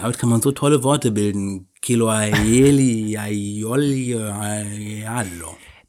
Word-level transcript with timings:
Damit 0.00 0.18
kann 0.18 0.30
man 0.30 0.40
so 0.40 0.50
tolle 0.52 0.82
Worte 0.82 1.10
bilden. 1.10 1.68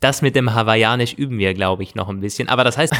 Das 0.01 0.21
mit 0.21 0.35
dem 0.35 0.53
Hawaiianisch 0.53 1.13
üben 1.13 1.37
wir, 1.37 1.53
glaube 1.53 1.83
ich, 1.83 1.95
noch 1.95 2.09
ein 2.09 2.19
bisschen. 2.19 2.49
Aber 2.49 2.65
das 2.65 2.77
heißt. 2.77 2.93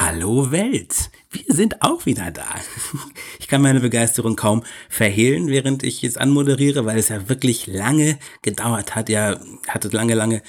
Hallo 0.00 0.50
Welt! 0.50 1.10
Sind 1.52 1.82
auch 1.82 2.06
wieder 2.06 2.30
da. 2.30 2.46
Ich 3.38 3.46
kann 3.46 3.60
meine 3.60 3.80
Begeisterung 3.80 4.36
kaum 4.36 4.62
verhehlen, 4.88 5.48
während 5.48 5.82
ich 5.82 6.00
jetzt 6.00 6.18
anmoderiere, 6.18 6.86
weil 6.86 6.96
es 6.96 7.10
ja 7.10 7.28
wirklich 7.28 7.66
lange 7.66 8.18
gedauert 8.40 8.94
hat. 8.94 9.10
Ja, 9.10 9.38
hatte 9.68 9.88
lange, 9.88 10.14
lange 10.14 10.40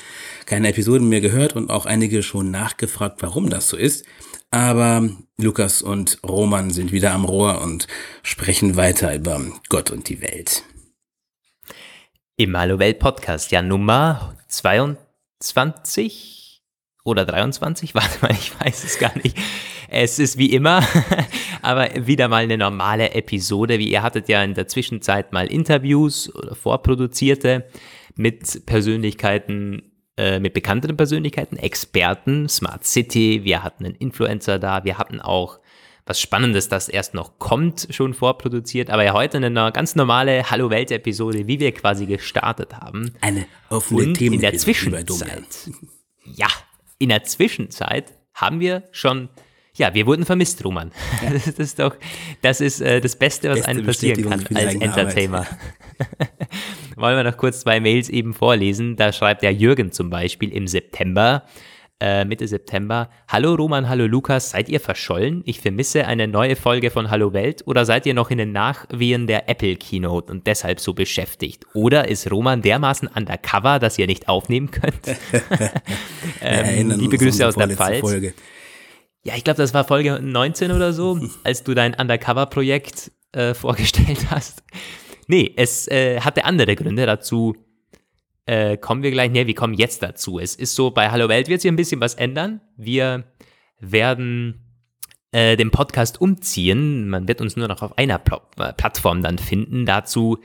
keine 0.46 0.70
Episoden 0.70 1.10
mehr 1.10 1.20
gehört 1.20 1.58
und 1.58 1.70
auch 1.70 1.86
einige 1.86 2.24
schon 2.24 2.52
nachgefragt, 2.52 3.22
warum 3.22 3.50
das 3.50 3.68
so 3.68 3.76
ist. 3.76 4.06
Aber 4.50 5.10
Lukas 5.38 5.82
und 5.82 6.20
Roman 6.26 6.70
sind 6.70 6.94
wieder 6.94 7.12
am 7.12 7.26
Rohr 7.26 7.62
und 7.62 7.88
sprechen 8.22 8.78
weiter 8.78 9.14
über 9.14 9.42
Gott 9.68 9.92
und 9.92 10.08
die 10.08 10.22
Welt. 10.22 10.64
Im 12.38 12.56
Hallo 12.56 12.80
Welt 12.80 13.00
Podcast, 13.00 13.52
ja 13.52 13.62
Nummer 13.62 14.38
22 14.48 16.64
oder 17.04 17.26
23, 17.26 17.94
warte 17.96 18.20
mal, 18.22 18.32
ich 18.32 18.58
weiß 18.58 18.86
es 18.86 19.00
gar 19.00 19.12
nicht. 19.18 19.38
Es 19.96 20.18
ist 20.18 20.40
wie 20.40 20.52
immer, 20.52 20.84
aber 21.62 22.08
wieder 22.08 22.28
mal 22.28 22.44
eine 22.44 22.58
normale 22.58 23.12
Episode, 23.14 23.78
wie 23.78 23.90
ihr 23.92 24.02
hattet 24.02 24.28
ja 24.28 24.44
in 24.44 24.56
der 24.56 24.68
Zwischenzeit 24.68 25.32
mal 25.32 25.46
Interviews 25.46 26.34
oder 26.34 26.56
vorproduzierte 26.56 27.68
mit 28.16 28.66
Persönlichkeiten, 28.66 29.92
äh, 30.18 30.40
mit 30.40 30.56
bekannten 30.56 30.98
Persönlichkeiten, 30.98 31.58
Experten, 31.58 32.50
Smart 32.50 32.86
City, 32.86 33.42
wir 33.44 33.62
hatten 33.62 33.86
einen 33.86 33.94
Influencer 33.94 34.58
da, 34.58 34.84
wir 34.84 34.98
hatten 34.98 35.22
auch 35.22 35.60
was 36.08 36.20
Spannendes, 36.20 36.70
das 36.70 36.90
erst 36.90 37.14
noch 37.14 37.38
kommt, 37.38 37.88
schon 37.92 38.16
vorproduziert, 38.16 38.90
aber 38.90 39.04
ja 39.04 39.14
heute 39.14 39.38
eine 39.38 39.72
ganz 39.72 39.96
normale 39.96 40.50
Hallo 40.50 40.72
Welt 40.72 40.90
Episode, 40.90 41.46
wie 41.46 41.60
wir 41.60 41.72
quasi 41.72 42.08
gestartet 42.08 42.74
haben. 42.74 43.14
Eine 43.22 43.46
offene 43.70 44.08
Und 44.08 44.20
in 44.20 44.42
der 44.42 44.58
Zwischenzeit. 44.58 45.44
Ja, 46.26 46.48
in 47.00 47.10
der 47.10 47.26
Zwischenzeit 47.26 48.18
haben 48.34 48.62
wir 48.62 48.84
schon, 48.92 49.28
ja, 49.76 49.94
wir 49.94 50.06
wurden 50.06 50.26
vermisst, 50.26 50.64
Roman. 50.64 50.92
Ja. 51.24 51.32
Das 51.34 51.48
ist 51.48 51.80
doch, 51.80 51.96
das 52.42 52.62
ist 52.62 52.82
äh, 52.82 53.02
das 53.02 53.16
Beste, 53.16 53.50
was 53.50 53.58
Beste 53.58 53.72
einem 53.72 53.86
passieren 53.86 54.30
kann 54.30 54.46
als 54.56 54.76
Entertainer. 54.76 55.48
Wollen 56.96 57.18
wir 57.18 57.24
noch 57.24 57.38
kurz 57.38 57.62
zwei 57.62 57.80
Mails 57.80 58.10
eben 58.10 58.34
vorlesen? 58.34 58.96
Da 58.96 59.12
schreibt 59.12 59.42
der 59.42 59.54
Jürgen 59.54 59.92
zum 59.92 60.10
Beispiel 60.10 60.52
im 60.52 60.68
September, 60.68 61.44
äh, 62.00 62.24
Mitte 62.26 62.48
September. 62.48 63.10
Hallo 63.28 63.56
Roman, 63.56 63.90
hallo 63.90 64.06
Lukas, 64.06 64.52
seid 64.52 64.70
ihr 64.70 64.80
verschollen? 64.80 65.42
Ich 65.46 65.60
vermisse 65.60 66.06
eine 66.06 66.28
neue 66.28 66.56
Folge 66.56 66.92
von 66.92 67.10
Hallo 67.10 67.34
Welt 67.34 67.64
oder 67.66 67.86
seid 67.86 68.06
ihr 68.06 68.14
noch 68.14 68.30
in 68.30 68.38
den 68.38 68.52
Nachwehen 68.52 69.26
der 69.26 69.50
Apple 69.50 69.76
Keynote 69.76 70.32
und 70.32 70.46
deshalb 70.46 70.80
so 70.80 70.94
beschäftigt? 70.94 71.66
Oder 71.74 72.08
ist 72.08 72.30
Roman 72.30 72.62
dermaßen 72.62 73.08
undercover, 73.08 73.80
dass 73.80 73.98
ihr 73.98 74.06
nicht 74.06 74.28
aufnehmen 74.28 74.70
könnt? 74.70 75.18
ähm, 76.42 76.92
liebe 76.92 77.18
Grüße 77.18 77.48
aus 77.48 77.56
der 77.56 77.70
Pfalz. 77.70 78.02
Folge. 78.02 78.34
Ja, 79.24 79.36
ich 79.36 79.44
glaube, 79.44 79.58
das 79.58 79.74
war 79.74 79.86
Folge 79.86 80.20
19 80.22 80.72
oder 80.72 80.94
so, 80.94 81.20
als 81.44 81.64
du 81.64 81.74
dein 81.74 81.94
Undercover-Projekt 81.94 83.12
äh, 83.32 83.54
vorgestellt 83.54 84.26
hast. 84.30 84.64
Nee, 85.28 85.54
es 85.56 85.88
äh, 85.88 86.20
hatte 86.22 86.46
andere 86.46 86.76
Gründe 86.76 87.06
dazu 87.06 87.56
äh, 88.46 88.78
kommen 88.78 89.04
wir 89.04 89.12
gleich, 89.12 89.32
nee, 89.32 89.48
wir 89.48 89.56
kommen 89.56 89.74
jetzt 89.74 90.04
dazu. 90.04 90.40
Es 90.40 90.56
ist 90.56 90.76
so, 90.76 90.92
bei 90.92 91.10
Hallo 91.10 91.30
Welt 91.30 91.48
wird 91.48 91.62
sich 91.62 91.72
ein 91.72 91.76
bisschen 91.76 92.02
was 92.02 92.16
ändern. 92.16 92.62
Wir 92.76 93.24
werden 93.80 94.66
äh, 95.32 95.56
den 95.56 95.72
Podcast 95.72 96.20
umziehen. 96.20 97.10
Man 97.10 97.28
wird 97.28 97.42
uns 97.42 97.56
nur 97.56 97.68
noch 97.68 97.82
auf 97.82 97.98
einer 97.98 98.20
Pl 98.20 98.40
äh, 98.58 98.74
Plattform 98.74 99.22
dann 99.22 99.38
finden. 99.38 99.86
Dazu 99.86 100.40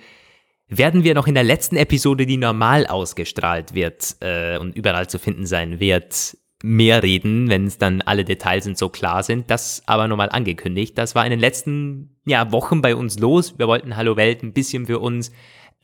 werden 0.68 1.02
wir 1.02 1.14
noch 1.14 1.26
in 1.26 1.34
der 1.34 1.44
letzten 1.44 1.76
Episode, 1.76 2.26
die 2.26 2.36
normal 2.36 2.86
ausgestrahlt 2.86 3.74
wird 3.74 4.16
äh, 4.20 4.58
und 4.58 4.76
überall 4.76 5.08
zu 5.08 5.18
finden 5.18 5.46
sein 5.46 5.80
wird, 5.80 6.36
mehr 6.62 7.02
reden, 7.02 7.48
wenn 7.48 7.66
es 7.66 7.78
dann 7.78 8.02
alle 8.02 8.24
Details 8.24 8.66
und 8.66 8.76
so 8.76 8.88
klar 8.88 9.22
sind. 9.22 9.50
Das 9.50 9.82
aber 9.86 10.08
nochmal 10.08 10.30
angekündigt. 10.30 10.98
Das 10.98 11.14
war 11.14 11.24
in 11.24 11.30
den 11.30 11.40
letzten 11.40 12.16
ja, 12.26 12.50
Wochen 12.52 12.82
bei 12.82 12.96
uns 12.96 13.18
los. 13.18 13.58
Wir 13.58 13.68
wollten 13.68 13.96
Hallo 13.96 14.16
Welt 14.16 14.42
ein 14.42 14.52
bisschen 14.52 14.86
für 14.86 14.98
uns 14.98 15.30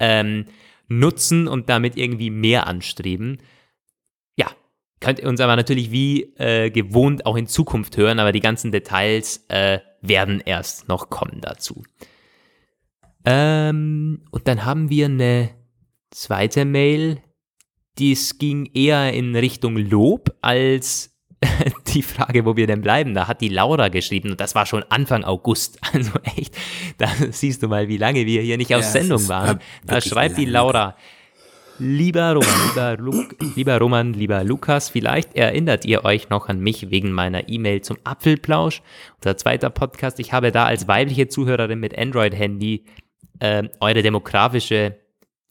ähm, 0.00 0.46
nutzen 0.88 1.48
und 1.48 1.68
damit 1.68 1.96
irgendwie 1.96 2.30
mehr 2.30 2.66
anstreben. 2.66 3.38
Ja, 4.36 4.48
könnt 5.00 5.20
ihr 5.20 5.28
uns 5.28 5.40
aber 5.40 5.56
natürlich 5.56 5.92
wie 5.92 6.34
äh, 6.36 6.70
gewohnt 6.70 7.24
auch 7.24 7.36
in 7.36 7.46
Zukunft 7.46 7.96
hören, 7.96 8.18
aber 8.18 8.32
die 8.32 8.40
ganzen 8.40 8.72
Details 8.72 9.44
äh, 9.48 9.78
werden 10.00 10.42
erst 10.44 10.88
noch 10.88 11.08
kommen 11.08 11.40
dazu. 11.40 11.84
Ähm, 13.24 14.22
und 14.30 14.48
dann 14.48 14.64
haben 14.64 14.90
wir 14.90 15.06
eine 15.06 15.50
zweite 16.10 16.64
Mail, 16.64 17.22
die 17.98 18.18
ging 18.38 18.70
eher 18.74 19.12
in 19.12 19.36
Richtung 19.36 19.76
Lob 19.76 20.34
als 20.40 21.14
die 21.88 22.02
Frage, 22.02 22.44
wo 22.44 22.56
wir 22.56 22.66
denn 22.66 22.80
bleiben, 22.80 23.14
da 23.14 23.28
hat 23.28 23.40
die 23.40 23.48
Laura 23.48 23.88
geschrieben 23.88 24.30
und 24.30 24.40
das 24.40 24.54
war 24.54 24.66
schon 24.66 24.84
Anfang 24.88 25.24
August. 25.24 25.78
Also 25.92 26.12
echt, 26.36 26.56
da 26.98 27.08
siehst 27.30 27.62
du 27.62 27.68
mal, 27.68 27.88
wie 27.88 27.98
lange 27.98 28.26
wir 28.26 28.42
hier 28.42 28.56
nicht 28.56 28.74
auf 28.74 28.82
ja, 28.82 28.88
Sendung 28.88 29.28
waren. 29.28 29.60
Da 29.86 30.00
schreibt 30.00 30.38
die 30.38 30.44
Laura, 30.44 30.96
Lieber 31.78 32.34
Roman, 32.34 32.68
lieber, 32.68 32.96
Lu 32.96 33.24
lieber 33.56 33.78
Roman, 33.78 34.12
lieber 34.12 34.44
Lukas, 34.44 34.90
vielleicht 34.90 35.34
erinnert 35.34 35.84
ihr 35.84 36.04
euch 36.04 36.28
noch 36.28 36.48
an 36.48 36.60
mich 36.60 36.90
wegen 36.90 37.10
meiner 37.10 37.48
E-Mail 37.48 37.82
zum 37.82 37.96
Apfelplausch. 38.04 38.80
Unser 39.16 39.36
zweiter 39.36 39.70
Podcast. 39.70 40.20
Ich 40.20 40.32
habe 40.32 40.52
da 40.52 40.66
als 40.66 40.86
weibliche 40.86 41.26
Zuhörerin 41.26 41.80
mit 41.80 41.98
Android-Handy 41.98 42.84
äh, 43.40 43.64
eure 43.80 44.02
demografische 44.02 44.98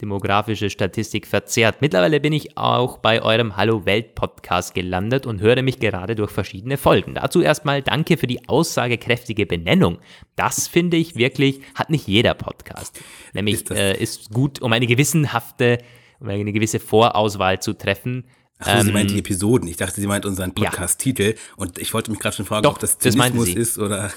demografische 0.01 0.69
Statistik 0.69 1.27
verzerrt. 1.27 1.77
Mittlerweile 1.81 2.19
bin 2.19 2.33
ich 2.33 2.57
auch 2.57 2.97
bei 2.97 3.21
eurem 3.21 3.55
Hallo 3.55 3.85
Welt 3.85 4.15
Podcast 4.15 4.73
gelandet 4.73 5.25
und 5.25 5.39
höre 5.39 5.61
mich 5.61 5.79
gerade 5.79 6.15
durch 6.15 6.31
verschiedene 6.31 6.77
Folgen. 6.77 7.13
Dazu 7.15 7.41
erstmal 7.41 7.81
danke 7.81 8.17
für 8.17 8.27
die 8.27 8.47
aussagekräftige 8.49 9.45
Benennung. 9.45 9.99
Das 10.35 10.67
finde 10.67 10.97
ich 10.97 11.15
wirklich, 11.15 11.61
hat 11.75 11.89
nicht 11.89 12.07
jeder 12.07 12.33
Podcast. 12.33 12.99
Nämlich 13.33 13.55
ist, 13.55 13.71
äh, 13.71 13.95
ist 13.95 14.31
gut, 14.31 14.61
um 14.61 14.73
eine 14.73 14.87
gewissenhafte, 14.87 15.77
um 16.19 16.27
eine 16.27 16.51
gewisse 16.51 16.79
Vorauswahl 16.79 17.61
zu 17.61 17.73
treffen. 17.73 18.25
Achso, 18.59 18.79
ähm, 18.79 18.85
sie 18.85 18.91
meint 18.91 19.11
die 19.11 19.19
Episoden. 19.19 19.67
Ich 19.67 19.77
dachte, 19.77 19.99
sie 19.99 20.07
meint 20.07 20.25
unseren 20.25 20.53
Podcast-Titel. 20.53 21.23
Ja. 21.23 21.33
Und 21.57 21.77
ich 21.77 21.93
wollte 21.93 22.11
mich 22.11 22.19
gerade 22.19 22.35
schon 22.35 22.45
fragen, 22.45 22.63
Doch, 22.63 22.73
ob 22.73 22.79
das 22.79 22.97
Zynismus 22.97 23.47
das 23.47 23.55
ist 23.55 23.77
oder. 23.77 24.11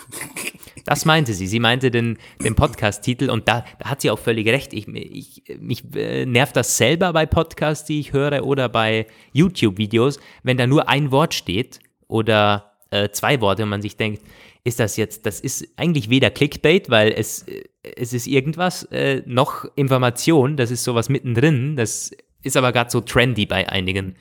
Das 0.84 1.04
meinte 1.04 1.32
sie. 1.32 1.46
Sie 1.46 1.60
meinte 1.60 1.90
den, 1.90 2.18
den 2.42 2.54
Podcast-Titel 2.54 3.30
und 3.30 3.48
da, 3.48 3.64
da, 3.78 3.90
hat 3.90 4.00
sie 4.02 4.10
auch 4.10 4.18
völlig 4.18 4.46
recht. 4.48 4.72
Ich, 4.72 4.86
ich, 4.88 5.42
mich 5.58 5.82
äh, 5.94 6.26
nervt 6.26 6.56
das 6.56 6.76
selber 6.76 7.12
bei 7.12 7.26
Podcasts, 7.26 7.84
die 7.84 8.00
ich 8.00 8.12
höre 8.12 8.44
oder 8.44 8.68
bei 8.68 9.06
YouTube-Videos, 9.32 10.20
wenn 10.42 10.56
da 10.56 10.66
nur 10.66 10.88
ein 10.88 11.10
Wort 11.10 11.34
steht 11.34 11.80
oder 12.08 12.72
äh, 12.90 13.08
zwei 13.10 13.40
Worte 13.40 13.62
und 13.62 13.70
man 13.70 13.82
sich 13.82 13.96
denkt, 13.96 14.22
ist 14.64 14.80
das 14.80 14.96
jetzt, 14.96 15.26
das 15.26 15.40
ist 15.40 15.66
eigentlich 15.76 16.10
weder 16.10 16.30
Clickbait, 16.30 16.90
weil 16.90 17.12
es, 17.12 17.42
äh, 17.42 17.64
es 17.96 18.12
ist 18.12 18.26
irgendwas, 18.26 18.84
äh, 18.84 19.22
noch 19.26 19.64
Information, 19.76 20.56
das 20.56 20.70
ist 20.70 20.84
sowas 20.84 21.08
mittendrin, 21.08 21.76
das 21.76 22.12
ist 22.42 22.56
aber 22.56 22.72
gerade 22.72 22.90
so 22.90 23.00
trendy 23.00 23.46
bei 23.46 23.68
einigen 23.68 24.16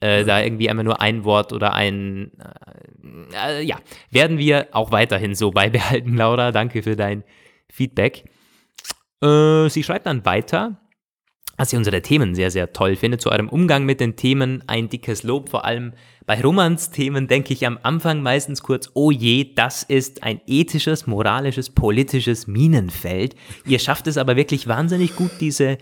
äh, 0.00 0.24
da 0.24 0.42
irgendwie 0.42 0.68
einmal 0.68 0.84
nur 0.84 1.00
ein 1.00 1.24
Wort 1.24 1.52
oder 1.52 1.74
ein, 1.74 2.32
äh, 3.34 3.60
äh, 3.60 3.62
ja, 3.62 3.76
werden 4.10 4.38
wir 4.38 4.68
auch 4.72 4.90
weiterhin 4.90 5.34
so 5.34 5.50
beibehalten, 5.50 6.16
Laura. 6.16 6.52
Danke 6.52 6.82
für 6.82 6.96
dein 6.96 7.24
Feedback. 7.70 8.24
Äh, 9.22 9.68
sie 9.68 9.82
schreibt 9.82 10.06
dann 10.06 10.24
weiter, 10.24 10.80
dass 11.60 11.68
sie 11.68 11.76
unsere 11.76 12.00
Themen 12.00 12.34
sehr, 12.34 12.50
sehr 12.50 12.72
toll 12.72 12.96
findet. 12.96 13.20
Zu 13.20 13.30
eurem 13.30 13.50
Umgang 13.50 13.84
mit 13.84 14.00
den 14.00 14.16
Themen 14.16 14.64
ein 14.66 14.88
dickes 14.88 15.24
Lob, 15.24 15.50
vor 15.50 15.66
allem 15.66 15.92
bei 16.24 16.40
Romansthemen 16.40 17.28
denke 17.28 17.52
ich 17.52 17.66
am 17.66 17.78
Anfang 17.82 18.22
meistens 18.22 18.62
kurz, 18.62 18.88
oh 18.94 19.10
je, 19.10 19.52
das 19.54 19.82
ist 19.82 20.22
ein 20.22 20.40
ethisches, 20.46 21.06
moralisches, 21.06 21.68
politisches 21.68 22.46
Minenfeld. 22.46 23.36
Ihr 23.66 23.78
schafft 23.78 24.06
es 24.06 24.16
aber 24.16 24.36
wirklich 24.36 24.68
wahnsinnig 24.68 25.16
gut, 25.16 25.32
diese 25.38 25.76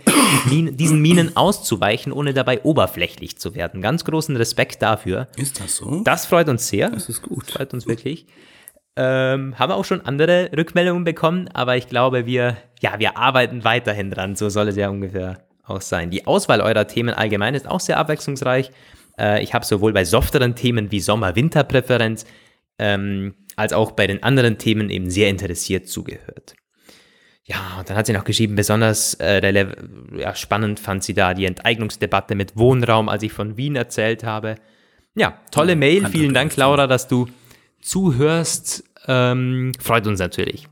Minen, 0.50 0.76
diesen 0.76 1.00
Minen 1.00 1.36
auszuweichen, 1.36 2.12
ohne 2.12 2.34
dabei 2.34 2.64
oberflächlich 2.64 3.38
zu 3.38 3.54
werden. 3.54 3.80
Ganz 3.80 4.04
großen 4.04 4.34
Respekt 4.34 4.82
dafür. 4.82 5.28
Ist 5.36 5.60
das 5.60 5.76
so? 5.76 6.00
Das 6.02 6.26
freut 6.26 6.48
uns 6.48 6.66
sehr. 6.66 6.90
Das 6.90 7.08
ist 7.08 7.22
gut. 7.22 7.44
Das 7.46 7.52
freut 7.52 7.72
uns 7.72 7.86
wirklich. 7.86 8.26
Ähm, 8.96 9.56
haben 9.56 9.70
wir 9.70 9.76
auch 9.76 9.84
schon 9.84 10.00
andere 10.00 10.50
Rückmeldungen 10.56 11.04
bekommen, 11.04 11.48
aber 11.54 11.76
ich 11.76 11.86
glaube, 11.86 12.26
wir, 12.26 12.56
ja, 12.80 12.98
wir 12.98 13.16
arbeiten 13.16 13.62
weiterhin 13.62 14.10
dran. 14.10 14.34
So 14.34 14.48
soll 14.48 14.66
es 14.66 14.74
ja 14.74 14.88
ungefähr 14.88 15.38
auch 15.68 15.80
sein. 15.80 16.10
Die 16.10 16.26
Auswahl 16.26 16.60
eurer 16.60 16.86
Themen 16.86 17.14
allgemein 17.14 17.54
ist 17.54 17.68
auch 17.68 17.80
sehr 17.80 17.98
abwechslungsreich. 17.98 18.70
Äh, 19.18 19.42
ich 19.42 19.54
habe 19.54 19.64
sowohl 19.64 19.92
bei 19.92 20.04
softeren 20.04 20.54
Themen 20.54 20.90
wie 20.90 21.00
Sommer-Winter-Präferenz 21.00 22.24
ähm, 22.78 23.34
als 23.56 23.72
auch 23.72 23.92
bei 23.92 24.06
den 24.06 24.22
anderen 24.22 24.58
Themen 24.58 24.88
eben 24.90 25.10
sehr 25.10 25.28
interessiert 25.28 25.88
zugehört. 25.88 26.54
ja, 27.44 27.78
und 27.78 27.90
dann 27.90 27.96
hat 27.96 28.06
sie 28.06 28.12
noch 28.12 28.24
geschrieben, 28.24 28.54
besonders 28.54 29.14
äh, 29.14 29.66
ja, 30.16 30.34
spannend 30.34 30.78
fand 30.78 31.02
sie 31.02 31.14
da 31.14 31.34
die 31.34 31.46
Enteignungsdebatte 31.46 32.34
mit 32.34 32.56
Wohnraum, 32.56 33.08
als 33.08 33.22
ich 33.22 33.32
von 33.32 33.56
Wien 33.56 33.74
erzählt 33.74 34.22
habe. 34.22 34.56
Ja, 35.14 35.40
tolle 35.50 35.74
Mail. 35.74 36.06
Vielen 36.06 36.34
Dank, 36.34 36.56
Laura, 36.56 36.86
dass 36.86 37.08
du 37.08 37.26
zuhörst. 37.80 38.84
Ähm, 39.06 39.72
freut 39.80 40.06
uns 40.06 40.20
natürlich. 40.20 40.68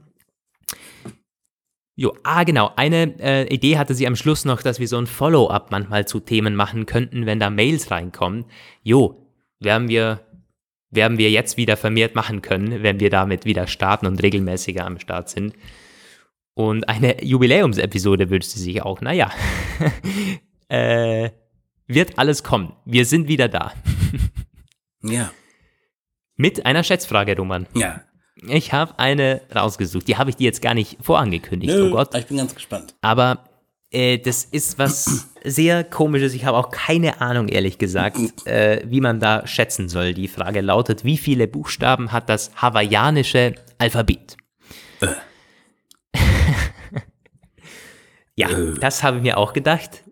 Jo, 1.99 2.15
ah, 2.25 2.45
genau. 2.45 2.71
Eine 2.77 3.19
äh, 3.21 3.53
Idee 3.53 3.79
hatte 3.79 3.95
sie 3.95 4.07
am 4.07 4.17
Schluss 4.17 4.45
noch, 4.45 4.61
dass 4.61 4.79
wir 4.79 4.87
so 4.87 4.99
ein 4.99 5.07
Follow-up 5.07 5.71
manchmal 5.71 6.07
zu 6.07 6.21
Themen 6.21 6.55
machen 6.55 6.85
könnten, 6.85 7.25
wenn 7.25 7.41
da 7.41 7.49
Mails 7.49 7.91
reinkommen. 7.91 8.45
Jo, 8.83 9.27
werden 9.61 9.89
wir, 9.89 10.21
werden 10.91 11.17
wir 11.17 11.31
jetzt 11.31 11.57
wieder 11.57 11.79
vermehrt 11.79 12.15
machen 12.15 12.43
können, 12.43 12.83
wenn 12.83 13.01
wir 13.01 13.09
damit 13.09 13.47
wieder 13.47 13.67
starten 13.67 14.07
und 14.07 14.23
regelmäßiger 14.23 14.85
am 14.85 14.99
Start 14.99 15.31
sind. 15.31 15.55
Und 16.53 16.87
eine 16.87 17.25
Jubiläumsepisode 17.25 18.29
wünscht 18.29 18.51
sie 18.51 18.61
sich 18.61 18.83
auch. 18.83 19.01
Naja, 19.01 19.31
äh, 20.69 21.31
wird 21.87 22.19
alles 22.19 22.43
kommen. 22.43 22.75
Wir 22.85 23.07
sind 23.07 23.27
wieder 23.27 23.49
da. 23.49 23.73
ja. 25.03 25.31
Mit 26.37 26.67
einer 26.67 26.85
Schätzfrage, 26.85 27.35
Roman. 27.37 27.67
Ja. 27.75 28.03
Ich 28.49 28.73
habe 28.73 28.99
eine 28.99 29.41
rausgesucht. 29.55 30.09
Die 30.09 30.17
habe 30.17 30.31
ich 30.31 30.37
dir 30.37 30.45
jetzt 30.45 30.63
gar 30.63 30.75
nicht 30.75 30.99
vorangekündigt. 31.01 31.73
Nö, 31.73 31.89
oh 31.89 31.91
Gott. 31.93 32.15
Ich 32.15 32.27
bin 32.27 32.37
ganz 32.37 32.55
gespannt. 32.55 32.95
Aber 33.01 33.45
äh, 33.91 34.19
das 34.19 34.45
ist 34.45 34.79
was 34.79 35.29
sehr 35.45 35.85
komisches. 35.85 36.35
Ich 36.35 36.45
habe 36.45 36.57
auch 36.57 36.71
keine 36.71 37.21
Ahnung, 37.21 37.49
ehrlich 37.49 37.79
gesagt, 37.79 38.19
äh, 38.47 38.83
wie 38.87 39.01
man 39.01 39.21
da 39.21 39.47
schätzen 39.47 39.89
soll. 39.89 40.15
Die 40.15 40.29
Frage 40.29 40.61
lautet: 40.61 41.05
Wie 41.05 41.17
viele 41.17 41.47
Buchstaben 41.47 42.13
hat 42.13 42.29
das 42.29 42.51
hawaiianische 42.57 43.55
Alphabet? 43.79 44.37
Äh. 45.01 45.07
ja, 48.37 48.51
äh. 48.51 48.75
das 48.81 49.03
habe 49.03 49.19
ich 49.19 49.23
mir 49.23 49.39
auch 49.39 49.53
gedacht. 49.53 50.03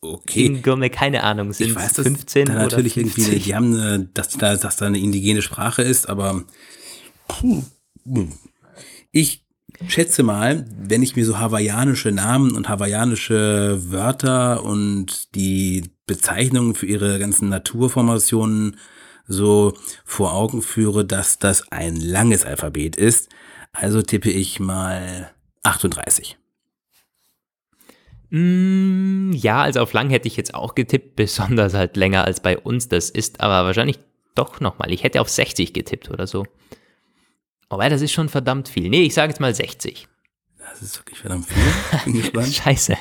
Okay. 0.00 0.46
In 0.46 0.62
Grunde 0.62 0.90
keine 0.90 1.24
Ahnung, 1.24 1.52
sind 1.52 1.70
ich 1.70 1.74
weiß, 1.74 1.94
15 1.94 2.46
da 2.46 2.54
natürlich 2.54 2.94
50? 2.94 3.24
irgendwie, 3.24 3.40
die 3.40 3.54
haben, 3.54 3.74
eine, 3.74 4.08
dass 4.14 4.28
da, 4.28 4.56
dass 4.56 4.76
da 4.76 4.86
eine 4.86 4.98
indigene 4.98 5.42
Sprache 5.42 5.82
ist, 5.82 6.08
aber 6.08 6.44
ich 9.12 9.44
schätze 9.88 10.22
mal, 10.22 10.66
wenn 10.78 11.02
ich 11.02 11.16
mir 11.16 11.24
so 11.24 11.38
hawaiianische 11.38 12.12
Namen 12.12 12.56
und 12.56 12.68
hawaiianische 12.68 13.90
Wörter 13.90 14.64
und 14.64 15.34
die 15.34 15.90
Bezeichnungen 16.06 16.74
für 16.74 16.86
ihre 16.86 17.18
ganzen 17.18 17.48
Naturformationen 17.48 18.76
so 19.26 19.74
vor 20.04 20.32
Augen 20.34 20.62
führe, 20.62 21.04
dass 21.04 21.38
das 21.38 21.70
ein 21.72 21.96
langes 21.96 22.44
Alphabet 22.44 22.96
ist. 22.96 23.28
Also 23.72 24.02
tippe 24.02 24.30
ich 24.30 24.60
mal 24.60 25.32
38. 25.64 26.38
Mm, 28.30 29.32
ja, 29.32 29.62
also 29.62 29.80
auf 29.80 29.92
lang 29.92 30.10
hätte 30.10 30.28
ich 30.28 30.36
jetzt 30.36 30.54
auch 30.54 30.74
getippt, 30.74 31.16
besonders 31.16 31.74
halt 31.74 31.96
länger 31.96 32.24
als 32.24 32.40
bei 32.40 32.56
uns. 32.58 32.88
Das 32.88 33.10
ist 33.10 33.40
aber 33.40 33.66
wahrscheinlich 33.66 33.98
doch 34.34 34.60
nochmal. 34.60 34.92
Ich 34.92 35.02
hätte 35.02 35.20
auf 35.20 35.28
60 35.28 35.72
getippt 35.72 36.10
oder 36.10 36.26
so. 36.26 36.44
Aber 37.68 37.88
das 37.88 38.02
ist 38.02 38.12
schon 38.12 38.28
verdammt 38.28 38.68
viel. 38.68 38.88
Nee, 38.88 39.02
ich 39.02 39.14
sage 39.14 39.30
jetzt 39.30 39.40
mal 39.40 39.54
60. 39.54 40.06
Das 40.58 40.82
ist 40.82 40.98
wirklich 40.98 41.18
verdammt 41.18 41.46
viel. 41.46 41.62
Bin 42.04 42.14
gespannt. 42.22 42.54
Scheiße. 42.54 42.96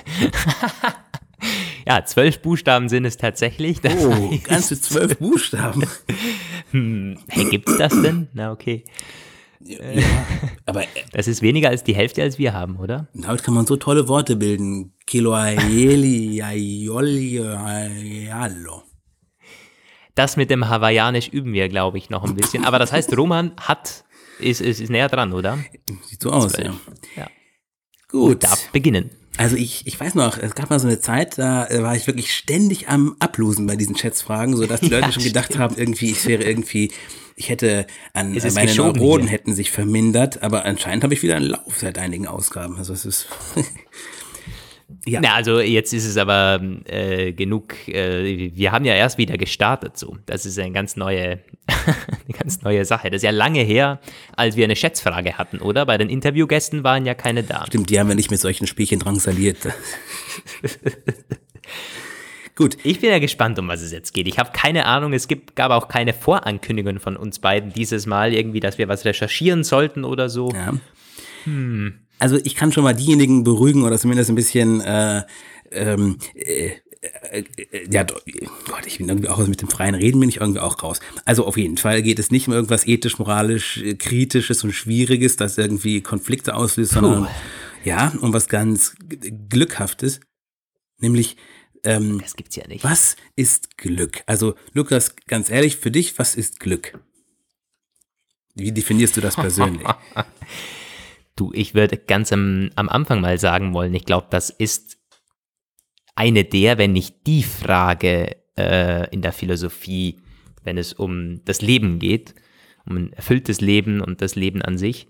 ja, 1.88 2.06
zwölf 2.06 2.42
Buchstaben 2.42 2.90
sind 2.90 3.06
es 3.06 3.18
tatsächlich. 3.18 3.82
Das 3.82 3.94
oh, 4.04 4.12
heißt, 4.32 4.44
ganze 4.46 4.82
zwölf 4.82 5.18
Buchstaben. 5.18 5.84
hm, 6.72 7.20
hey, 7.28 7.46
gibt's 7.46 7.78
das 7.78 8.02
denn? 8.02 8.28
Na, 8.34 8.52
okay. 8.52 8.84
Ja, 9.60 9.80
aber 10.68 10.84
das 11.12 11.28
ist 11.28 11.42
weniger 11.42 11.70
als 11.70 11.84
die 11.84 11.96
Hälfte, 11.96 12.22
als 12.22 12.38
wir 12.38 12.54
haben, 12.54 12.76
oder? 12.78 13.08
Damit 13.14 13.42
kann 13.44 13.56
man 13.56 13.66
so 13.66 13.78
tolle 13.78 14.08
Worte 14.08 14.36
bilden. 14.36 14.94
Kiloaeli, 15.08 16.44
Das 20.14 20.38
mit 20.38 20.52
dem 20.52 20.70
Hawaiianisch 20.70 21.30
üben 21.30 21.54
wir, 21.54 21.68
glaube 21.68 21.98
ich, 21.98 22.12
noch 22.12 22.24
ein 22.24 22.36
bisschen. 22.36 22.64
Aber 22.64 22.78
das 22.78 22.92
heißt, 22.92 23.18
Roman 23.18 23.54
hat 23.60 24.05
ist, 24.40 24.62
ist, 24.62 24.80
ist 24.80 24.90
näher 24.90 25.10
dran, 25.10 25.34
oder? 25.34 25.58
Sieht 26.08 26.22
so 26.22 26.32
aus, 26.32 26.58
ja. 26.58 26.74
ja. 27.16 27.28
Gut. 28.10 28.44
Darf 28.44 28.70
beginnen. 28.72 29.10
Also 29.38 29.58
ich, 29.58 29.86
ich 29.86 30.00
weiß 30.00 30.16
noch, 30.16 30.38
es 30.38 30.56
gab 30.56 30.70
mal 30.70 30.80
so 30.80 30.88
eine 30.88 31.00
Zeit, 31.00 31.38
da 31.38 31.68
war 31.70 31.96
ich 31.96 32.08
wirklich 32.08 32.34
ständig 32.34 32.88
am 32.88 33.18
Ablosen 33.20 33.68
bei 33.68 33.76
diesen 33.76 33.98
Schätzfragen, 33.98 34.56
sodass 34.56 34.80
die 34.80 34.88
ja, 34.92 35.00
Leute 35.00 35.14
schon 35.14 35.24
gedacht 35.24 35.48
stimmt. 35.48 35.60
haben, 35.60 35.78
irgendwie, 35.78 36.12
ich 36.12 36.26
wäre 36.26 36.44
irgendwie, 36.44 36.92
ich 37.36 37.50
hätte 37.50 37.86
an 38.14 38.38
meine 38.54 38.74
Neuronen 38.74 39.28
hätten 39.28 39.54
sich 39.54 39.72
vermindert, 39.72 40.42
aber 40.42 40.64
anscheinend 40.64 41.04
habe 41.04 41.14
ich 41.14 41.22
wieder 41.22 41.36
einen 41.36 41.48
Lauf 41.48 41.78
seit 41.78 41.98
einigen 41.98 42.28
Ausgaben. 42.28 42.78
Also 42.78 42.94
es 42.94 43.06
ist 43.06 43.28
Ja. 45.08 45.20
Na, 45.22 45.34
also 45.34 45.60
jetzt 45.60 45.94
ist 45.94 46.06
es 46.06 46.18
aber 46.18 46.62
äh, 46.86 47.34
genug. 47.34 47.88
Äh, 47.88 48.52
wir 48.54 48.72
haben 48.72 48.86
ja 48.86 48.94
erst 48.94 49.18
wieder 49.18 49.38
gestartet 49.38 49.98
so. 49.98 50.18
Das 50.26 50.46
ist 50.46 50.60
eine 50.60 50.72
ganz 50.72 50.96
neue, 50.96 51.40
eine 51.68 52.38
ganz 52.38 52.62
neue 52.62 52.86
Sache. 52.86 53.10
Das 53.10 53.18
ist 53.18 53.24
ja 53.24 53.32
lange 53.32 53.62
her, 53.62 54.00
als 54.36 54.56
wir 54.56 54.64
eine 54.64 54.76
Schätzfrage 54.76 55.38
hatten, 55.38 55.60
oder? 55.60 55.86
Bei 55.86 55.98
den 55.98 56.10
Interviewgästen 56.10 56.84
waren 56.84 57.06
ja 57.06 57.16
keine 57.16 57.44
da. 57.44 57.66
Stimmt, 57.66 57.90
die 57.90 58.00
haben 58.00 58.08
wir 58.08 58.16
nicht 58.16 58.32
mit 58.32 58.40
solchen 58.40 58.68
Spielchen 58.68 59.00
drangsaliert. 59.00 59.58
Gut. 62.56 62.78
Ich 62.84 63.02
bin 63.02 63.10
ja 63.10 63.20
gespannt, 63.20 63.60
um 63.60 63.68
was 63.68 63.81
es 63.81 63.92
jetzt 63.92 64.14
geht. 64.14 64.28
Ich 64.28 64.40
habe 64.40 64.52
keine 64.54 64.86
Ahnung, 64.86 65.14
es 65.14 65.28
gibt, 65.28 65.56
gab 65.56 65.72
auch 65.72 65.88
keine 65.88 66.14
Vorankündigungen 66.14 67.00
von 67.00 67.18
uns 67.18 67.40
beiden 67.40 67.74
dieses 67.74 68.06
Mal, 68.06 68.34
irgendwie, 68.34 68.60
dass 68.62 68.78
wir 68.78 68.88
was 68.88 69.04
recherchieren 69.04 69.64
sollten 69.64 70.06
oder 70.06 70.30
so. 70.30 70.52
Ja. 70.52 70.74
Hm 71.44 72.05
also 72.20 72.38
ich 72.44 72.56
kann 72.56 72.72
schon 72.72 72.84
mal 72.84 72.94
diejenigen 72.94 73.44
beruhigen 73.44 73.84
oder 73.84 73.98
zumindest 73.98 74.30
ein 74.30 74.36
bisschen 74.36 74.82
äh, 74.82 75.24
ähm, 75.72 76.18
äh, 76.34 76.72
äh, 77.32 77.44
ja, 77.92 78.04
Gott, 78.04 78.86
ich 78.86 78.98
bin 78.98 79.10
irgendwie 79.10 79.30
auch 79.30 79.46
mit 79.48 79.62
dem 79.62 79.70
freien 79.70 79.96
Reden 79.96 80.20
bin 80.20 80.30
ich 80.30 80.38
irgendwie 80.38 80.60
auch 80.60 80.82
raus. 80.82 81.00
Also 81.26 81.46
auf 81.46 81.58
jeden 81.58 81.78
Fall 81.78 82.02
geht 82.02 82.20
es 82.20 82.32
nicht 82.32 82.48
um 82.48 82.54
irgendwas 82.54 82.88
ethisch, 82.88 83.20
moralisch, 83.20 83.78
äh, 83.78 83.96
kritisches 83.96 84.64
und 84.64 84.72
schwieriges, 84.72 85.36
das 85.36 85.58
irgendwie 85.58 86.02
Konflikte 86.02 86.56
auslöst, 86.56 86.94
Puh. 86.94 87.02
sondern 87.02 87.28
ja, 87.84 88.14
um 88.22 88.34
was 88.34 88.48
ganz 88.48 88.96
Glückhaftes, 89.50 90.20
nämlich 91.00 91.38
ähm, 91.84 92.20
das 92.20 92.36
gibt's 92.36 92.56
ja 92.56 92.68
nicht. 92.68 92.84
Was 92.84 93.16
ist 93.36 93.78
Glück? 93.78 94.24
Also 94.26 94.56
Lukas, 94.74 95.16
ganz 95.28 95.50
ehrlich, 95.50 95.78
für 95.78 95.92
dich, 95.92 96.18
was 96.18 96.36
ist 96.36 96.60
Glück? 96.60 97.00
Wie 98.56 98.72
definierst 98.72 99.18
du 99.18 99.22
das 99.22 99.36
persönlich? 99.36 99.88
Du, 101.36 101.52
ich 101.54 101.76
würde 101.76 101.98
ganz 101.98 102.32
am, 102.32 102.70
am 102.76 102.90
Anfang 102.90 103.22
mal 103.22 103.38
sagen 103.38 103.74
wollen, 103.74 103.94
ich 103.94 104.06
glaube, 104.06 104.28
das 104.30 104.50
ist 104.50 104.98
eine 106.16 106.46
der, 106.46 106.78
wenn 106.78 106.94
nicht 106.94 107.28
die 107.28 107.44
Frage 107.44 108.38
äh, 108.58 109.14
in 109.14 109.22
der 109.22 109.34
Philosophie, 109.34 110.22
wenn 110.64 110.78
es 110.78 110.94
um 110.94 111.44
das 111.44 111.62
Leben 111.62 112.00
geht, 112.00 112.33
um 112.86 112.95
ein 112.98 113.12
erfülltes 113.14 113.62
Leben 113.62 114.02
und 114.02 114.21
das 114.21 114.36
Leben 114.36 114.62
an 114.62 114.78
sich. 114.78 115.07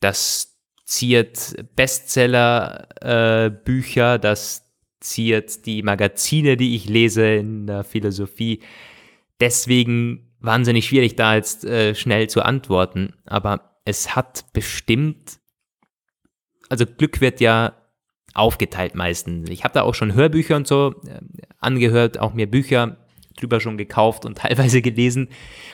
Das 0.00 0.56
ziert 0.84 1.54
Bestseller-Bücher, 1.76 4.14
äh, 4.14 4.18
das 4.18 4.64
ziert 5.00 5.66
die 5.66 5.82
Magazine, 5.82 6.56
die 6.56 6.76
ich 6.76 6.88
lese 6.88 7.26
in 7.26 7.66
der 7.66 7.84
Philosophie. 7.84 8.60
Deswegen 9.40 10.32
wahnsinnig 10.40 10.86
schwierig, 10.86 11.16
da 11.16 11.34
jetzt 11.36 11.64
äh, 11.64 11.94
schnell 11.94 12.28
zu 12.28 12.42
antworten. 12.42 13.14
Aber 13.24 13.80
es 13.84 14.16
hat 14.16 14.52
bestimmt 14.52 15.38
also 16.68 16.86
Glück 16.86 17.20
wird 17.20 17.40
ja 17.40 17.74
aufgeteilt 18.34 18.94
meistens. 18.94 19.48
Ich 19.50 19.64
habe 19.64 19.74
da 19.74 19.82
auch 19.82 19.94
schon 19.94 20.14
Hörbücher 20.14 20.56
und 20.56 20.66
so 20.66 20.94
äh, 21.06 21.20
angehört, 21.58 22.18
auch 22.18 22.34
mir 22.34 22.48
Bücher 22.48 22.96
drüber 23.36 23.60
schon 23.60 23.78
gekauft 23.78 24.24
und 24.24 24.38
teilweise 24.38 24.82
gelesen. 24.82 25.28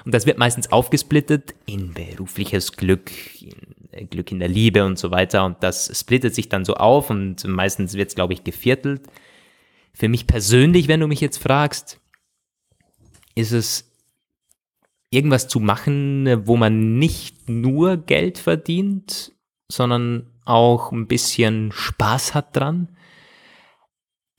Und 0.04 0.14
das 0.14 0.26
wird 0.26 0.38
meistens 0.38 0.70
aufgesplittet 0.70 1.54
in 1.66 1.92
berufliches 1.92 2.72
Glück, 2.72 3.10
in 3.42 3.74
äh, 3.94 4.04
Glück 4.06 4.32
in 4.32 4.38
der 4.38 4.48
Liebe 4.48 4.84
und 4.84 4.98
so 4.98 5.10
weiter. 5.10 5.44
Und 5.44 5.62
das 5.62 5.98
splittet 5.98 6.34
sich 6.34 6.48
dann 6.48 6.64
so 6.64 6.74
auf 6.74 7.10
und 7.10 7.44
meistens 7.46 7.94
wird 7.94 8.08
es, 8.08 8.14
glaube 8.14 8.32
ich, 8.32 8.44
geviertelt. 8.44 9.02
Für 9.92 10.08
mich 10.08 10.26
persönlich, 10.26 10.88
wenn 10.88 11.00
du 11.00 11.06
mich 11.06 11.20
jetzt 11.20 11.38
fragst, 11.38 12.00
ist 13.34 13.52
es 13.52 13.90
irgendwas 15.10 15.46
zu 15.46 15.60
machen, 15.60 16.46
wo 16.46 16.56
man 16.56 16.98
nicht 16.98 17.48
nur 17.48 17.96
Geld 17.96 18.38
verdient, 18.38 19.32
sondern 19.70 20.26
auch 20.44 20.92
ein 20.92 21.06
bisschen 21.06 21.72
Spaß 21.72 22.34
hat 22.34 22.56
dran. 22.56 22.96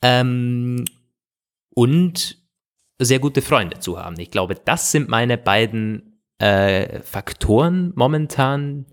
Ähm, 0.02 0.84
und 1.74 2.38
sehr 2.98 3.18
gute 3.18 3.42
Freunde 3.42 3.78
zu 3.78 3.98
haben. 3.98 4.18
Ich 4.18 4.30
glaube, 4.30 4.54
das 4.54 4.90
sind 4.90 5.08
meine 5.08 5.36
beiden 5.36 6.22
äh, 6.38 7.00
Faktoren 7.02 7.92
momentan, 7.94 8.86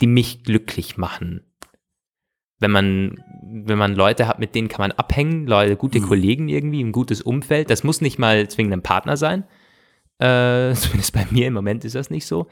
die 0.00 0.06
mich 0.06 0.44
glücklich 0.44 0.96
machen. 0.96 1.44
Wenn 2.58 2.70
man, 2.70 3.24
wenn 3.42 3.78
man 3.78 3.94
Leute 3.94 4.28
hat, 4.28 4.38
mit 4.38 4.54
denen 4.54 4.68
kann 4.68 4.82
man 4.82 4.92
abhängen, 4.92 5.46
Leute, 5.46 5.76
gute 5.76 6.00
mhm. 6.00 6.04
Kollegen 6.04 6.48
irgendwie, 6.48 6.82
ein 6.82 6.92
gutes 6.92 7.22
Umfeld. 7.22 7.70
Das 7.70 7.84
muss 7.84 8.00
nicht 8.00 8.18
mal 8.18 8.48
zwingend 8.48 8.74
ein 8.74 8.82
Partner 8.82 9.16
sein. 9.16 9.44
Äh, 10.20 10.74
zumindest 10.74 11.12
bei 11.12 11.26
mir 11.30 11.46
im 11.46 11.54
Moment 11.54 11.84
ist 11.84 11.94
das 11.94 12.10
nicht 12.10 12.26
so. 12.26 12.46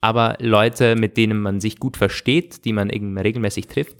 Aber 0.00 0.36
Leute, 0.40 0.96
mit 0.96 1.16
denen 1.16 1.40
man 1.40 1.60
sich 1.60 1.78
gut 1.78 1.96
versteht, 1.96 2.64
die 2.64 2.72
man 2.72 2.90
irgendwie 2.90 3.22
regelmäßig 3.22 3.66
trifft. 3.68 3.96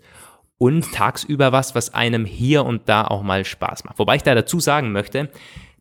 und 0.58 0.92
tagsüber 0.92 1.50
was, 1.50 1.74
was 1.74 1.92
einem 1.94 2.24
hier 2.24 2.64
und 2.64 2.88
da 2.88 3.04
auch 3.04 3.22
mal 3.22 3.44
Spaß 3.44 3.84
macht. 3.84 3.98
Wobei 3.98 4.16
ich 4.16 4.22
da 4.22 4.34
dazu 4.34 4.60
sagen 4.60 4.92
möchte, 4.92 5.28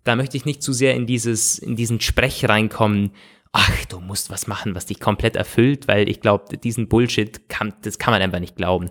da 0.03 0.15
möchte 0.15 0.35
ich 0.35 0.45
nicht 0.45 0.63
zu 0.63 0.73
sehr 0.73 0.95
in 0.95 1.05
dieses, 1.05 1.59
in 1.59 1.75
diesen 1.75 2.01
Sprech 2.01 2.49
reinkommen, 2.49 3.11
ach, 3.53 3.85
du 3.85 3.99
musst 3.99 4.29
was 4.31 4.47
machen, 4.47 4.75
was 4.75 4.87
dich 4.87 4.99
komplett 4.99 5.35
erfüllt, 5.35 5.87
weil 5.87 6.09
ich 6.09 6.19
glaube, 6.21 6.57
diesen 6.57 6.89
Bullshit 6.89 7.47
kann, 7.49 7.73
das 7.83 7.99
kann 7.99 8.11
man 8.11 8.21
einfach 8.21 8.39
nicht 8.39 8.57
glauben. 8.57 8.89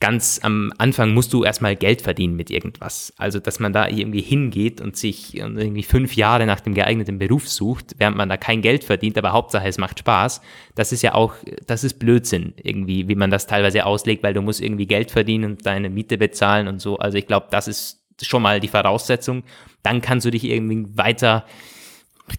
Ganz 0.00 0.40
am 0.42 0.72
Anfang 0.78 1.12
musst 1.12 1.34
du 1.34 1.44
erstmal 1.44 1.76
Geld 1.76 2.00
verdienen 2.00 2.34
mit 2.34 2.50
irgendwas. 2.50 3.12
Also, 3.18 3.38
dass 3.38 3.60
man 3.60 3.74
da 3.74 3.86
irgendwie 3.86 4.22
hingeht 4.22 4.80
und 4.80 4.96
sich 4.96 5.36
irgendwie 5.36 5.82
fünf 5.82 6.16
Jahre 6.16 6.46
nach 6.46 6.60
dem 6.60 6.72
geeigneten 6.72 7.18
Beruf 7.18 7.46
sucht, 7.46 7.96
während 7.98 8.16
man 8.16 8.30
da 8.30 8.38
kein 8.38 8.62
Geld 8.62 8.82
verdient, 8.82 9.18
aber 9.18 9.32
Hauptsache 9.32 9.68
es 9.68 9.76
macht 9.76 9.98
Spaß. 9.98 10.40
Das 10.74 10.92
ist 10.92 11.02
ja 11.02 11.14
auch, 11.14 11.34
das 11.66 11.84
ist 11.84 11.98
Blödsinn 11.98 12.54
irgendwie, 12.56 13.08
wie 13.08 13.14
man 13.14 13.30
das 13.30 13.46
teilweise 13.46 13.84
auslegt, 13.84 14.22
weil 14.22 14.32
du 14.32 14.40
musst 14.40 14.62
irgendwie 14.62 14.86
Geld 14.86 15.10
verdienen 15.10 15.52
und 15.52 15.66
deine 15.66 15.90
Miete 15.90 16.16
bezahlen 16.16 16.66
und 16.66 16.80
so. 16.80 16.98
Also, 16.98 17.18
ich 17.18 17.26
glaube, 17.26 17.48
das 17.50 17.68
ist 17.68 18.00
schon 18.22 18.40
mal 18.40 18.58
die 18.58 18.68
Voraussetzung. 18.68 19.42
Dann 19.82 20.00
kannst 20.00 20.24
du 20.24 20.30
dich 20.30 20.44
irgendwie 20.44 20.86
weiter 20.96 21.44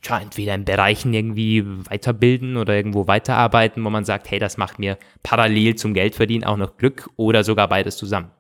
ja, 0.04 0.20
entweder 0.20 0.56
in 0.56 0.66
Bereichen 0.66 1.14
irgendwie 1.14 1.64
weiterbilden 1.66 2.58
oder 2.58 2.76
irgendwo 2.76 3.08
weiterarbeiten, 3.08 3.84
wo 3.84 3.90
man 3.90 4.06
sagt, 4.06 4.30
hey, 4.32 4.40
das 4.40 4.58
macht 4.58 4.80
mir 4.80 4.98
parallel 5.24 5.76
zum 5.76 5.94
Geldverdienen 5.94 6.44
auch 6.44 6.58
noch 6.58 6.78
Glück 6.78 7.10
oder 7.16 7.44
sogar 7.44 7.68
beides 7.68 7.98
zusammen. 7.98 8.32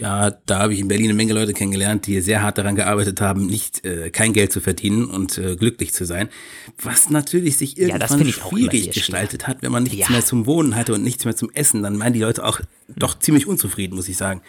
Ja, 0.00 0.30
da 0.30 0.58
habe 0.58 0.72
ich 0.72 0.80
in 0.80 0.88
Berlin 0.88 1.06
eine 1.06 1.14
Menge 1.14 1.34
Leute 1.34 1.52
kennengelernt, 1.52 2.06
die 2.06 2.20
sehr 2.20 2.42
hart 2.42 2.56
daran 2.56 2.76
gearbeitet 2.76 3.20
haben, 3.20 3.46
nicht 3.46 3.84
äh, 3.84 4.10
kein 4.10 4.32
Geld 4.32 4.50
zu 4.50 4.60
verdienen 4.60 5.04
und 5.04 5.36
äh, 5.36 5.54
glücklich 5.54 5.92
zu 5.92 6.06
sein. 6.06 6.28
Was 6.80 7.10
natürlich 7.10 7.58
sich 7.58 7.78
irgendwann 7.78 8.26
ja, 8.26 8.32
schwierig 8.32 8.90
gestaltet 8.90 9.46
hat, 9.46 9.62
wenn 9.62 9.70
man 9.70 9.82
nichts 9.82 9.98
ja. 9.98 10.10
mehr 10.10 10.24
zum 10.24 10.46
Wohnen 10.46 10.76
hatte 10.76 10.94
und 10.94 11.02
nichts 11.02 11.26
mehr 11.26 11.36
zum 11.36 11.50
Essen. 11.52 11.82
Dann 11.82 11.96
meinen 11.96 12.14
die 12.14 12.20
Leute 12.20 12.44
auch 12.44 12.60
doch 12.88 13.18
ziemlich 13.18 13.46
unzufrieden, 13.46 13.94
muss 13.94 14.08
ich 14.08 14.16
sagen. 14.16 14.40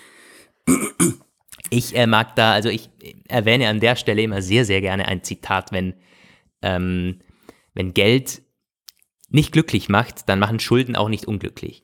Ich 1.69 1.95
äh, 1.95 2.07
mag 2.07 2.35
da, 2.35 2.53
also 2.53 2.69
ich 2.69 2.89
erwähne 3.27 3.67
an 3.67 3.81
der 3.81 3.97
Stelle 3.97 4.21
immer 4.21 4.41
sehr, 4.41 4.63
sehr 4.63 4.79
gerne 4.79 5.07
ein 5.07 5.23
Zitat, 5.23 5.71
wenn 5.71 5.93
ähm, 6.63 7.19
wenn 7.73 7.93
Geld 7.93 8.41
nicht 9.29 9.51
glücklich 9.51 9.89
macht, 9.89 10.29
dann 10.29 10.39
machen 10.39 10.59
Schulden 10.59 10.95
auch 10.95 11.09
nicht 11.09 11.25
unglücklich. 11.25 11.83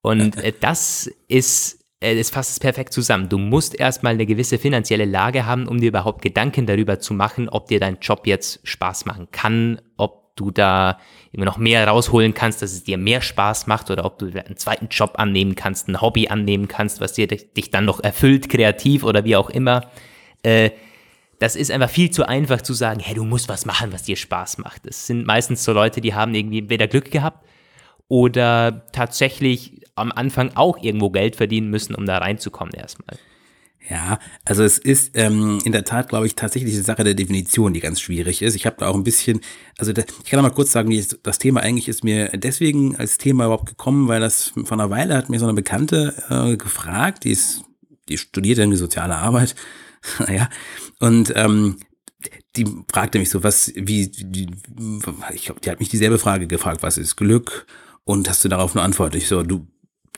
Und 0.00 0.36
äh, 0.36 0.52
das 0.60 1.10
ist, 1.28 1.84
äh, 2.00 2.16
das 2.16 2.30
fasst 2.30 2.52
es 2.52 2.60
perfekt 2.60 2.92
zusammen. 2.92 3.28
Du 3.28 3.38
musst 3.38 3.74
erstmal 3.78 4.14
eine 4.14 4.26
gewisse 4.26 4.58
finanzielle 4.58 5.04
Lage 5.04 5.46
haben, 5.46 5.68
um 5.68 5.80
dir 5.80 5.88
überhaupt 5.88 6.22
Gedanken 6.22 6.66
darüber 6.66 6.98
zu 7.00 7.14
machen, 7.14 7.48
ob 7.48 7.66
dir 7.68 7.80
dein 7.80 7.98
Job 8.00 8.26
jetzt 8.26 8.60
Spaß 8.66 9.06
machen 9.06 9.28
kann, 9.32 9.80
ob 9.96 10.36
du 10.36 10.50
da 10.50 10.98
immer 11.32 11.44
noch 11.44 11.58
mehr 11.58 11.86
rausholen 11.86 12.34
kannst, 12.34 12.60
dass 12.60 12.72
es 12.72 12.84
dir 12.84 12.98
mehr 12.98 13.20
Spaß 13.20 13.66
macht 13.66 13.90
oder 13.90 14.04
ob 14.04 14.18
du 14.18 14.26
einen 14.26 14.56
zweiten 14.56 14.88
Job 14.88 15.12
annehmen 15.16 15.54
kannst, 15.54 15.88
ein 15.88 16.00
Hobby 16.00 16.28
annehmen 16.28 16.68
kannst, 16.68 17.00
was 17.00 17.12
dir 17.12 17.26
dich 17.26 17.70
dann 17.70 17.84
noch 17.84 18.02
erfüllt, 18.02 18.48
kreativ 18.48 19.04
oder 19.04 19.24
wie 19.24 19.36
auch 19.36 19.50
immer. 19.50 19.90
Äh, 20.42 20.70
das 21.44 21.56
ist 21.56 21.70
einfach 21.70 21.90
viel 21.90 22.10
zu 22.10 22.26
einfach 22.26 22.62
zu 22.62 22.72
sagen, 22.72 23.00
hey, 23.00 23.14
du 23.14 23.22
musst 23.22 23.50
was 23.50 23.66
machen, 23.66 23.92
was 23.92 24.04
dir 24.04 24.16
Spaß 24.16 24.56
macht. 24.56 24.86
Es 24.86 25.06
sind 25.06 25.26
meistens 25.26 25.62
so 25.62 25.74
Leute, 25.74 26.00
die 26.00 26.14
haben 26.14 26.34
irgendwie 26.34 26.60
entweder 26.60 26.88
Glück 26.88 27.10
gehabt 27.10 27.46
oder 28.08 28.86
tatsächlich 28.92 29.82
am 29.94 30.10
Anfang 30.10 30.52
auch 30.54 30.78
irgendwo 30.82 31.10
Geld 31.10 31.36
verdienen 31.36 31.68
müssen, 31.68 31.94
um 31.94 32.06
da 32.06 32.16
reinzukommen 32.16 32.72
erstmal. 32.72 33.18
Ja, 33.90 34.18
also 34.46 34.62
es 34.62 34.78
ist 34.78 35.10
ähm, 35.18 35.58
in 35.66 35.72
der 35.72 35.84
Tat, 35.84 36.08
glaube 36.08 36.26
ich, 36.26 36.34
tatsächlich 36.34 36.72
eine 36.72 36.82
Sache 36.82 37.04
der 37.04 37.12
Definition, 37.12 37.74
die 37.74 37.80
ganz 37.80 38.00
schwierig 38.00 38.40
ist. 38.40 38.54
Ich 38.54 38.64
habe 38.64 38.76
da 38.78 38.88
auch 38.88 38.94
ein 38.94 39.04
bisschen, 39.04 39.42
also 39.76 39.92
da, 39.92 40.00
ich 40.00 40.30
kann 40.30 40.38
da 40.38 40.42
mal 40.42 40.48
kurz 40.48 40.72
sagen, 40.72 40.88
wie 40.88 41.06
das 41.22 41.38
Thema 41.38 41.60
eigentlich 41.60 41.88
ist 41.88 42.04
mir 42.04 42.28
deswegen 42.28 42.96
als 42.96 43.18
Thema 43.18 43.44
überhaupt 43.44 43.68
gekommen, 43.68 44.08
weil 44.08 44.20
das 44.22 44.54
vor 44.64 44.78
einer 44.78 44.88
Weile 44.88 45.14
hat 45.14 45.28
mir 45.28 45.38
so 45.38 45.44
eine 45.44 45.52
Bekannte 45.52 46.14
äh, 46.30 46.56
gefragt, 46.56 47.24
die 47.24 47.32
ist, 47.32 47.64
die 48.08 48.16
studiert 48.16 48.56
irgendwie 48.56 48.78
soziale 48.78 49.16
Arbeit 49.16 49.54
naja, 50.18 50.48
und 51.00 51.32
ähm, 51.36 51.78
die 52.56 52.66
fragte 52.90 53.18
mich 53.18 53.30
so, 53.30 53.42
was, 53.42 53.72
wie, 53.74 54.10
wie 54.26 54.48
ich 55.32 55.44
glaube, 55.44 55.60
die 55.60 55.70
hat 55.70 55.80
mich 55.80 55.88
dieselbe 55.88 56.18
Frage 56.18 56.46
gefragt, 56.46 56.82
was 56.82 56.98
ist 56.98 57.16
Glück? 57.16 57.66
Und 58.04 58.28
hast 58.28 58.44
du 58.44 58.48
darauf 58.48 58.74
eine 58.74 58.84
Antwort? 58.84 59.14
Ich 59.14 59.28
so, 59.28 59.42
du, 59.42 59.66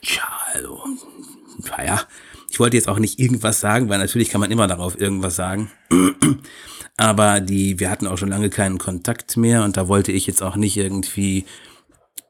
tja, 0.01 0.27
also, 0.53 0.83
naja, 1.69 2.01
ich 2.49 2.59
wollte 2.59 2.77
jetzt 2.77 2.87
auch 2.87 2.99
nicht 2.99 3.19
irgendwas 3.19 3.59
sagen, 3.59 3.89
weil 3.89 3.99
natürlich 3.99 4.29
kann 4.29 4.41
man 4.41 4.51
immer 4.51 4.67
darauf 4.67 4.99
irgendwas 4.99 5.35
sagen. 5.35 5.71
Aber 6.97 7.39
die, 7.39 7.79
wir 7.79 7.89
hatten 7.89 8.07
auch 8.07 8.17
schon 8.17 8.29
lange 8.29 8.49
keinen 8.49 8.77
Kontakt 8.77 9.37
mehr 9.37 9.63
und 9.63 9.77
da 9.77 9.87
wollte 9.87 10.11
ich 10.11 10.27
jetzt 10.27 10.41
auch 10.41 10.55
nicht 10.55 10.77
irgendwie 10.77 11.45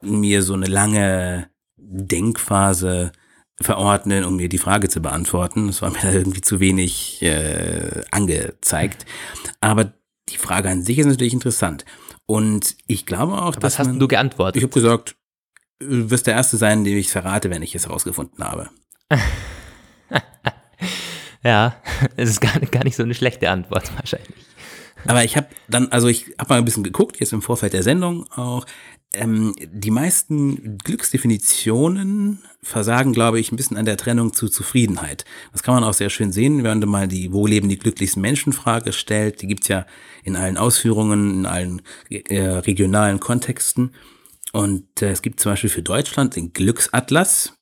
mir 0.01 0.43
so 0.43 0.53
eine 0.53 0.65
lange 0.65 1.49
Denkphase 1.77 3.11
verordnen, 3.59 4.23
um 4.23 4.35
mir 4.35 4.49
die 4.49 4.57
Frage 4.57 4.89
zu 4.89 5.01
beantworten. 5.01 5.67
Das 5.67 5.81
war 5.81 5.91
mir 5.91 6.13
irgendwie 6.13 6.41
zu 6.41 6.59
wenig 6.59 7.21
äh, 7.21 8.03
angezeigt. 8.11 9.05
Aber 9.61 9.93
die 10.29 10.37
Frage 10.37 10.69
an 10.69 10.83
sich 10.83 10.99
ist 10.99 11.07
natürlich 11.07 11.33
interessant. 11.33 11.85
Und 12.25 12.75
ich 12.87 13.05
glaube 13.05 13.41
auch, 13.41 13.55
dass. 13.55 13.63
Was 13.63 13.79
hast 13.79 13.87
man, 13.87 13.99
du 13.99 14.07
geantwortet? 14.07 14.57
Ich 14.57 14.63
habe 14.63 14.73
gesagt, 14.73 15.15
du 15.79 16.09
wirst 16.09 16.27
der 16.27 16.35
Erste 16.35 16.57
sein, 16.57 16.83
dem 16.83 16.97
ich 16.97 17.09
verrate, 17.09 17.49
wenn 17.49 17.61
ich 17.61 17.73
es 17.73 17.87
herausgefunden 17.87 18.43
habe. 18.43 18.69
ja, 21.43 21.75
es 22.15 22.29
ist 22.29 22.41
gar, 22.41 22.59
gar 22.59 22.83
nicht 22.83 22.95
so 22.95 23.03
eine 23.03 23.13
schlechte 23.13 23.49
Antwort 23.49 23.95
wahrscheinlich. 23.95 24.45
Aber 25.05 25.23
ich 25.23 25.37
habe 25.37 25.47
dann, 25.67 25.89
also 25.91 26.07
ich 26.07 26.33
habe 26.39 26.49
mal 26.49 26.57
ein 26.57 26.65
bisschen 26.65 26.83
geguckt, 26.83 27.19
jetzt 27.19 27.33
im 27.33 27.41
Vorfeld 27.41 27.73
der 27.73 27.83
Sendung 27.83 28.29
auch 28.31 28.65
ähm, 29.13 29.55
die 29.59 29.91
meisten 29.91 30.77
Glücksdefinitionen 30.79 32.43
versagen, 32.61 33.13
glaube 33.13 33.39
ich, 33.39 33.51
ein 33.51 33.55
bisschen 33.55 33.77
an 33.77 33.85
der 33.85 33.97
Trennung 33.97 34.33
zu 34.33 34.49
Zufriedenheit. 34.49 35.23
Das 35.53 35.63
kann 35.63 35.75
man 35.75 35.83
auch 35.83 35.93
sehr 35.93 36.09
schön 36.09 36.31
sehen, 36.31 36.63
wenn 36.63 36.79
man 36.79 36.89
mal 36.89 37.07
die 37.07 37.31
Wo 37.31 37.47
leben 37.47 37.69
die 37.69 37.79
glücklichsten 37.79 38.21
Menschen 38.21 38.53
Frage 38.53 38.91
stellt. 38.91 39.41
Die 39.41 39.47
gibt's 39.47 39.69
ja 39.69 39.85
in 40.23 40.35
allen 40.35 40.57
Ausführungen, 40.57 41.39
in 41.39 41.45
allen 41.45 41.81
äh, 42.09 42.41
regionalen 42.41 43.19
Kontexten. 43.19 43.93
Und 44.51 45.01
äh, 45.01 45.11
es 45.11 45.21
gibt 45.21 45.39
zum 45.39 45.53
Beispiel 45.53 45.69
für 45.69 45.83
Deutschland 45.83 46.35
den 46.35 46.51
Glücksatlas. 46.51 47.53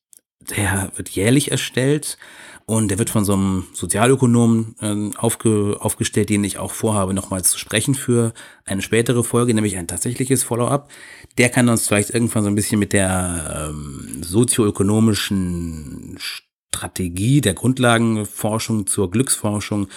Der 0.49 0.91
wird 0.95 1.09
jährlich 1.09 1.51
erstellt 1.51 2.17
und 2.67 2.89
der 2.89 2.97
wird 2.97 3.11
von 3.11 3.25
so 3.25 3.33
einem 3.33 3.67
Sozialökonomen 3.73 4.75
äh, 4.81 5.17
aufge, 5.17 5.77
aufgestellt, 5.79 6.29
den 6.29 6.43
ich 6.43 6.57
auch 6.57 6.71
vorhabe, 6.71 7.13
nochmals 7.13 7.51
zu 7.51 7.59
sprechen 7.59 7.93
für 7.93 8.33
eine 8.65 8.81
spätere 8.81 9.23
Folge, 9.23 9.53
nämlich 9.53 9.77
ein 9.77 9.87
tatsächliches 9.87 10.43
Follow-up. 10.43 10.89
Der 11.37 11.49
kann 11.49 11.69
uns 11.69 11.87
vielleicht 11.87 12.09
irgendwann 12.09 12.43
so 12.43 12.49
ein 12.49 12.55
bisschen 12.55 12.79
mit 12.79 12.91
der 12.93 13.69
ähm, 13.69 14.23
sozioökonomischen 14.23 16.17
Strategie 16.17 17.41
der 17.41 17.53
Grundlagenforschung 17.53 18.87
zur 18.87 19.11
Glücksforschung 19.11 19.87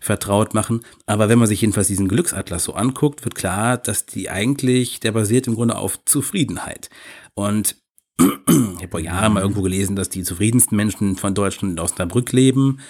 vertraut 0.00 0.52
machen. 0.52 0.82
Aber 1.06 1.30
wenn 1.30 1.38
man 1.38 1.48
sich 1.48 1.62
jedenfalls 1.62 1.88
diesen 1.88 2.08
Glücksatlas 2.08 2.64
so 2.64 2.74
anguckt, 2.74 3.24
wird 3.24 3.34
klar, 3.34 3.78
dass 3.78 4.04
die 4.04 4.28
eigentlich, 4.28 5.00
der 5.00 5.12
basiert 5.12 5.46
im 5.46 5.54
Grunde 5.54 5.76
auf 5.76 6.04
Zufriedenheit. 6.04 6.90
Und 7.34 7.76
ich 8.20 8.82
habe 8.82 8.88
vor 8.88 9.00
Jahren 9.00 9.32
mal 9.32 9.40
irgendwo 9.40 9.62
gelesen, 9.62 9.96
dass 9.96 10.08
die 10.08 10.22
zufriedensten 10.22 10.76
Menschen 10.76 11.16
von 11.16 11.34
Deutschland 11.34 11.74
in 11.74 11.78
Osnabrück 11.78 12.32
leben. 12.32 12.80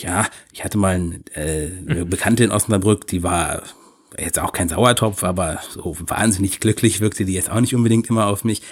Ja, 0.00 0.26
ich 0.52 0.64
hatte 0.64 0.78
mal 0.78 0.94
eine, 0.94 1.20
äh, 1.34 1.70
eine 1.88 2.04
Bekannte 2.06 2.44
in 2.44 2.50
Osnabrück, 2.50 3.06
die 3.06 3.22
war 3.22 3.62
jetzt 4.18 4.38
auch 4.38 4.52
kein 4.52 4.68
Sauertopf, 4.68 5.24
aber 5.24 5.60
so 5.70 5.96
wahnsinnig 6.06 6.60
glücklich 6.60 7.00
wirkte 7.00 7.24
die 7.24 7.34
jetzt 7.34 7.50
auch 7.50 7.60
nicht 7.60 7.74
unbedingt 7.74 8.08
immer 8.08 8.26
auf 8.26 8.44
mich. 8.44 8.62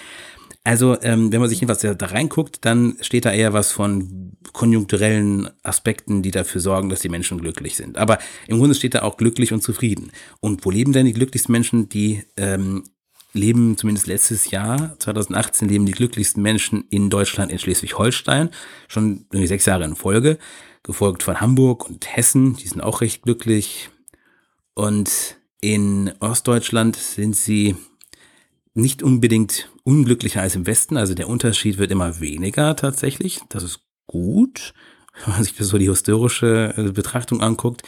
Also, 0.63 0.99
ähm, 1.03 1.31
wenn 1.31 1.41
man 1.41 1.49
sich 1.49 1.61
jedenfalls 1.61 1.97
da 1.97 2.05
reinguckt, 2.07 2.65
dann 2.65 2.97
steht 3.01 3.25
da 3.25 3.31
eher 3.31 3.53
was 3.53 3.71
von 3.71 4.31
konjunkturellen 4.51 5.49
Aspekten, 5.61 6.23
die 6.23 6.31
dafür 6.31 6.59
sorgen, 6.59 6.89
dass 6.89 7.01
die 7.01 7.09
Menschen 7.09 7.39
glücklich 7.39 7.75
sind. 7.75 7.99
Aber 7.99 8.17
im 8.47 8.57
Grunde 8.57 8.73
steht 8.73 8.95
da 8.95 9.03
auch 9.03 9.17
glücklich 9.17 9.53
und 9.53 9.61
zufrieden. 9.61 10.11
Und 10.39 10.65
wo 10.65 10.71
leben 10.71 10.91
denn 10.91 11.05
die 11.05 11.13
glücklichsten 11.13 11.51
Menschen? 11.51 11.87
Die 11.89 12.23
ähm, 12.35 12.83
leben 13.35 13.77
zumindest 13.77 14.07
letztes 14.07 14.51
Jahr, 14.51 14.97
2018, 14.99 15.69
leben 15.69 15.85
die 15.85 15.91
glücklichsten 15.91 16.41
Menschen 16.41 16.85
in 16.89 17.09
Deutschland 17.09 17.51
in 17.51 17.59
Schleswig-Holstein, 17.59 18.49
schon 18.87 19.25
irgendwie 19.31 19.47
sechs 19.47 19.65
Jahre 19.65 19.83
in 19.83 19.95
Folge, 19.95 20.37
gefolgt 20.83 21.23
von 21.23 21.41
Hamburg 21.41 21.87
und 21.87 22.15
Hessen, 22.15 22.55
die 22.55 22.67
sind 22.67 22.81
auch 22.81 23.01
recht 23.01 23.23
glücklich. 23.23 23.89
Und 24.73 25.37
in 25.61 26.13
Ostdeutschland 26.19 26.95
sind 26.95 27.35
sie 27.35 27.75
nicht 28.73 29.03
unbedingt 29.03 29.69
unglücklicher 29.83 30.41
als 30.41 30.55
im 30.55 30.67
Westen, 30.67 30.97
also 30.97 31.13
der 31.13 31.29
Unterschied 31.29 31.77
wird 31.77 31.91
immer 31.91 32.19
weniger 32.19 32.75
tatsächlich, 32.75 33.41
das 33.49 33.63
ist 33.63 33.79
gut, 34.05 34.73
wenn 35.25 35.33
man 35.33 35.43
sich 35.43 35.55
so 35.57 35.77
die 35.77 35.89
historische 35.89 36.73
äh, 36.77 36.91
Betrachtung 36.91 37.41
anguckt. 37.41 37.83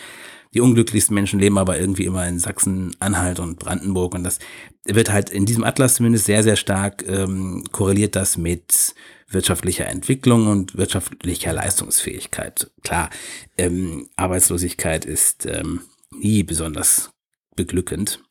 Die 0.54 0.62
unglücklichsten 0.62 1.14
Menschen 1.14 1.40
leben 1.40 1.58
aber 1.58 1.80
irgendwie 1.80 2.06
immer 2.06 2.28
in 2.28 2.40
Sachsen, 2.40 2.96
Anhalt 3.00 3.40
und 3.40 3.60
Brandenburg. 3.60 4.16
Und 4.16 4.24
das 4.24 4.40
wird 4.86 5.12
halt 5.12 5.30
in 5.30 5.46
diesem 5.46 5.64
Atlas 5.64 5.96
zumindest 5.96 6.26
sehr, 6.26 6.44
sehr 6.44 6.56
stark 6.56 7.06
ähm, 7.08 7.64
korreliert 7.72 8.16
das 8.16 8.38
mit 8.38 8.96
wirtschaftlicher 9.30 9.88
Entwicklung 9.88 10.48
und 10.48 10.78
wirtschaftlicher 10.78 11.54
Leistungsfähigkeit. 11.54 12.72
Klar, 12.84 13.10
ähm, 13.58 14.08
Arbeitslosigkeit 14.16 15.06
ist 15.06 15.46
ähm, 15.46 15.82
nie 16.12 16.44
besonders 16.44 17.12
beglückend. 17.56 18.22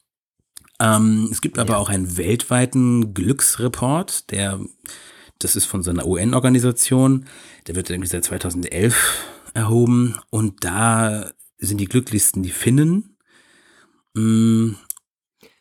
Ähm, 0.81 1.29
es 1.31 1.41
gibt 1.41 1.59
aber 1.59 1.75
ja. 1.75 1.79
auch 1.79 1.89
einen 1.89 2.17
weltweiten 2.17 3.15
Glücksreport, 3.15 4.31
der 4.31 4.61
Das 5.39 5.57
ist 5.57 5.67
von 5.67 5.83
so 5.83 5.91
einer 5.91 6.07
UN-Organisation. 6.07 7.27
Der 7.67 7.77
wird 7.77 7.91
irgendwie 7.91 8.09
seit 8.09 8.25
2011 8.25 9.25
erhoben. 9.55 10.17
Und 10.31 10.65
da 10.65 11.31
sind 11.59 11.79
die 11.79 11.87
glücklichsten 11.87 12.43
die 12.43 12.51
Finnen. 12.51 13.17
Mm, 14.15 14.75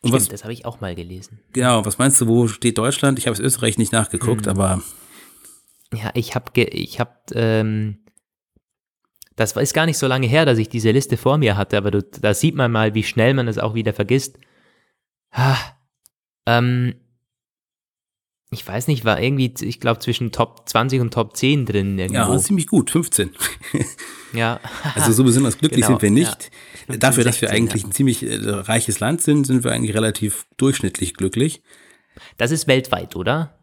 und 0.02 0.10
Stimmt, 0.10 0.14
was, 0.14 0.28
das 0.28 0.44
habe 0.44 0.52
ich 0.52 0.64
auch 0.64 0.80
mal 0.80 0.94
gelesen. 0.94 1.40
Genau, 1.52 1.84
was 1.84 1.98
meinst 1.98 2.20
du, 2.20 2.26
wo 2.26 2.46
steht 2.48 2.78
Deutschland? 2.78 3.18
Ich 3.18 3.26
habe 3.26 3.34
es 3.34 3.40
Österreich 3.40 3.78
nicht 3.78 3.92
nachgeguckt, 3.92 4.46
hm. 4.46 4.52
aber. 4.52 4.82
Ja, 5.92 6.10
ich 6.14 6.34
habe, 6.34 6.60
ich 6.60 7.00
habe, 7.00 7.14
ähm, 7.32 8.04
das 9.36 9.52
ist 9.52 9.74
gar 9.74 9.86
nicht 9.86 9.98
so 9.98 10.06
lange 10.06 10.26
her, 10.26 10.44
dass 10.44 10.58
ich 10.58 10.68
diese 10.68 10.90
Liste 10.90 11.16
vor 11.16 11.38
mir 11.38 11.56
hatte, 11.56 11.76
aber 11.76 11.90
du, 11.90 12.02
da 12.02 12.34
sieht 12.34 12.54
man 12.54 12.72
mal, 12.72 12.94
wie 12.94 13.04
schnell 13.04 13.34
man 13.34 13.48
es 13.48 13.58
auch 13.58 13.74
wieder 13.74 13.92
vergisst. 13.92 14.38
Ah, 15.30 15.58
ähm, 16.46 16.94
ich 18.50 18.66
weiß 18.66 18.86
nicht, 18.86 19.04
war 19.04 19.20
irgendwie, 19.20 19.52
ich 19.60 19.80
glaube, 19.80 19.98
zwischen 19.98 20.30
Top 20.30 20.68
20 20.68 21.00
und 21.00 21.12
Top 21.12 21.36
10 21.36 21.66
drin. 21.66 21.98
Irgendwo. 21.98 22.32
Ja, 22.32 22.38
ziemlich 22.38 22.68
gut, 22.68 22.90
15. 22.90 23.30
ja. 24.32 24.60
Also 24.94 25.12
so 25.12 25.24
besonders 25.24 25.58
glücklich 25.58 25.84
genau, 25.84 25.98
sind 25.98 26.02
wir 26.02 26.10
nicht. 26.10 26.50
Ja. 26.88 26.96
Dafür, 26.96 27.24
dass 27.24 27.40
wir 27.42 27.50
eigentlich 27.50 27.82
ja. 27.82 27.88
ein 27.88 27.92
ziemlich 27.92 28.22
äh, 28.22 28.36
reiches 28.36 29.00
Land 29.00 29.22
sind, 29.22 29.46
sind 29.46 29.64
wir 29.64 29.72
eigentlich 29.72 29.94
relativ 29.94 30.46
durchschnittlich 30.56 31.14
glücklich. 31.14 31.62
Das 32.36 32.52
ist 32.52 32.68
weltweit, 32.68 33.16
oder? 33.16 33.55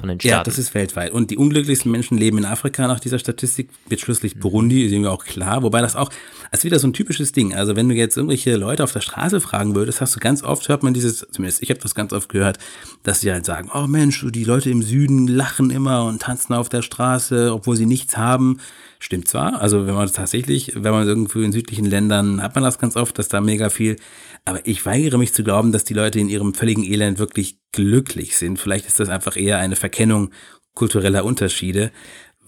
Von 0.00 0.08
den 0.08 0.18
Staaten. 0.18 0.32
Ja, 0.32 0.42
das 0.42 0.58
ist 0.58 0.74
weltweit. 0.74 1.12
Und 1.12 1.30
die 1.30 1.36
unglücklichsten 1.36 1.90
Menschen 1.92 2.18
leben 2.18 2.38
in 2.38 2.44
Afrika 2.44 2.88
nach 2.88 2.98
dieser 2.98 3.18
Statistik, 3.18 3.68
mit 3.88 4.00
schlusslich 4.00 4.38
Burundi, 4.38 4.84
ist 4.84 4.92
irgendwie 4.92 5.10
auch 5.10 5.24
klar. 5.24 5.62
Wobei 5.62 5.80
das 5.80 5.94
auch, 5.94 6.10
als 6.50 6.64
wieder 6.64 6.78
so 6.78 6.88
ein 6.88 6.92
typisches 6.92 7.32
Ding. 7.32 7.54
Also 7.54 7.76
wenn 7.76 7.88
du 7.88 7.94
jetzt 7.94 8.16
irgendwelche 8.16 8.56
Leute 8.56 8.82
auf 8.82 8.92
der 8.92 9.00
Straße 9.00 9.40
fragen 9.40 9.74
würdest, 9.74 10.00
hast 10.00 10.16
du 10.16 10.20
ganz 10.20 10.42
oft, 10.42 10.68
hört 10.68 10.82
man 10.82 10.94
dieses, 10.94 11.26
zumindest 11.30 11.62
ich 11.62 11.70
habe 11.70 11.80
das 11.80 11.94
ganz 11.94 12.12
oft 12.12 12.28
gehört, 12.28 12.58
dass 13.02 13.20
sie 13.20 13.30
halt 13.30 13.44
sagen, 13.44 13.70
oh 13.72 13.86
Mensch, 13.86 14.26
die 14.30 14.44
Leute 14.44 14.70
im 14.70 14.82
Süden 14.82 15.28
lachen 15.28 15.70
immer 15.70 16.06
und 16.06 16.22
tanzen 16.22 16.54
auf 16.54 16.68
der 16.68 16.82
Straße, 16.82 17.52
obwohl 17.52 17.76
sie 17.76 17.86
nichts 17.86 18.16
haben. 18.16 18.58
Stimmt 19.02 19.28
zwar, 19.28 19.60
also 19.60 19.86
wenn 19.86 19.94
man 19.94 20.12
tatsächlich, 20.12 20.72
wenn 20.74 20.92
man 20.92 21.08
irgendwo 21.08 21.40
in 21.40 21.52
südlichen 21.52 21.86
Ländern 21.86 22.42
hat 22.42 22.54
man 22.54 22.62
das 22.62 22.78
ganz 22.78 22.96
oft, 22.96 23.18
dass 23.18 23.28
da 23.28 23.40
mega 23.40 23.70
viel 23.70 23.96
aber 24.44 24.66
ich 24.66 24.84
weigere 24.86 25.18
mich 25.18 25.32
zu 25.32 25.44
glauben, 25.44 25.72
dass 25.72 25.84
die 25.84 25.94
Leute 25.94 26.18
in 26.18 26.28
ihrem 26.28 26.54
völligen 26.54 26.84
Elend 26.84 27.18
wirklich 27.18 27.58
glücklich 27.72 28.36
sind. 28.36 28.58
Vielleicht 28.58 28.86
ist 28.86 29.00
das 29.00 29.08
einfach 29.08 29.36
eher 29.36 29.58
eine 29.58 29.76
Verkennung 29.76 30.30
kultureller 30.74 31.24
Unterschiede, 31.24 31.90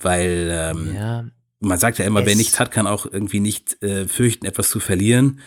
weil 0.01 0.49
ähm, 0.51 0.95
ja, 0.95 1.25
man 1.61 1.79
sagt 1.79 1.99
ja 1.99 2.05
immer, 2.05 2.25
wer 2.25 2.35
nichts 2.35 2.59
hat, 2.59 2.71
kann 2.71 2.87
auch 2.87 3.07
irgendwie 3.07 3.41
nicht 3.41 3.83
äh, 3.83 4.09
fürchten, 4.09 4.47
etwas 4.47 4.71
zu 4.71 4.81
verlieren. 4.81 5.41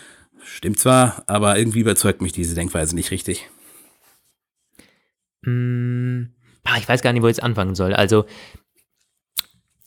Stimmt 0.44 0.78
zwar, 0.78 1.24
aber 1.26 1.58
irgendwie 1.58 1.80
überzeugt 1.80 2.22
mich 2.22 2.32
diese 2.32 2.54
Denkweise 2.54 2.94
nicht 2.94 3.10
richtig. 3.10 3.50
Mm, 5.42 6.26
ich 6.78 6.88
weiß 6.88 7.02
gar 7.02 7.12
nicht, 7.12 7.22
wo 7.22 7.26
ich 7.26 7.36
jetzt 7.36 7.42
anfangen 7.42 7.74
soll. 7.74 7.92
Also 7.92 8.26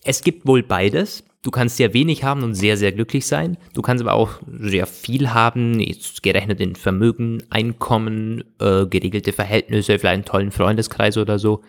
es 0.09 0.23
gibt 0.23 0.47
wohl 0.47 0.63
beides. 0.63 1.23
Du 1.43 1.51
kannst 1.51 1.77
sehr 1.77 1.93
wenig 1.93 2.23
haben 2.23 2.43
und 2.43 2.55
sehr, 2.55 2.77
sehr 2.77 2.91
glücklich 2.91 3.27
sein. 3.27 3.57
Du 3.75 3.83
kannst 3.83 4.01
aber 4.01 4.13
auch 4.13 4.41
sehr 4.59 4.87
viel 4.87 5.33
haben, 5.35 5.79
jetzt 5.79 6.23
gerechnet 6.23 6.59
in 6.59 6.75
Vermögen, 6.75 7.43
Einkommen, 7.51 8.43
äh, 8.59 8.87
geregelte 8.87 9.33
Verhältnisse, 9.33 9.99
vielleicht 9.99 10.13
einen 10.15 10.25
tollen 10.25 10.51
Freundeskreis 10.51 11.15
oder 11.17 11.37
so, 11.37 11.61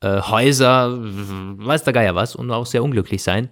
äh, 0.00 0.22
Häuser, 0.22 0.98
weiß 0.98 1.84
der 1.84 1.92
Geier 1.92 2.14
was 2.14 2.34
und 2.34 2.50
auch 2.50 2.64
sehr 2.64 2.82
unglücklich 2.82 3.22
sein. 3.22 3.50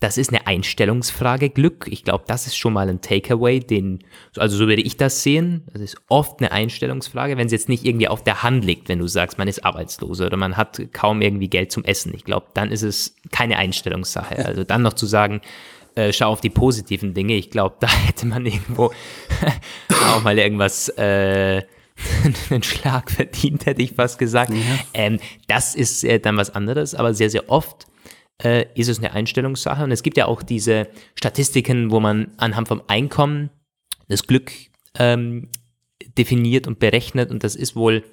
Das 0.00 0.16
ist 0.16 0.30
eine 0.30 0.46
Einstellungsfrage 0.46 1.50
Glück. 1.50 1.86
Ich 1.90 2.04
glaube, 2.04 2.24
das 2.26 2.46
ist 2.46 2.56
schon 2.56 2.72
mal 2.72 2.88
ein 2.88 3.02
Takeaway, 3.02 3.60
den, 3.60 4.02
also 4.36 4.56
so 4.56 4.66
würde 4.66 4.80
ich 4.80 4.96
das 4.96 5.22
sehen. 5.22 5.62
Das 5.72 5.82
ist 5.82 5.98
oft 6.08 6.40
eine 6.40 6.52
Einstellungsfrage, 6.52 7.36
wenn 7.36 7.46
es 7.46 7.52
jetzt 7.52 7.68
nicht 7.68 7.84
irgendwie 7.84 8.08
auf 8.08 8.24
der 8.24 8.42
Hand 8.42 8.64
liegt, 8.64 8.88
wenn 8.88 8.98
du 8.98 9.06
sagst, 9.06 9.36
man 9.36 9.46
ist 9.46 9.62
arbeitslos 9.62 10.22
oder 10.22 10.38
man 10.38 10.56
hat 10.56 10.80
kaum 10.92 11.20
irgendwie 11.20 11.48
Geld 11.48 11.70
zum 11.70 11.84
Essen. 11.84 12.14
Ich 12.14 12.24
glaube, 12.24 12.46
dann 12.54 12.72
ist 12.72 12.82
es 12.82 13.14
keine 13.30 13.56
Einstellungssache. 13.56 14.44
Also 14.50 14.64
dann 14.64 14.82
noch 14.82 14.94
zu 14.94 15.06
sagen, 15.06 15.42
äh, 15.94 16.12
schau 16.12 16.30
auf 16.30 16.40
die 16.40 16.50
positiven 16.50 17.14
Dinge. 17.14 17.34
Ich 17.34 17.50
glaube, 17.50 17.76
da 17.78 17.88
hätte 18.06 18.26
man 18.26 18.46
irgendwo 18.46 18.90
auch 19.90 20.22
mal 20.22 20.38
irgendwas, 20.38 20.88
äh, 20.88 21.62
einen 22.50 22.62
Schlag 22.62 23.10
verdient, 23.10 23.66
hätte 23.66 23.82
ich 23.82 23.92
fast 23.92 24.18
gesagt. 24.18 24.50
Ja. 24.50 24.56
Ähm, 24.94 25.18
das 25.46 25.74
ist 25.74 26.04
äh, 26.04 26.18
dann 26.18 26.36
was 26.36 26.50
anderes, 26.50 26.94
aber 26.94 27.14
sehr, 27.14 27.30
sehr 27.30 27.48
oft 27.50 27.86
äh, 28.42 28.66
ist 28.74 28.88
es 28.88 28.98
eine 28.98 29.12
Einstellungssache. 29.12 29.84
Und 29.84 29.92
es 29.92 30.02
gibt 30.02 30.16
ja 30.16 30.26
auch 30.26 30.42
diese 30.42 30.88
Statistiken, 31.14 31.90
wo 31.90 32.00
man 32.00 32.32
anhand 32.36 32.68
vom 32.68 32.82
Einkommen 32.88 33.50
das 34.08 34.26
Glück 34.26 34.52
ähm, 34.98 35.48
definiert 36.18 36.66
und 36.66 36.78
berechnet. 36.78 37.30
Und 37.30 37.44
das 37.44 37.56
ist 37.56 37.76
wohl 37.76 38.04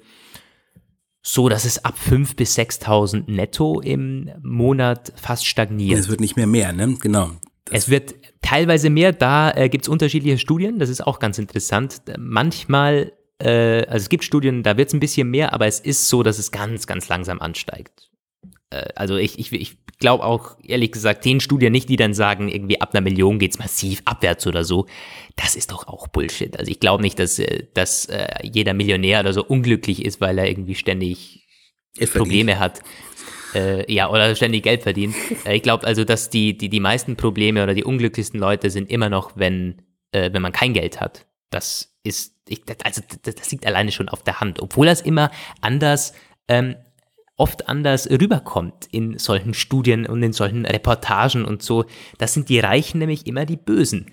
so, 1.22 1.48
dass 1.48 1.64
es 1.64 1.84
ab 1.84 1.96
5.000 1.98 2.36
bis 2.36 2.58
6.000 2.58 3.30
netto 3.30 3.80
im 3.80 4.30
Monat 4.42 5.12
fast 5.16 5.46
stagniert. 5.46 5.98
Es 5.98 6.08
wird 6.08 6.20
nicht 6.20 6.36
mehr 6.36 6.46
mehr, 6.46 6.72
ne? 6.72 6.96
Genau. 7.00 7.32
Das 7.64 7.84
es 7.84 7.88
wird 7.90 8.14
teilweise 8.40 8.88
mehr, 8.88 9.12
da 9.12 9.50
äh, 9.50 9.68
gibt 9.68 9.84
es 9.84 9.88
unterschiedliche 9.88 10.38
Studien, 10.38 10.78
das 10.78 10.88
ist 10.88 11.06
auch 11.06 11.18
ganz 11.18 11.38
interessant. 11.38 12.00
Manchmal, 12.16 13.12
äh, 13.38 13.84
also 13.86 14.04
es 14.04 14.08
gibt 14.08 14.24
Studien, 14.24 14.62
da 14.62 14.78
wird 14.78 14.88
es 14.88 14.94
ein 14.94 15.00
bisschen 15.00 15.30
mehr, 15.30 15.52
aber 15.52 15.66
es 15.66 15.80
ist 15.80 16.08
so, 16.08 16.22
dass 16.22 16.38
es 16.38 16.50
ganz, 16.50 16.86
ganz 16.86 17.08
langsam 17.08 17.40
ansteigt. 17.40 18.10
Äh, 18.70 18.88
also 18.94 19.16
ich, 19.16 19.38
ich, 19.38 19.52
ich 19.52 19.76
glaube 19.98 20.24
auch, 20.24 20.56
ehrlich 20.62 20.92
gesagt, 20.92 21.24
den 21.24 21.40
Studien 21.40 21.72
nicht, 21.72 21.88
die 21.88 21.96
dann 21.96 22.14
sagen, 22.14 22.48
irgendwie 22.48 22.80
ab 22.80 22.94
einer 22.94 23.00
Million 23.00 23.38
geht's 23.38 23.58
massiv 23.58 24.02
abwärts 24.04 24.46
oder 24.46 24.64
so. 24.64 24.86
Das 25.36 25.56
ist 25.56 25.72
doch 25.72 25.88
auch 25.88 26.08
Bullshit. 26.08 26.58
Also 26.58 26.70
ich 26.70 26.80
glaube 26.80 27.02
nicht, 27.02 27.18
dass, 27.18 27.38
äh, 27.38 27.64
dass 27.74 28.06
äh, 28.06 28.28
jeder 28.42 28.74
Millionär 28.74 29.20
oder 29.20 29.32
so 29.32 29.44
unglücklich 29.44 30.04
ist, 30.04 30.20
weil 30.20 30.38
er 30.38 30.48
irgendwie 30.48 30.74
ständig 30.74 31.46
Probleme 32.12 32.58
hat. 32.58 32.80
Äh, 33.54 33.90
ja, 33.92 34.10
oder 34.10 34.34
ständig 34.36 34.62
Geld 34.62 34.82
verdient. 34.82 35.14
Ich 35.50 35.62
glaube 35.62 35.86
also, 35.86 36.04
dass 36.04 36.30
die, 36.30 36.56
die, 36.56 36.68
die 36.68 36.80
meisten 36.80 37.16
Probleme 37.16 37.62
oder 37.62 37.74
die 37.74 37.84
unglücklichsten 37.84 38.38
Leute 38.38 38.70
sind 38.70 38.90
immer 38.90 39.08
noch, 39.08 39.32
wenn, 39.36 39.82
äh, 40.12 40.30
wenn 40.32 40.42
man 40.42 40.52
kein 40.52 40.74
Geld 40.74 41.00
hat. 41.00 41.26
Das 41.50 41.94
ist, 42.02 42.34
ich, 42.46 42.62
also 42.84 43.02
das, 43.22 43.34
das 43.34 43.50
liegt 43.50 43.66
alleine 43.66 43.90
schon 43.90 44.08
auf 44.08 44.22
der 44.22 44.40
Hand. 44.40 44.60
Obwohl 44.60 44.86
das 44.86 45.00
immer 45.00 45.30
anders 45.60 46.12
ähm, 46.46 46.76
oft 47.38 47.68
anders 47.68 48.10
rüberkommt 48.10 48.88
in 48.90 49.16
solchen 49.16 49.54
Studien 49.54 50.06
und 50.06 50.22
in 50.22 50.32
solchen 50.32 50.66
Reportagen 50.66 51.44
und 51.44 51.62
so. 51.62 51.84
Das 52.18 52.34
sind 52.34 52.48
die 52.48 52.58
Reichen 52.58 52.98
nämlich 52.98 53.26
immer 53.26 53.46
die 53.46 53.56
Bösen. 53.56 54.06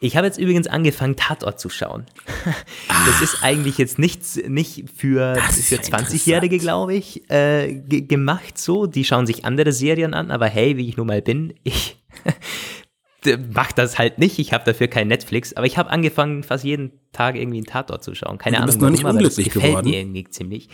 Ich 0.00 0.16
habe 0.16 0.26
jetzt 0.26 0.38
übrigens 0.38 0.66
angefangen, 0.66 1.14
Tatort 1.16 1.60
zu 1.60 1.70
schauen. 1.70 2.06
das 3.06 3.22
ist 3.22 3.42
eigentlich 3.42 3.78
jetzt 3.78 4.00
nichts 4.00 4.36
nicht 4.48 4.90
für, 4.94 5.36
für 5.36 5.76
20-Jährige, 5.76 6.58
glaube 6.58 6.94
ich, 6.94 7.30
äh, 7.30 7.72
gemacht 7.72 8.58
so. 8.58 8.86
Die 8.86 9.04
schauen 9.04 9.26
sich 9.26 9.44
andere 9.44 9.70
Serien 9.72 10.12
an, 10.12 10.32
aber 10.32 10.46
hey, 10.46 10.76
wie 10.76 10.88
ich 10.88 10.96
nun 10.96 11.06
mal 11.06 11.22
bin, 11.22 11.54
ich 11.62 12.02
mache 13.54 13.74
das 13.76 13.96
halt 13.96 14.18
nicht. 14.18 14.40
Ich 14.40 14.52
habe 14.52 14.64
dafür 14.64 14.88
kein 14.88 15.06
Netflix, 15.06 15.52
aber 15.52 15.66
ich 15.66 15.78
habe 15.78 15.90
angefangen, 15.90 16.42
fast 16.42 16.64
jeden 16.64 16.92
Tag 17.12 17.36
irgendwie 17.36 17.58
einen 17.58 17.66
Tatort 17.66 18.02
zu 18.02 18.16
schauen. 18.16 18.38
Keine 18.38 18.56
du 18.56 18.66
bist 18.66 18.78
Ahnung, 18.78 18.86
noch 18.86 18.92
nicht 18.92 19.04
warum, 19.04 19.16
unglücklich 19.18 19.46
aber 19.46 19.54
das 19.54 19.54
gefällt 19.54 19.72
geworden. 19.72 19.90
mir 19.90 20.00
irgendwie 20.00 20.24
ziemlich. 20.24 20.68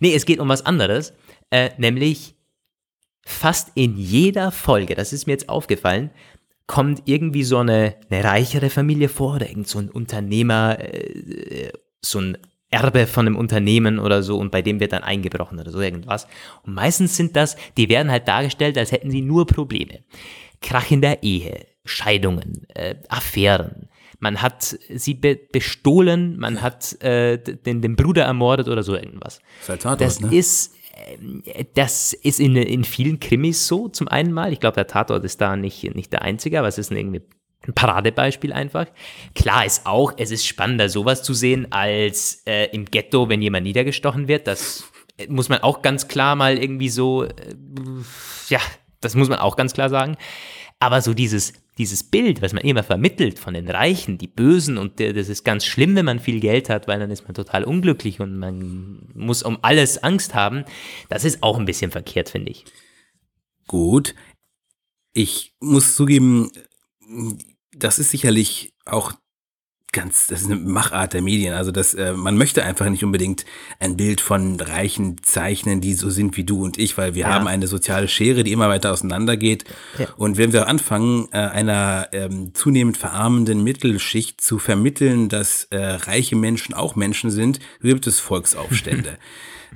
Nee, 0.00 0.14
es 0.14 0.26
geht 0.26 0.38
um 0.38 0.48
was 0.48 0.66
anderes. 0.66 1.14
Äh, 1.50 1.70
nämlich 1.78 2.34
fast 3.24 3.72
in 3.74 3.96
jeder 3.96 4.52
Folge, 4.52 4.94
das 4.94 5.12
ist 5.12 5.26
mir 5.26 5.32
jetzt 5.32 5.48
aufgefallen, 5.48 6.10
kommt 6.66 7.02
irgendwie 7.06 7.44
so 7.44 7.58
eine, 7.58 7.96
eine 8.10 8.24
reichere 8.24 8.70
Familie 8.70 9.08
vor 9.08 9.36
oder 9.36 9.48
irgend 9.48 9.68
so 9.68 9.78
ein 9.78 9.90
Unternehmer, 9.90 10.78
äh, 10.80 11.72
so 12.00 12.20
ein 12.20 12.38
Erbe 12.70 13.06
von 13.06 13.26
einem 13.26 13.36
Unternehmen 13.36 13.98
oder 13.98 14.22
so 14.22 14.38
und 14.38 14.50
bei 14.50 14.62
dem 14.62 14.80
wird 14.80 14.92
dann 14.92 15.04
eingebrochen 15.04 15.60
oder 15.60 15.70
so 15.70 15.80
irgendwas. 15.80 16.26
Und 16.64 16.74
meistens 16.74 17.16
sind 17.16 17.36
das, 17.36 17.56
die 17.76 17.88
werden 17.88 18.10
halt 18.10 18.26
dargestellt, 18.26 18.76
als 18.76 18.90
hätten 18.90 19.10
sie 19.10 19.22
nur 19.22 19.46
Probleme. 19.46 20.00
Krach 20.60 20.90
in 20.90 21.00
der 21.00 21.22
Ehe, 21.22 21.66
Scheidungen, 21.84 22.66
äh, 22.74 22.96
Affären. 23.08 23.88
Man 24.18 24.42
hat 24.42 24.76
sie 24.94 25.14
be 25.14 25.38
bestohlen, 25.52 26.38
man 26.38 26.62
hat 26.62 27.00
äh, 27.02 27.38
den, 27.38 27.82
den 27.82 27.94
Bruder 27.94 28.24
ermordet 28.24 28.68
oder 28.68 28.82
so 28.82 28.96
irgendwas. 28.96 29.40
Das, 29.66 29.84
halt 29.84 30.00
das 30.00 30.20
ne? 30.20 30.34
ist 30.34 30.75
das 31.74 32.12
ist 32.12 32.40
in, 32.40 32.56
in 32.56 32.84
vielen 32.84 33.20
Krimis 33.20 33.66
so, 33.66 33.88
zum 33.88 34.08
einen 34.08 34.32
mal. 34.32 34.52
Ich 34.52 34.60
glaube, 34.60 34.74
der 34.74 34.86
Tatort 34.86 35.24
ist 35.24 35.40
da 35.40 35.56
nicht, 35.56 35.94
nicht 35.94 36.12
der 36.12 36.22
einzige, 36.22 36.58
aber 36.58 36.68
es 36.68 36.78
ist 36.78 36.90
ein, 36.90 36.96
irgendwie 36.96 37.22
ein 37.66 37.74
Paradebeispiel 37.74 38.52
einfach. 38.52 38.86
Klar 39.34 39.64
ist 39.64 39.86
auch, 39.86 40.12
es 40.16 40.30
ist 40.30 40.46
spannender, 40.46 40.88
sowas 40.88 41.22
zu 41.22 41.34
sehen, 41.34 41.70
als 41.70 42.42
äh, 42.46 42.66
im 42.72 42.86
Ghetto, 42.86 43.28
wenn 43.28 43.42
jemand 43.42 43.64
niedergestochen 43.64 44.28
wird. 44.28 44.46
Das 44.46 44.84
muss 45.28 45.48
man 45.48 45.60
auch 45.60 45.82
ganz 45.82 46.08
klar 46.08 46.36
mal 46.36 46.58
irgendwie 46.58 46.88
so, 46.88 47.24
äh, 47.24 47.32
ja, 48.48 48.60
das 49.00 49.14
muss 49.14 49.28
man 49.28 49.38
auch 49.38 49.56
ganz 49.56 49.72
klar 49.72 49.88
sagen. 49.88 50.16
Aber 50.78 51.00
so 51.00 51.14
dieses 51.14 51.54
dieses 51.78 52.02
Bild, 52.04 52.40
was 52.40 52.52
man 52.52 52.64
immer 52.64 52.82
vermittelt 52.82 53.38
von 53.38 53.54
den 53.54 53.68
Reichen, 53.68 54.18
die 54.18 54.28
Bösen 54.28 54.78
und 54.78 54.98
das 54.98 55.28
ist 55.28 55.44
ganz 55.44 55.64
schlimm, 55.64 55.94
wenn 55.94 56.06
man 56.06 56.20
viel 56.20 56.40
Geld 56.40 56.70
hat, 56.70 56.88
weil 56.88 56.98
dann 56.98 57.10
ist 57.10 57.24
man 57.24 57.34
total 57.34 57.64
unglücklich 57.64 58.20
und 58.20 58.38
man 58.38 59.08
muss 59.14 59.42
um 59.42 59.58
alles 59.62 60.02
Angst 60.02 60.34
haben, 60.34 60.64
das 61.08 61.24
ist 61.24 61.42
auch 61.42 61.58
ein 61.58 61.66
bisschen 61.66 61.90
verkehrt, 61.90 62.30
finde 62.30 62.50
ich. 62.50 62.64
Gut. 63.66 64.14
Ich 65.12 65.54
muss 65.60 65.96
zugeben, 65.96 66.50
das 67.72 67.98
ist 67.98 68.10
sicherlich 68.10 68.72
auch 68.84 69.12
ganz, 69.96 70.26
das 70.26 70.42
ist 70.42 70.50
eine 70.50 70.56
Machart 70.56 71.14
der 71.14 71.22
Medien. 71.22 71.54
Also 71.54 71.72
das, 71.72 71.94
äh, 71.94 72.12
man 72.12 72.36
möchte 72.36 72.62
einfach 72.62 72.88
nicht 72.88 73.02
unbedingt 73.02 73.46
ein 73.80 73.96
Bild 73.96 74.20
von 74.20 74.60
Reichen 74.60 75.16
zeichnen, 75.22 75.80
die 75.80 75.94
so 75.94 76.10
sind 76.10 76.36
wie 76.36 76.44
du 76.44 76.62
und 76.62 76.78
ich, 76.78 76.98
weil 76.98 77.14
wir 77.14 77.22
ja. 77.22 77.28
haben 77.30 77.48
eine 77.48 77.66
soziale 77.66 78.06
Schere, 78.06 78.44
die 78.44 78.52
immer 78.52 78.68
weiter 78.68 78.92
auseinandergeht. 78.92 79.64
Ja. 79.98 80.08
Und 80.18 80.36
wenn 80.36 80.52
wir 80.52 80.68
anfangen, 80.68 81.28
äh, 81.32 81.38
einer 81.38 82.08
ähm, 82.12 82.54
zunehmend 82.54 82.98
verarmenden 82.98 83.64
Mittelschicht 83.64 84.42
zu 84.42 84.58
vermitteln, 84.58 85.30
dass 85.30 85.64
äh, 85.70 85.78
reiche 85.78 86.36
Menschen 86.36 86.74
auch 86.74 86.94
Menschen 86.94 87.30
sind, 87.30 87.58
gibt 87.80 88.06
es 88.06 88.20
Volksaufstände. 88.20 89.18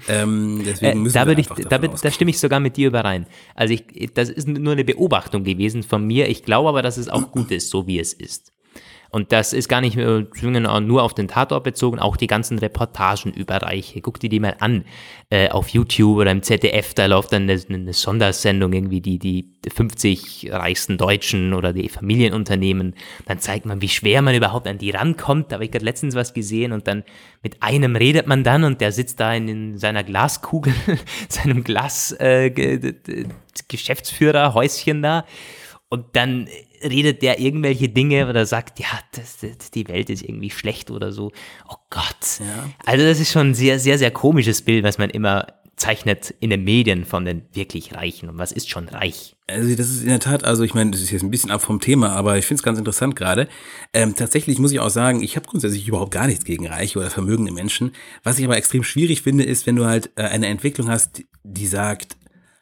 Ähm, 0.09 0.63
deswegen 0.65 1.01
äh, 1.01 1.03
müssen 1.03 1.17
äh, 1.17 1.21
da 1.21 1.27
wir 1.27 1.37
ich, 1.37 1.49
da, 1.49 1.79
da, 1.79 2.11
stimme 2.11 2.31
ich 2.31 2.39
sogar 2.39 2.61
mit 2.61 2.77
dir 2.77 2.89
überein. 2.89 3.27
Also 3.55 3.75
ich, 3.75 4.15
das 4.15 4.31
ist 4.31 4.49
nur 4.49 4.73
eine 4.73 4.85
Beobachtung 4.85 5.45
gewesen 5.45 5.83
von 5.83 6.07
mir. 6.07 6.29
Ich 6.29 6.45
glaube 6.45 6.69
aber, 6.69 6.81
dass 6.81 6.97
es 6.97 7.09
auch 7.09 7.33
gut 7.33 7.51
ist, 7.51 7.69
so 7.69 7.87
wie 7.87 7.99
es 7.99 8.13
ist. 8.13 8.53
Und 9.11 9.33
das 9.33 9.53
ist 9.53 9.69
gar 9.69 9.81
nicht 9.81 9.97
nur 9.97 11.03
auf 11.03 11.15
den 11.15 11.29
Tatort 11.29 11.65
bezogen, 11.65 11.99
auch 11.99 12.17
die 12.17 12.29
ganzen 12.29 12.59
Reportagen 12.59 13.33
über 13.33 13.57
Reiche. 13.57 14.01
Guck 14.01 14.21
dir 14.21 14.31
die 14.31 14.41
mal 14.41 14.57
an. 14.61 14.85
Äh, 15.31 15.49
auf 15.51 15.69
YouTube 15.69 16.19
oder 16.19 16.31
im 16.31 16.43
ZDF, 16.43 16.95
da 16.95 17.07
läuft 17.07 17.33
dann 17.33 17.49
eine, 17.49 17.61
eine, 17.69 17.93
Sondersendung, 17.93 18.73
irgendwie 18.73 19.01
die, 19.01 19.19
die 19.19 19.49
50 19.69 20.49
reichsten 20.51 20.99
Deutschen 20.99 21.55
oder 21.55 21.73
die 21.73 21.89
Familienunternehmen. 21.89 22.95
Dann 23.27 23.39
zeigt 23.39 23.67
man, 23.67 23.81
wie 23.81 23.89
schwer 23.89 24.23
man 24.23 24.35
überhaupt 24.35 24.67
an 24.67 24.79
die 24.79 24.91
rankommt. 24.91 25.51
Da 25.51 25.55
habe 25.55 25.65
ich 25.65 25.71
gerade 25.71 25.85
letztens 25.85 26.15
was 26.15 26.35
gesehen 26.35 26.73
und 26.73 26.89
dann 26.89 27.05
mit 27.43 27.63
einem 27.63 27.97
redet 27.97 28.27
man 28.27 28.43
dann 28.43 28.65
und 28.65 28.81
der 28.81 28.93
sitzt 28.93 29.21
da 29.21 29.33
in, 29.35 29.49
in 29.49 29.79
seiner 29.79 30.03
Glaskugel, 30.03 30.73
seinem 31.29 31.63
Glas 31.63 32.13
äh, 32.19 32.51
Geschäftsführer, 33.69 34.55
Häuschen 34.55 35.03
da. 35.03 35.25
Und 35.89 36.07
dann 36.15 36.49
redet 36.83 37.23
der 37.23 37.41
irgendwelche 37.41 37.89
Dinge 37.89 38.29
oder 38.29 38.47
sagt, 38.47 38.79
ja, 38.81 38.87
das, 39.13 39.39
das, 39.39 39.71
die 39.71 39.87
Welt 39.89 40.11
ist 40.11 40.23
irgendwie 40.23 40.51
schlecht 40.51 40.91
oder 40.91 41.13
so. 41.13 41.33
Oh 41.69 41.77
Gott. 41.91 42.41
Ja. 42.41 42.71
Also 42.85 43.05
das 43.05 43.21
ist 43.21 43.33
schon 43.33 43.51
ein 43.51 43.55
sehr, 43.55 43.79
sehr, 43.79 43.99
sehr 43.99 44.11
komisches 44.11 44.63
Bild, 44.63 44.85
was 44.85 44.99
man 44.99 45.11
immer 45.11 45.47
zeichnet 45.81 46.35
in 46.41 46.51
den 46.51 46.63
Medien 46.63 47.07
von 47.07 47.25
den 47.25 47.43
wirklich 47.55 47.95
Reichen. 47.95 48.29
Und 48.29 48.39
was 48.39 48.53
ist 48.53 48.69
schon 48.69 48.89
reich? 48.89 49.35
Also 49.47 49.75
das 49.75 49.89
ist 49.89 50.03
in 50.03 50.09
der 50.09 50.21
Tat, 50.21 50.45
also 50.45 50.63
ich 50.63 50.75
meine, 50.75 50.91
das 50.91 51.01
ist 51.01 51.11
jetzt 51.11 51.23
ein 51.23 51.31
bisschen 51.31 51.51
ab 51.51 51.63
vom 51.63 51.81
Thema, 51.81 52.11
aber 52.11 52.37
ich 52.37 52.45
finde 52.45 52.61
es 52.61 52.63
ganz 52.63 52.79
interessant 52.79 53.17
gerade. 53.17 53.49
Ähm, 53.95 54.15
tatsächlich 54.15 54.59
muss 54.59 54.73
ich 54.73 54.81
auch 54.81 54.91
sagen, 54.91 55.23
ich 55.23 55.37
habe 55.37 55.49
grundsätzlich 55.49 55.89
überhaupt 55.89 56.13
gar 56.13 56.27
nichts 56.27 56.45
gegen 56.45 56.69
reiche 56.69 56.99
oder 56.99 57.11
vermögende 57.11 57.51
Menschen. 57.51 57.93
Was 58.23 58.39
ich 58.39 58.45
aber 58.45 58.59
extrem 58.59 58.85
schwierig 58.85 59.23
finde, 59.23 59.45
ist, 59.45 59.67
wenn 59.67 59.77
du 59.77 59.87
halt 59.87 60.11
äh, 60.17 60.25
eine 60.25 60.49
Entwicklung 60.49 60.91
hast, 60.91 61.23
die 61.43 61.67
sagt, 61.67 62.17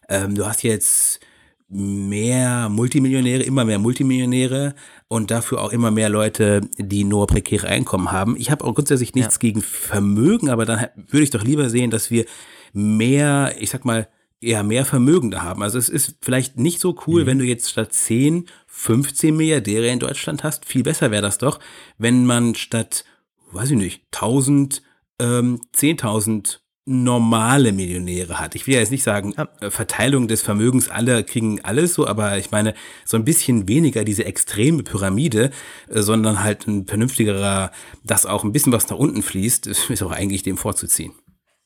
ähm, 0.08 0.36
du 0.36 0.46
hast 0.46 0.62
jetzt 0.62 1.20
mehr 1.68 2.68
Multimillionäre, 2.70 3.42
immer 3.42 3.64
mehr 3.64 3.78
Multimillionäre 3.78 4.74
und 5.08 5.30
dafür 5.30 5.60
auch 5.60 5.70
immer 5.70 5.90
mehr 5.90 6.08
Leute, 6.08 6.62
die 6.78 7.04
nur 7.04 7.26
prekäre 7.26 7.68
Einkommen 7.68 8.10
haben. 8.10 8.36
Ich 8.38 8.50
habe 8.50 8.64
auch 8.64 8.74
grundsätzlich 8.74 9.14
nichts 9.14 9.34
ja. 9.34 9.40
gegen 9.40 9.60
Vermögen, 9.60 10.48
aber 10.48 10.64
dann 10.64 10.86
würde 10.96 11.24
ich 11.24 11.30
doch 11.30 11.44
lieber 11.44 11.68
sehen, 11.68 11.90
dass 11.90 12.10
wir 12.10 12.24
mehr, 12.72 13.54
ich 13.58 13.70
sag 13.70 13.84
mal, 13.84 14.08
eher 14.40 14.62
mehr 14.62 14.84
Vermögende 14.84 15.42
haben. 15.42 15.62
Also 15.62 15.78
es 15.78 15.88
ist 15.88 16.16
vielleicht 16.22 16.58
nicht 16.58 16.80
so 16.80 16.96
cool, 17.06 17.22
mhm. 17.22 17.26
wenn 17.26 17.38
du 17.38 17.44
jetzt 17.44 17.70
statt 17.70 17.92
10, 17.92 18.46
15 18.66 19.36
Milliardäre 19.36 19.88
in 19.88 19.98
Deutschland 19.98 20.44
hast. 20.44 20.64
Viel 20.64 20.84
besser 20.84 21.10
wäre 21.10 21.22
das 21.22 21.38
doch, 21.38 21.58
wenn 21.98 22.24
man 22.24 22.54
statt, 22.54 23.04
weiß 23.52 23.72
ich 23.72 23.76
nicht, 23.76 24.04
1000, 24.12 24.82
ähm, 25.18 25.60
10.000 25.74 26.60
normale 26.88 27.72
Millionäre 27.72 28.40
hat. 28.40 28.54
Ich 28.54 28.66
will 28.66 28.74
ja 28.74 28.80
jetzt 28.80 28.90
nicht 28.90 29.02
sagen. 29.02 29.34
Äh, 29.60 29.70
Verteilung 29.70 30.26
des 30.26 30.42
Vermögens, 30.42 30.88
alle 30.88 31.22
kriegen 31.22 31.60
alles 31.62 31.94
so, 31.94 32.06
aber 32.06 32.38
ich 32.38 32.50
meine, 32.50 32.74
so 33.04 33.16
ein 33.16 33.24
bisschen 33.24 33.68
weniger 33.68 34.04
diese 34.04 34.24
extreme 34.24 34.82
Pyramide, 34.82 35.50
äh, 35.88 36.00
sondern 36.00 36.42
halt 36.42 36.66
ein 36.66 36.86
vernünftigerer, 36.86 37.70
dass 38.04 38.26
auch 38.26 38.42
ein 38.42 38.52
bisschen 38.52 38.72
was 38.72 38.88
nach 38.88 38.96
unten 38.96 39.22
fließt, 39.22 39.66
ist 39.66 40.02
auch 40.02 40.12
eigentlich 40.12 40.42
dem 40.42 40.56
vorzuziehen. 40.56 41.12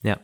Ja. 0.02 0.18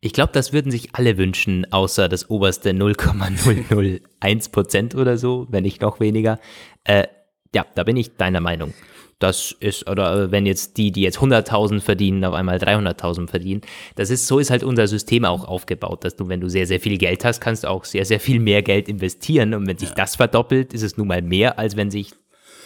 Ich 0.00 0.12
glaube, 0.12 0.32
das 0.32 0.52
würden 0.52 0.70
sich 0.70 0.94
alle 0.94 1.16
wünschen, 1.16 1.72
außer 1.72 2.08
das 2.08 2.28
oberste 2.28 2.74
0,001 2.74 4.48
Prozent 4.50 4.94
oder 4.94 5.16
so, 5.18 5.46
wenn 5.50 5.62
nicht 5.62 5.80
noch 5.80 6.00
weniger. 6.00 6.38
Äh, 6.84 7.06
ja, 7.54 7.64
da 7.74 7.84
bin 7.84 7.96
ich 7.96 8.16
deiner 8.16 8.40
Meinung 8.40 8.74
das 9.18 9.54
ist, 9.60 9.88
oder 9.88 10.30
wenn 10.30 10.44
jetzt 10.44 10.76
die, 10.76 10.92
die 10.92 11.00
jetzt 11.00 11.18
100.000 11.18 11.80
verdienen, 11.80 12.24
auf 12.24 12.34
einmal 12.34 12.58
300.000 12.58 13.28
verdienen, 13.28 13.62
das 13.94 14.10
ist, 14.10 14.26
so 14.26 14.38
ist 14.38 14.50
halt 14.50 14.62
unser 14.62 14.86
System 14.86 15.24
auch 15.24 15.44
aufgebaut, 15.44 16.04
dass 16.04 16.16
du, 16.16 16.28
wenn 16.28 16.40
du 16.40 16.48
sehr, 16.48 16.66
sehr 16.66 16.80
viel 16.80 16.98
Geld 16.98 17.24
hast, 17.24 17.40
kannst 17.40 17.64
du 17.64 17.68
auch 17.68 17.84
sehr, 17.84 18.04
sehr 18.04 18.20
viel 18.20 18.40
mehr 18.40 18.62
Geld 18.62 18.88
investieren 18.88 19.54
und 19.54 19.66
wenn 19.66 19.78
sich 19.78 19.90
ja. 19.90 19.94
das 19.94 20.16
verdoppelt, 20.16 20.74
ist 20.74 20.82
es 20.82 20.96
nun 20.96 21.08
mal 21.08 21.22
mehr, 21.22 21.58
als 21.58 21.76
wenn 21.76 21.90
sich 21.90 22.12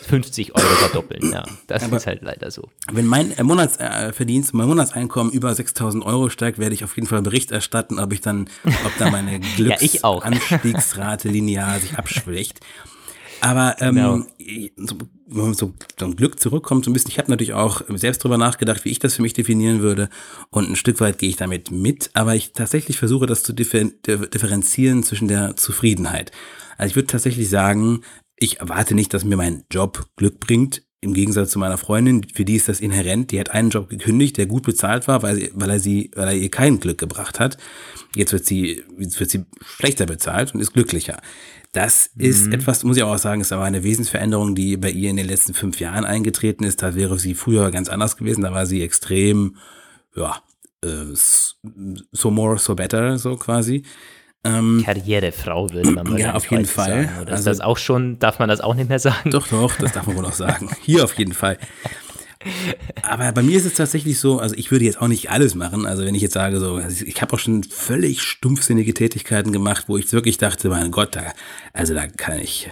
50 0.03 0.57
Euro 0.57 0.67
verdoppeln. 0.67 1.31
Ja, 1.33 1.45
das 1.67 1.85
Aber 1.85 1.99
ist 1.99 2.07
halt 2.07 2.23
leider 2.23 2.51
so. 2.51 2.69
Wenn 2.91 3.07
mein 3.07 3.37
äh, 3.37 3.45
Monatsverdienst, 3.45 4.55
mein 4.55 4.67
Monatseinkommen 4.67 5.33
über 5.33 5.55
6000 5.55 6.05
Euro 6.05 6.31
steigt, 6.31 6.59
werde 6.59 6.75
ich 6.75 6.83
auf 6.85 6.97
jeden 6.97 7.07
Fall 7.07 7.23
Bericht 7.23 7.53
erstatten, 7.53 7.99
ob 7.99 8.13
ich 8.13 8.21
dann, 8.21 8.49
ob 8.65 8.93
da 8.99 9.11
meine 9.11 9.41
Glücksanstiegsrate 9.57 11.29
ja, 11.29 11.33
linear 11.33 11.79
sich 11.79 11.97
abschwächt. 11.97 12.61
Aber 13.41 13.77
ähm, 13.81 13.95
genau. 13.95 14.23
Wenn 15.31 15.45
man 15.45 15.55
so 15.55 15.73
zum 15.97 16.17
Glück 16.17 16.41
zurückkommt, 16.41 16.85
so 16.85 16.91
ein 16.91 16.95
bisschen, 16.95 17.11
ich 17.11 17.19
habe 17.19 17.31
natürlich 17.31 17.55
auch 17.55 17.83
selbst 17.89 18.23
drüber 18.23 18.39
nachgedacht, 18.39 18.85
wie 18.85 18.91
ich 18.91 18.99
das 18.99 19.15
für 19.15 19.23
mich 19.23 19.33
definieren 19.33 19.81
würde. 19.81 20.09
Und 20.51 20.69
ein 20.69 20.77
Stück 20.77 21.01
weit 21.01 21.19
gehe 21.19 21.29
ich 21.29 21.37
damit 21.37 21.71
mit, 21.71 22.11
aber 22.15 22.35
ich 22.35 22.53
tatsächlich 22.53 22.99
versuche 22.99 23.27
das 23.27 23.43
zu 23.43 23.53
differenzieren 23.53 25.03
zwischen 25.03 25.29
der 25.29 25.57
Zufriedenheit. 25.57 26.33
Also 26.77 26.91
ich 26.91 26.97
würde 26.97 27.07
tatsächlich 27.07 27.49
sagen, 27.49 28.03
ich 28.37 28.61
erwarte 28.61 28.95
nicht, 28.95 29.15
dass 29.15 29.25
mir 29.25 29.37
mein 29.37 29.65
Job 29.71 30.07
Glück 30.17 30.41
bringt. 30.41 30.83
Im 31.03 31.15
Gegensatz 31.15 31.51
zu 31.51 31.59
meiner 31.59 31.79
Freundin, 31.79 32.27
für 32.35 32.45
die 32.45 32.57
ist 32.57 32.69
das 32.69 32.81
inhärent. 32.81 33.31
Die 33.31 33.41
hat 33.41 33.51
einen 33.51 33.71
Job 33.71 33.89
gekündigt, 33.89 34.37
der 34.37 34.47
gut 34.47 34.65
bezahlt 34.65 35.09
war, 35.09 35.23
weil, 35.23 35.37
sie, 35.37 35.51
weil 35.55 35.71
er 35.71 35.81
sie, 35.81 36.11
weil 36.15 36.29
er 36.29 36.35
ihr 36.35 36.51
kein 36.51 36.81
Glück 36.81 36.99
gebracht 36.99 37.41
hat. 37.41 37.57
Jetzt 38.15 38.33
wird 38.33 38.45
sie, 38.45 38.83
jetzt 38.99 39.21
wird 39.21 39.31
sie 39.31 39.45
schlechter 39.65 40.07
bezahlt 40.07 40.55
und 40.55 40.61
ist 40.61 40.73
glücklicher. 40.73 41.21
Das 41.73 42.11
ist 42.17 42.47
mhm. 42.47 42.53
etwas, 42.55 42.83
muss 42.83 42.97
ich 42.97 43.03
auch 43.05 43.17
sagen, 43.17 43.41
ist 43.41 43.53
aber 43.53 43.63
eine 43.63 43.85
Wesensveränderung, 43.85 44.57
die 44.57 44.77
bei 44.77 44.91
ihr 44.91 45.09
in 45.09 45.17
den 45.17 45.27
letzten 45.27 45.55
fünf 45.55 45.79
Jahren 45.79 46.05
eingetreten 46.05 46.65
ist. 46.65 46.83
Da 46.83 46.97
wäre 46.97 47.19
sie 47.19 47.35
früher 47.35 47.71
ganz 47.71 47.89
anders 47.89 48.17
gewesen. 48.17 48.43
Da 48.43 48.53
war 48.53 48.67
sie 48.67 48.83
extrem, 48.83 49.57
ja, 50.17 50.43
äh, 50.85 51.15
so 51.15 52.31
more, 52.31 52.59
so 52.59 52.75
better, 52.75 53.19
so 53.19 53.37
quasi. 53.37 53.85
Ähm, 54.43 54.83
Karrierefrau 54.85 55.71
würde 55.71 55.91
man 55.91 56.09
mal 56.09 56.19
Ja, 56.21 56.35
auf 56.35 56.51
jeden 56.51 56.65
Fall. 56.65 57.05
Sagen. 57.05 57.21
Oder 57.21 57.33
also, 57.33 57.51
ist 57.51 57.59
das 57.59 57.61
auch 57.61 57.79
schon, 57.79 58.19
darf 58.19 58.39
man 58.39 58.49
das 58.49 58.61
auch 58.61 58.75
nicht 58.75 58.89
mehr 58.89 58.99
sagen? 58.99 59.31
Doch, 59.31 59.47
doch, 59.49 59.77
das 59.77 59.93
darf 59.93 60.07
man 60.07 60.17
wohl 60.17 60.25
auch 60.25 60.33
sagen. 60.33 60.71
Hier 60.81 61.05
auf 61.05 61.15
jeden 61.19 61.35
Fall. 61.35 61.59
Aber 63.03 63.33
bei 63.33 63.43
mir 63.43 63.57
ist 63.57 63.67
es 63.67 63.75
tatsächlich 63.75 64.19
so, 64.19 64.39
also 64.39 64.55
ich 64.57 64.71
würde 64.71 64.85
jetzt 64.85 65.01
auch 65.01 65.09
nicht 65.09 65.31
alles 65.31 65.55
machen. 65.55 65.87
Also 65.87 66.05
wenn 66.05 66.15
ich 66.15 66.23
jetzt 66.23 66.35
sage, 66.35 66.59
so, 66.59 66.77
also 66.77 67.05
ich 67.05 67.21
habe 67.21 67.35
auch 67.35 67.39
schon 67.39 67.65
völlig 67.65 68.23
stumpfsinnige 68.23 68.95
Tätigkeiten 68.95 69.53
gemacht, 69.53 69.85
wo 69.89 69.97
ich 69.97 70.11
wirklich 70.13 70.39
dachte, 70.39 70.69
mein 70.69 70.91
Gott, 70.91 71.17
da, 71.17 71.33
also 71.73 71.95
da 71.95 72.07
kann 72.07 72.39
ich. 72.39 72.71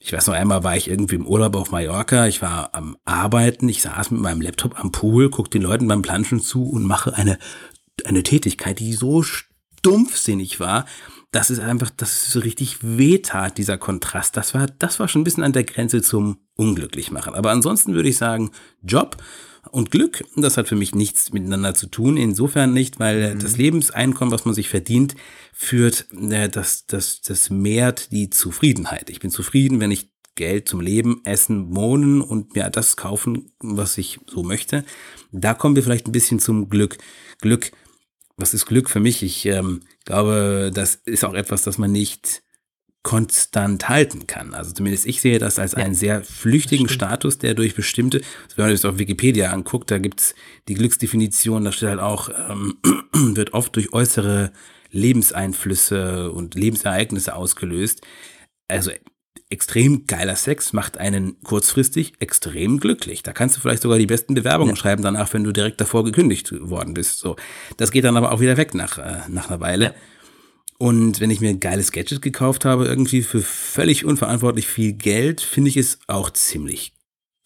Ich 0.00 0.12
weiß 0.12 0.28
noch 0.28 0.34
einmal 0.34 0.62
war 0.62 0.76
ich 0.76 0.88
irgendwie 0.88 1.16
im 1.16 1.26
Urlaub 1.26 1.56
auf 1.56 1.72
Mallorca, 1.72 2.28
ich 2.28 2.40
war 2.40 2.72
am 2.72 2.96
Arbeiten, 3.04 3.68
ich 3.68 3.82
saß 3.82 4.12
mit 4.12 4.20
meinem 4.20 4.40
Laptop 4.40 4.78
am 4.78 4.92
Pool, 4.92 5.28
guck 5.28 5.50
den 5.50 5.62
Leuten 5.62 5.88
beim 5.88 6.02
Planschen 6.02 6.38
zu 6.38 6.68
und 6.68 6.84
mache 6.84 7.14
eine, 7.14 7.36
eine 8.04 8.22
Tätigkeit, 8.22 8.78
die 8.78 8.92
so 8.92 9.24
stumpfsinnig 9.24 10.60
war, 10.60 10.86
das 11.30 11.50
ist 11.50 11.58
einfach, 11.58 11.90
das 11.90 12.12
ist 12.12 12.32
so 12.32 12.40
richtig 12.40 12.78
wehtat, 12.80 13.58
dieser 13.58 13.76
Kontrast. 13.76 14.36
Das 14.36 14.54
war, 14.54 14.66
das 14.66 14.98
war 14.98 15.08
schon 15.08 15.22
ein 15.22 15.24
bisschen 15.24 15.42
an 15.42 15.52
der 15.52 15.64
Grenze 15.64 16.00
zum 16.00 16.38
unglücklich 16.58 17.10
machen. 17.10 17.34
Aber 17.34 17.50
ansonsten 17.50 17.94
würde 17.94 18.08
ich 18.08 18.18
sagen, 18.18 18.50
Job 18.82 19.16
und 19.70 19.90
Glück, 19.90 20.24
das 20.36 20.56
hat 20.56 20.68
für 20.68 20.76
mich 20.76 20.94
nichts 20.94 21.32
miteinander 21.32 21.74
zu 21.74 21.86
tun. 21.86 22.16
Insofern 22.16 22.72
nicht, 22.72 22.98
weil 22.98 23.34
mhm. 23.34 23.38
das 23.38 23.56
Lebenseinkommen, 23.56 24.32
was 24.32 24.44
man 24.44 24.54
sich 24.54 24.68
verdient, 24.68 25.14
führt, 25.52 26.06
äh, 26.12 26.48
das, 26.48 26.86
das, 26.86 27.22
das 27.22 27.48
mehrt 27.50 28.10
die 28.12 28.28
Zufriedenheit. 28.28 29.08
Ich 29.08 29.20
bin 29.20 29.30
zufrieden, 29.30 29.80
wenn 29.80 29.92
ich 29.92 30.10
Geld 30.34 30.68
zum 30.68 30.80
Leben, 30.80 31.20
Essen, 31.24 31.74
Wohnen 31.74 32.20
und 32.20 32.54
mir 32.54 32.70
das 32.70 32.96
kaufen, 32.96 33.52
was 33.60 33.98
ich 33.98 34.20
so 34.26 34.42
möchte. 34.42 34.84
Da 35.32 35.54
kommen 35.54 35.76
wir 35.76 35.82
vielleicht 35.82 36.06
ein 36.06 36.12
bisschen 36.12 36.38
zum 36.38 36.68
Glück. 36.68 36.98
Glück, 37.40 37.72
was 38.36 38.54
ist 38.54 38.66
Glück 38.66 38.88
für 38.88 39.00
mich? 39.00 39.22
Ich 39.22 39.46
ähm, 39.46 39.80
glaube, 40.04 40.70
das 40.72 40.94
ist 40.94 41.24
auch 41.24 41.34
etwas, 41.34 41.62
das 41.62 41.78
man 41.78 41.92
nicht 41.92 42.42
konstant 43.08 43.88
halten 43.88 44.26
kann. 44.26 44.52
Also 44.52 44.72
zumindest 44.72 45.06
ich 45.06 45.22
sehe 45.22 45.38
das 45.38 45.58
als 45.58 45.72
ja, 45.72 45.78
einen 45.78 45.94
sehr 45.94 46.22
flüchtigen 46.22 46.90
Status, 46.90 47.38
der 47.38 47.54
durch 47.54 47.74
bestimmte, 47.74 48.20
wenn 48.54 48.66
man 48.66 48.72
das 48.72 48.84
auf 48.84 48.98
Wikipedia 48.98 49.50
anguckt, 49.50 49.90
da 49.90 49.96
gibt's 49.96 50.34
die 50.68 50.74
Glücksdefinition, 50.74 51.64
da 51.64 51.72
steht 51.72 51.88
halt 51.88 52.00
auch, 52.00 52.28
ähm, 52.50 52.76
wird 53.34 53.54
oft 53.54 53.74
durch 53.76 53.94
äußere 53.94 54.52
Lebenseinflüsse 54.90 56.30
und 56.32 56.54
Lebensereignisse 56.54 57.34
ausgelöst. 57.34 58.02
Also 58.68 58.90
extrem 59.48 60.06
geiler 60.06 60.36
Sex 60.36 60.74
macht 60.74 60.98
einen 60.98 61.40
kurzfristig 61.40 62.12
extrem 62.18 62.78
glücklich. 62.78 63.22
Da 63.22 63.32
kannst 63.32 63.56
du 63.56 63.62
vielleicht 63.62 63.80
sogar 63.80 63.96
die 63.96 64.04
besten 64.04 64.34
Bewerbungen 64.34 64.74
ja. 64.74 64.76
schreiben 64.76 65.02
danach, 65.02 65.32
wenn 65.32 65.44
du 65.44 65.52
direkt 65.52 65.80
davor 65.80 66.04
gekündigt 66.04 66.52
worden 66.60 66.92
bist. 66.92 67.20
So, 67.20 67.36
das 67.78 67.90
geht 67.90 68.04
dann 68.04 68.18
aber 68.18 68.32
auch 68.32 68.40
wieder 68.40 68.58
weg 68.58 68.74
nach 68.74 68.98
äh, 68.98 69.22
nach 69.28 69.48
einer 69.48 69.60
Weile. 69.60 69.84
Ja. 69.86 69.94
Und 70.78 71.18
wenn 71.20 71.30
ich 71.30 71.40
mir 71.40 71.50
ein 71.50 71.60
geiles 71.60 71.90
Gadget 71.90 72.22
gekauft 72.22 72.64
habe, 72.64 72.86
irgendwie 72.86 73.22
für 73.22 73.42
völlig 73.42 74.04
unverantwortlich 74.04 74.68
viel 74.68 74.92
Geld, 74.92 75.40
finde 75.40 75.70
ich 75.70 75.76
es 75.76 75.98
auch 76.06 76.30
ziemlich 76.30 76.92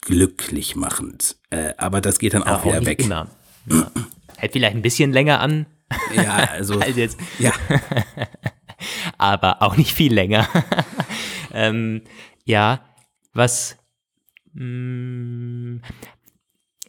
glücklich 0.02 0.76
machend. 0.76 1.36
Äh, 1.48 1.72
aber 1.78 2.02
das 2.02 2.18
geht 2.18 2.34
dann 2.34 2.42
auch 2.42 2.60
aber 2.60 2.64
wieder 2.64 2.80
auch 2.80 2.86
weg. 2.86 3.00
Immer. 3.00 3.28
Ja. 3.66 3.90
Hält 4.36 4.52
vielleicht 4.52 4.76
ein 4.76 4.82
bisschen 4.82 5.12
länger 5.12 5.40
an. 5.40 5.66
Ja, 6.14 6.34
also. 6.50 6.78
als 6.80 6.96
jetzt. 6.96 7.18
Ja. 7.38 7.52
aber 9.18 9.62
auch 9.62 9.76
nicht 9.78 9.94
viel 9.94 10.12
länger. 10.12 10.46
ähm, 11.54 12.02
ja, 12.44 12.84
was. 13.32 13.78
Mh, 14.52 14.64
mm, 14.64 15.82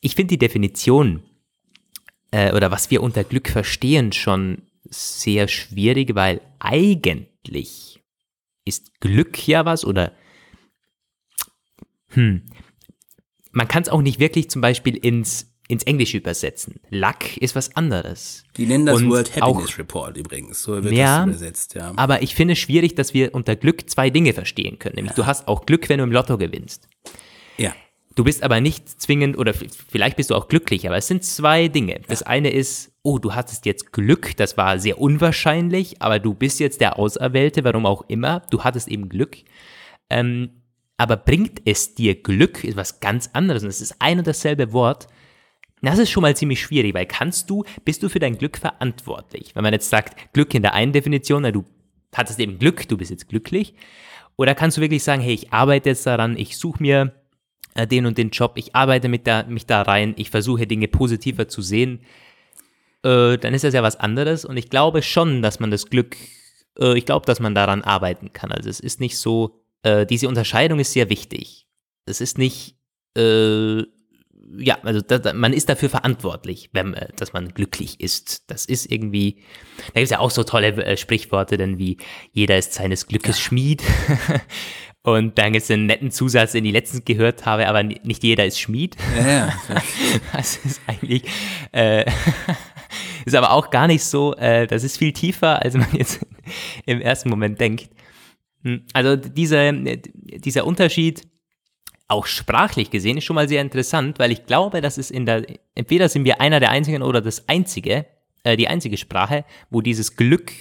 ich 0.01 0.15
finde 0.15 0.31
die 0.31 0.39
Definition 0.39 1.23
äh, 2.31 2.51
oder 2.51 2.71
was 2.71 2.91
wir 2.91 3.01
unter 3.01 3.23
Glück 3.23 3.47
verstehen 3.47 4.11
schon 4.11 4.63
sehr 4.93 5.47
schwierig, 5.47 6.15
weil 6.15 6.41
eigentlich 6.59 8.01
ist 8.65 8.99
Glück 8.99 9.47
ja 9.47 9.65
was 9.65 9.85
oder 9.85 10.13
hm, 12.09 12.43
man 13.51 13.67
kann 13.67 13.83
es 13.83 13.89
auch 13.89 14.01
nicht 14.01 14.19
wirklich 14.19 14.49
zum 14.49 14.61
Beispiel 14.61 14.95
ins 14.95 15.53
ins 15.69 15.83
Englische 15.83 16.17
übersetzen. 16.17 16.81
Luck 16.89 17.37
ist 17.37 17.55
was 17.55 17.75
anderes. 17.75 18.43
Die 18.57 18.65
nennen 18.65 18.85
das 18.85 18.97
Und 18.97 19.09
World 19.09 19.35
Happiness 19.35 19.73
auch, 19.73 19.77
Report 19.77 20.17
übrigens. 20.17 20.61
So 20.61 20.83
wird 20.83 20.93
ja, 20.93 21.25
das 21.25 21.35
übersetzt, 21.35 21.75
ja. 21.75 21.93
Aber 21.95 22.21
ich 22.21 22.35
finde 22.35 22.53
es 22.53 22.59
schwierig, 22.59 22.95
dass 22.95 23.13
wir 23.13 23.33
unter 23.33 23.55
Glück 23.55 23.89
zwei 23.89 24.09
Dinge 24.09 24.33
verstehen 24.33 24.77
können. 24.77 24.95
Nämlich, 24.95 25.11
ja. 25.11 25.23
du 25.23 25.25
hast 25.25 25.47
auch 25.47 25.65
Glück, 25.65 25.87
wenn 25.87 25.99
du 25.99 26.03
im 26.03 26.11
Lotto 26.11 26.37
gewinnst. 26.37 26.89
Ja. 27.57 27.73
Du 28.15 28.23
bist 28.23 28.43
aber 28.43 28.61
nicht 28.61 29.01
zwingend, 29.01 29.37
oder 29.37 29.53
vielleicht 29.53 30.17
bist 30.17 30.29
du 30.29 30.35
auch 30.35 30.47
glücklich, 30.47 30.85
aber 30.87 30.97
es 30.97 31.07
sind 31.07 31.23
zwei 31.23 31.67
Dinge. 31.67 32.01
Das 32.07 32.21
ja. 32.21 32.27
eine 32.27 32.51
ist, 32.51 32.91
oh, 33.01 33.17
du 33.17 33.33
hattest 33.33 33.65
jetzt 33.65 33.91
Glück, 33.91 34.37
das 34.37 34.55
war 34.55 34.77
sehr 34.77 34.99
unwahrscheinlich, 34.99 36.01
aber 36.01 36.19
du 36.19 36.33
bist 36.35 36.59
jetzt 36.59 36.79
der 36.79 36.99
Auserwählte, 36.99 37.63
warum 37.63 37.85
auch 37.85 38.03
immer. 38.07 38.41
Du 38.51 38.63
hattest 38.63 38.87
eben 38.87 39.09
Glück. 39.09 39.37
Ähm, 40.09 40.51
aber 40.97 41.17
bringt 41.17 41.61
es 41.65 41.95
dir 41.95 42.21
Glück, 42.21 42.63
ist 42.63 42.77
was 42.77 42.99
ganz 42.99 43.31
anderes. 43.33 43.63
Und 43.63 43.69
es 43.69 43.81
ist 43.81 43.95
ein 43.99 44.19
und 44.19 44.27
dasselbe 44.27 44.73
Wort. 44.73 45.07
Das 45.81 45.99
ist 45.99 46.11
schon 46.11 46.21
mal 46.21 46.35
ziemlich 46.35 46.61
schwierig, 46.61 46.93
weil 46.93 47.07
kannst 47.07 47.49
du, 47.49 47.65
bist 47.83 48.03
du 48.03 48.09
für 48.09 48.19
dein 48.19 48.37
Glück 48.37 48.57
verantwortlich? 48.57 49.53
Wenn 49.53 49.63
man 49.63 49.73
jetzt 49.73 49.89
sagt, 49.89 50.33
Glück 50.33 50.53
in 50.53 50.61
der 50.61 50.73
einen 50.75 50.93
Definition, 50.93 51.41
na, 51.41 51.51
du 51.51 51.65
hattest 52.15 52.39
eben 52.39 52.57
Glück, 52.59 52.87
du 52.87 52.95
bist 52.95 53.11
jetzt 53.11 53.27
glücklich. 53.27 53.73
Oder 54.37 54.55
kannst 54.55 54.77
du 54.77 54.81
wirklich 54.81 55.03
sagen, 55.03 55.21
hey, 55.21 55.33
ich 55.33 55.51
arbeite 55.51 55.89
jetzt 55.89 56.05
daran, 56.05 56.37
ich 56.37 56.57
suche 56.57 56.81
mir 56.81 57.13
äh, 57.75 57.87
den 57.87 58.05
und 58.05 58.17
den 58.17 58.29
Job, 58.29 58.53
ich 58.55 58.75
arbeite 58.75 59.09
mit 59.09 59.27
da, 59.27 59.43
mich 59.43 59.65
da 59.65 59.81
rein, 59.81 60.13
ich 60.17 60.29
versuche 60.29 60.67
Dinge 60.67 60.87
positiver 60.87 61.47
zu 61.47 61.61
sehen, 61.61 62.01
äh, 63.03 63.37
dann 63.37 63.53
ist 63.53 63.63
das 63.63 63.73
ja 63.73 63.83
was 63.83 63.99
anderes. 63.99 64.45
Und 64.45 64.57
ich 64.57 64.69
glaube 64.69 65.01
schon, 65.01 65.41
dass 65.41 65.59
man 65.59 65.71
das 65.71 65.89
Glück, 65.89 66.15
äh, 66.79 66.97
ich 66.97 67.05
glaube, 67.05 67.25
dass 67.25 67.39
man 67.39 67.55
daran 67.55 67.81
arbeiten 67.81 68.33
kann. 68.33 68.51
Also 68.51 68.69
es 68.69 68.79
ist 68.79 68.99
nicht 68.99 69.17
so, 69.17 69.63
äh, 69.83 70.05
diese 70.05 70.27
Unterscheidung 70.27 70.79
ist 70.79 70.93
sehr 70.93 71.09
wichtig. 71.09 71.67
Es 72.05 72.21
ist 72.21 72.37
nicht 72.37 72.75
äh, 73.17 73.83
ja, 74.57 74.77
also 74.83 75.01
das, 75.01 75.33
man 75.33 75.53
ist 75.53 75.69
dafür 75.69 75.89
verantwortlich, 75.89 76.69
wenn, 76.73 76.93
äh, 76.93 77.09
dass 77.15 77.33
man 77.33 77.49
glücklich 77.53 77.99
ist. 77.99 78.43
Das 78.47 78.65
ist 78.65 78.91
irgendwie, 78.91 79.41
da 79.93 79.99
gibt 79.99 80.05
es 80.05 80.09
ja 80.11 80.19
auch 80.19 80.31
so 80.31 80.43
tolle 80.43 80.67
äh, 80.83 80.97
Sprichworte, 80.97 81.57
denn 81.57 81.77
wie 81.77 81.97
jeder 82.31 82.57
ist 82.57 82.73
seines 82.73 83.07
Glückes 83.07 83.37
ja. 83.37 83.43
Schmied. 83.43 83.83
Und 85.03 85.37
dann 85.37 85.51
gibt 85.51 85.63
es 85.63 85.71
einen 85.71 85.85
netten 85.85 86.11
Zusatz, 86.11 86.53
den 86.53 86.63
ich 86.63 86.71
letztens 86.71 87.03
gehört 87.03 87.45
habe, 87.45 87.67
aber 87.67 87.83
nicht 87.83 88.23
jeder 88.23 88.45
ist 88.45 88.59
Schmied. 88.59 88.95
Ja, 89.17 89.27
ja. 89.27 89.53
das 90.33 90.57
ist 90.57 90.81
eigentlich, 90.87 91.23
äh, 91.73 92.05
ist 93.25 93.35
aber 93.35 93.51
auch 93.51 93.69
gar 93.69 93.87
nicht 93.87 94.05
so, 94.05 94.33
äh, 94.35 94.65
das 94.65 94.85
ist 94.85 94.97
viel 94.97 95.11
tiefer, 95.11 95.61
als 95.61 95.73
man 95.75 95.87
jetzt 95.91 96.25
im 96.85 97.01
ersten 97.01 97.29
Moment 97.29 97.59
denkt. 97.59 97.89
Hm, 98.63 98.85
also 98.93 99.17
diese, 99.17 99.73
dieser 99.73 100.65
Unterschied, 100.65 101.27
auch 102.07 102.25
sprachlich 102.25 102.89
gesehen 102.89 103.17
ist 103.17 103.25
schon 103.25 103.35
mal 103.35 103.49
sehr 103.49 103.61
interessant, 103.61 104.19
weil 104.19 104.31
ich 104.31 104.45
glaube, 104.45 104.79
dass 104.79 104.97
es 104.97 105.11
in 105.11 105.25
der, 105.25 105.45
entweder 105.75 106.07
sind 106.07 106.23
wir 106.23 106.39
einer 106.39 106.61
der 106.61 106.69
einzigen 106.69 107.01
oder 107.01 107.19
das 107.19 107.49
einzige, 107.49 108.05
äh, 108.43 108.55
die 108.55 108.69
einzige 108.69 108.95
Sprache, 108.95 109.43
wo 109.69 109.81
dieses 109.81 110.15
Glück 110.15 110.53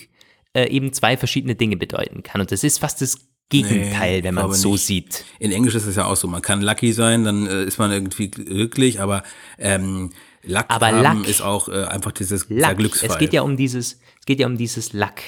äh, 0.53 0.69
eben 0.69 0.93
zwei 0.93 1.17
verschiedene 1.17 1.55
Dinge 1.55 1.77
bedeuten 1.77 2.25
kann. 2.25 2.41
Und 2.41 2.51
das 2.51 2.65
ist 2.65 2.79
fast 2.79 3.01
das 3.01 3.32
Gegenteil, 3.53 4.19
nee, 4.19 4.25
wenn 4.25 4.35
man 4.35 4.51
es 4.51 4.61
so 4.61 4.73
nicht. 4.73 4.87
sieht. 4.87 5.25
In 5.39 5.53
Englisch 5.53 5.75
ist 5.75 5.87
es 5.87 5.97
ja 5.97 6.07
auch 6.07 6.17
so, 6.17 6.27
man 6.27 6.43
kann 6.43 6.63
lucky 6.63 6.93
sein, 6.93 7.25
dann 7.25 7.47
äh, 7.47 7.65
ist 7.65 7.79
man 7.79 7.93
irgendwie 7.93 8.31
glücklich, 8.31 9.01
aber 9.01 9.23
ähm, 9.59 10.11
Luck 10.45 10.65
aber 10.69 10.91
Luck, 10.93 11.29
ist 11.29 11.41
auch 11.41 11.69
äh, 11.69 11.85
einfach 11.85 12.13
dieses 12.13 12.49
Luck. 12.49 12.77
Glücksfall. 12.77 13.11
Es 13.11 13.19
geht 13.19 13.33
ja 13.33 13.43
um 13.43 13.57
dieses, 13.57 14.01
es 14.19 14.27
geht 14.27 14.41
ja 14.41 14.47
um 14.47 14.57
dieses 14.57 14.93
Luck. 14.93 15.21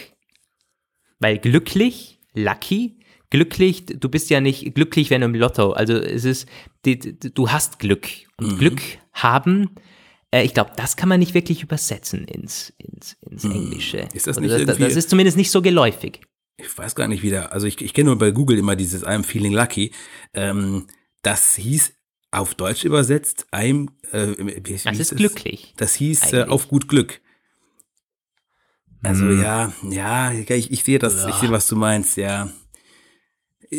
Weil 1.21 1.39
glücklich, 1.39 2.19
lucky, 2.35 2.99
glücklich, 3.31 3.87
du 3.87 4.09
bist 4.09 4.31
ja 4.31 4.41
nicht 4.41 4.75
glücklich, 4.75 5.11
wenn 5.11 5.21
du 5.21 5.27
im 5.27 5.35
Lotto, 5.35 5.73
also 5.73 5.95
es 5.95 6.25
ist, 6.25 6.49
du 6.83 7.51
hast 7.51 7.79
Glück. 7.79 8.09
Und 8.37 8.53
mhm. 8.53 8.59
Glück 8.59 8.81
haben, 9.13 9.71
äh, 10.33 10.43
ich 10.43 10.55
glaube, 10.55 10.73
das 10.77 10.97
kann 10.97 11.09
man 11.09 11.21
nicht 11.21 11.35
wirklich 11.35 11.63
übersetzen 11.63 12.25
ins, 12.25 12.73
ins, 12.79 13.17
ins 13.31 13.45
mhm. 13.45 13.53
Englische. 13.53 14.09
Ist 14.13 14.27
das 14.27 14.41
nicht 14.41 14.69
das, 14.69 14.79
das 14.79 14.97
ist 14.97 15.11
zumindest 15.11 15.37
nicht 15.37 15.51
so 15.51 15.63
geläufig. 15.63 16.21
Ich 16.57 16.77
weiß 16.77 16.95
gar 16.95 17.09
nicht 17.09 17.23
wieder, 17.23 17.53
also 17.53 17.67
ich, 17.67 17.81
ich 17.81 17.95
kenne 17.95 18.07
nur 18.07 18.19
bei 18.19 18.31
Google 18.31 18.59
immer 18.59 18.77
dieses 18.77 19.05
I'm 19.05 19.25
feeling 19.25 19.53
lucky. 19.53 19.93
Ähm, 20.35 20.87
das 21.23 21.57
hieß 21.57 21.93
auf 22.31 22.55
Deutsch 22.55 22.85
übersetzt, 22.85 23.47
I'm, 23.53 23.89
äh, 24.13 24.35
wie, 24.65 24.73
das 24.73 24.99
ist 24.99 25.13
das? 25.13 25.19
glücklich. 25.19 25.75
Das 25.77 25.95
hieß 25.95 26.33
äh, 26.33 26.45
auf 26.45 26.69
gut 26.69 26.89
Glück. 26.89 27.21
Also 29.03 29.25
hm. 29.25 29.43
ja, 29.43 29.73
ja, 29.91 30.33
ich, 30.33 30.71
ich 30.71 30.85
sehe 30.85 30.99
das, 30.99 31.23
ja. 31.23 31.29
ich 31.29 31.35
sehe, 31.37 31.51
was 31.51 31.69
du 31.69 31.77
meinst, 31.77 32.17
ja 32.17 32.51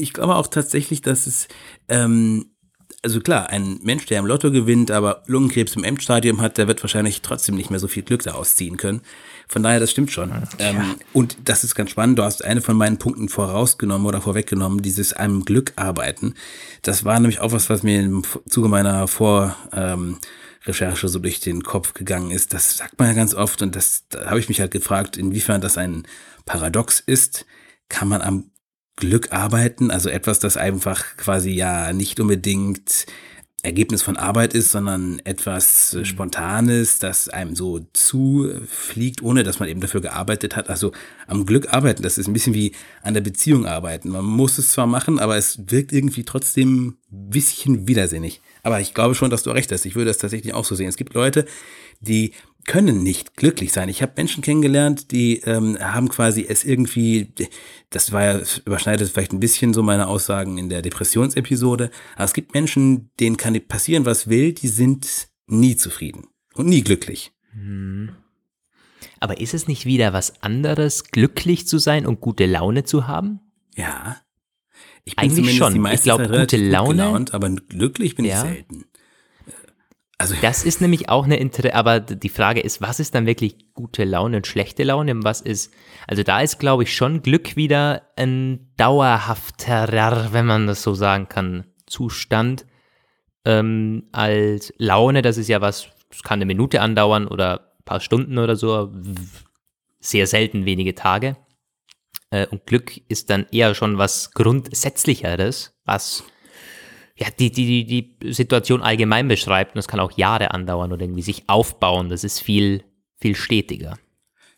ich 0.02 0.14
glaube 0.14 0.36
auch 0.36 0.48
tatsächlich, 0.48 1.02
dass 1.02 1.28
es, 1.28 1.48
ähm, 1.90 2.52
also 3.02 3.20
klar, 3.22 3.50
ein 3.50 3.80
Mensch, 3.84 4.06
der 4.06 4.20
im 4.20 4.26
Lotto 4.26 4.52
gewinnt, 4.52 4.92
aber 4.92 5.24
Lungenkrebs 5.28 5.76
im 5.76 5.84
Endstadium 5.84 6.42
hat, 6.42 6.58
der 6.58 6.68
wird 6.68 6.82
wahrscheinlich 6.84 7.22
trotzdem 7.22 7.56
nicht 7.56 7.70
mehr 7.70 7.80
so 7.80 7.88
viel 7.88 8.04
Glück 8.04 8.24
daraus 8.24 8.56
ziehen 8.56 8.78
können. 8.78 9.02
Von 9.48 9.64
daher, 9.64 9.80
das 9.80 9.92
stimmt 9.92 10.12
schon. 10.12 10.30
Ja. 10.30 10.44
Ähm, 10.60 10.96
und 11.14 11.38
das 11.46 11.64
ist 11.64 11.76
ganz 11.76 11.92
spannend. 11.92 12.20
Du 12.20 12.24
hast 12.24 12.44
eine 12.44 12.62
von 12.62 12.76
meinen 12.76 12.98
Punkten 12.98 13.30
vorausgenommen 13.30 14.08
oder 14.08 14.22
vorweggenommen, 14.22 14.82
dieses 14.82 15.14
einem 15.14 15.46
Glück 15.46 15.74
arbeiten. 15.76 16.34
Das 16.82 17.06
war 17.06 17.20
nämlich 17.20 17.40
auch 17.40 17.52
was, 17.52 17.70
was 17.70 17.84
mir 17.84 18.02
im 18.02 18.24
Zuge 18.50 18.70
meiner 18.70 19.08
Vorrecherche 19.08 20.18
ähm, 21.06 21.08
so 21.08 21.20
durch 21.20 21.40
den 21.40 21.64
Kopf 21.64 21.94
gegangen 21.94 22.32
ist. 22.32 22.54
Das 22.54 22.78
sagt 22.78 23.00
man 23.00 23.08
ja 23.10 23.14
ganz 23.14 23.34
oft 23.34 23.62
und 23.62 23.76
das, 23.76 24.06
da 24.10 24.30
habe 24.30 24.40
ich 24.40 24.50
mich 24.50 24.60
halt 24.60 24.72
gefragt, 24.72 25.18
inwiefern 25.18 25.62
das 25.62 25.78
ein 25.78 26.04
Paradox 26.46 27.00
ist. 27.00 27.46
Kann 27.88 28.08
man 28.08 28.22
am 28.22 28.52
Glück 28.96 29.34
arbeiten, 29.34 29.92
also 29.92 30.10
etwas, 30.10 30.40
das 30.40 30.56
einfach 30.58 31.04
quasi 31.18 31.52
ja 31.52 31.92
nicht 31.92 32.20
unbedingt 32.20 33.06
Ergebnis 33.66 34.02
von 34.02 34.16
Arbeit 34.16 34.54
ist, 34.54 34.72
sondern 34.72 35.20
etwas 35.26 35.94
äh, 35.94 36.00
mhm. 36.00 36.06
Spontanes, 36.06 37.00
das 37.00 37.30
einem 37.30 37.56
so 37.56 37.80
zufliegt, 37.94 39.22
ohne 39.22 39.44
dass 39.44 39.60
man 39.60 39.68
eben 39.68 39.82
dafür 39.82 40.02
gearbeitet 40.02 40.56
hat. 40.56 40.70
Also 40.70 40.92
am 41.28 41.46
Glück 41.46 41.74
arbeiten, 41.74 42.04
das 42.04 42.18
ist 42.18 42.28
ein 42.28 42.34
bisschen 42.34 42.54
wie 42.54 42.74
an 43.02 43.14
der 43.14 43.22
Beziehung 43.22 43.66
arbeiten. 43.66 44.10
Man 44.10 44.26
muss 44.26 44.58
es 44.58 44.72
zwar 44.72 44.88
machen, 44.88 45.20
aber 45.20 45.36
es 45.36 45.60
wirkt 45.68 45.92
irgendwie 45.92 46.24
trotzdem 46.24 46.98
ein 47.12 47.30
bisschen 47.30 47.88
widersinnig. 47.88 48.42
Aber 48.64 48.80
ich 48.80 48.94
glaube 48.94 49.16
schon, 49.16 49.30
dass 49.30 49.44
du 49.44 49.52
recht 49.52 49.72
hast. 49.72 49.86
Ich 49.86 49.96
würde 49.96 50.10
das 50.10 50.18
tatsächlich 50.18 50.54
auch 50.54 50.66
so 50.66 50.76
sehen. 50.76 50.88
Es 50.88 50.98
gibt 50.98 51.14
Leute, 51.14 51.46
die 52.00 52.34
können 52.66 53.04
nicht 53.04 53.36
glücklich 53.36 53.72
sein. 53.72 53.90
Ich 53.90 54.02
habe 54.02 54.14
Menschen 54.18 54.44
kennengelernt, 54.44 55.12
die 55.12 55.38
ähm, 55.42 55.78
haben 55.80 56.10
quasi 56.10 56.46
es 56.48 56.64
irgendwie, 56.64 57.34
das 57.90 58.12
war 58.12 58.24
ja, 58.24 58.42
überschneidet 58.66 59.10
vielleicht 59.10 59.34
ein 59.34 59.40
bisschen 59.40 59.74
so 59.74 59.84
meine 59.84 60.08
Aussagen 60.08 60.58
in 60.58 60.70
der 60.70 60.82
Depressionsepisode, 60.82 61.92
aber 62.16 62.26
es 62.26 62.34
gibt 62.34 62.54
Menschen, 62.54 63.12
denen 63.20 63.38
kann 63.38 63.60
passieren, 63.68 64.06
was 64.06 64.28
will, 64.28 64.54
die 64.54 64.68
sind 64.68 65.30
nie 65.48 65.76
zufrieden 65.76 66.28
und 66.56 66.68
nie 66.68 66.82
glücklich. 66.82 67.32
Hm. 67.52 68.10
Aber 69.20 69.40
ist 69.40 69.54
es 69.54 69.68
nicht 69.68 69.86
wieder 69.86 70.14
was 70.14 70.42
anderes, 70.42 71.06
glücklich 71.06 71.68
zu 71.68 71.78
sein 71.78 72.06
und 72.06 72.20
gute 72.20 72.46
Laune 72.46 72.84
zu 72.84 73.08
haben? 73.08 73.40
Ja. 73.76 74.18
Ich 75.04 75.16
bin 75.16 75.24
Eigentlich 75.24 75.58
schon. 75.58 75.86
ich 75.86 76.02
glaube, 76.02 76.28
gute 76.28 76.58
Laune. 76.58 76.96
Gelaunt, 76.96 77.34
aber 77.34 77.50
glücklich 77.50 78.16
bin 78.16 78.26
ja. 78.26 78.44
ich 78.44 78.50
selten. 78.50 78.86
Also, 80.18 80.36
das 80.42 80.64
ist 80.64 80.80
nämlich 80.80 81.10
auch 81.10 81.26
eine 81.26 81.38
Inter 81.38 81.76
aber 81.76 82.00
die 82.00 82.30
Frage 82.30 82.62
ist, 82.62 82.82
was 82.82 83.02
ist 83.02 83.16
dann 83.16 83.26
wirklich 83.26 83.74
gute 83.74 84.06
Laune 84.06 84.38
und 84.38 84.48
schlechte 84.48 84.84
Laune? 84.84 85.24
Was 85.24 85.42
ist, 85.42 85.74
also 86.08 86.24
da 86.24 86.40
ist, 86.40 86.58
glaube 86.58 86.84
ich, 86.84 86.96
schon 86.96 87.22
Glück 87.22 87.58
wieder 87.58 88.04
ein 88.16 88.72
dauerhafterer, 88.78 90.32
wenn 90.32 90.46
man 90.46 90.68
das 90.68 90.84
so 90.84 90.94
sagen 90.94 91.28
kann, 91.28 91.66
Zustand 91.86 92.66
ähm, 93.44 94.08
als 94.14 94.74
Laune. 94.78 95.22
Das 95.22 95.38
ist 95.38 95.50
ja 95.50 95.60
was, 95.60 95.90
das 96.10 96.24
kann 96.24 96.38
eine 96.38 96.46
Minute 96.46 96.80
andauern 96.80 97.28
oder 97.28 97.74
ein 97.80 97.84
paar 97.84 98.00
Stunden 98.00 98.38
oder 98.38 98.56
so, 98.56 98.94
sehr 100.00 100.28
selten 100.28 100.66
wenige 100.66 100.96
Tage. 100.96 101.36
Äh, 102.30 102.48
und 102.48 102.66
Glück 102.66 103.02
ist 103.10 103.30
dann 103.30 103.48
eher 103.52 103.76
schon 103.76 103.98
was 103.98 104.32
Grundsätzlicheres, 104.32 105.78
was 105.84 106.24
ja, 107.18 107.28
die, 107.40 107.52
die, 107.52 107.86
die 107.86 108.34
Situation 108.34 108.82
allgemein 108.82 109.28
beschreibt 109.28 109.72
und 109.72 109.78
das 109.78 109.88
kann 109.88 110.00
auch 110.00 110.12
Jahre 110.18 110.52
andauern 110.52 110.92
oder 110.92 111.04
irgendwie 111.04 111.22
sich 111.22 111.44
aufbauen. 111.48 112.10
Das 112.10 112.24
ist 112.24 112.42
viel, 112.42 112.84
viel 113.18 113.36
stetiger. 113.36 113.98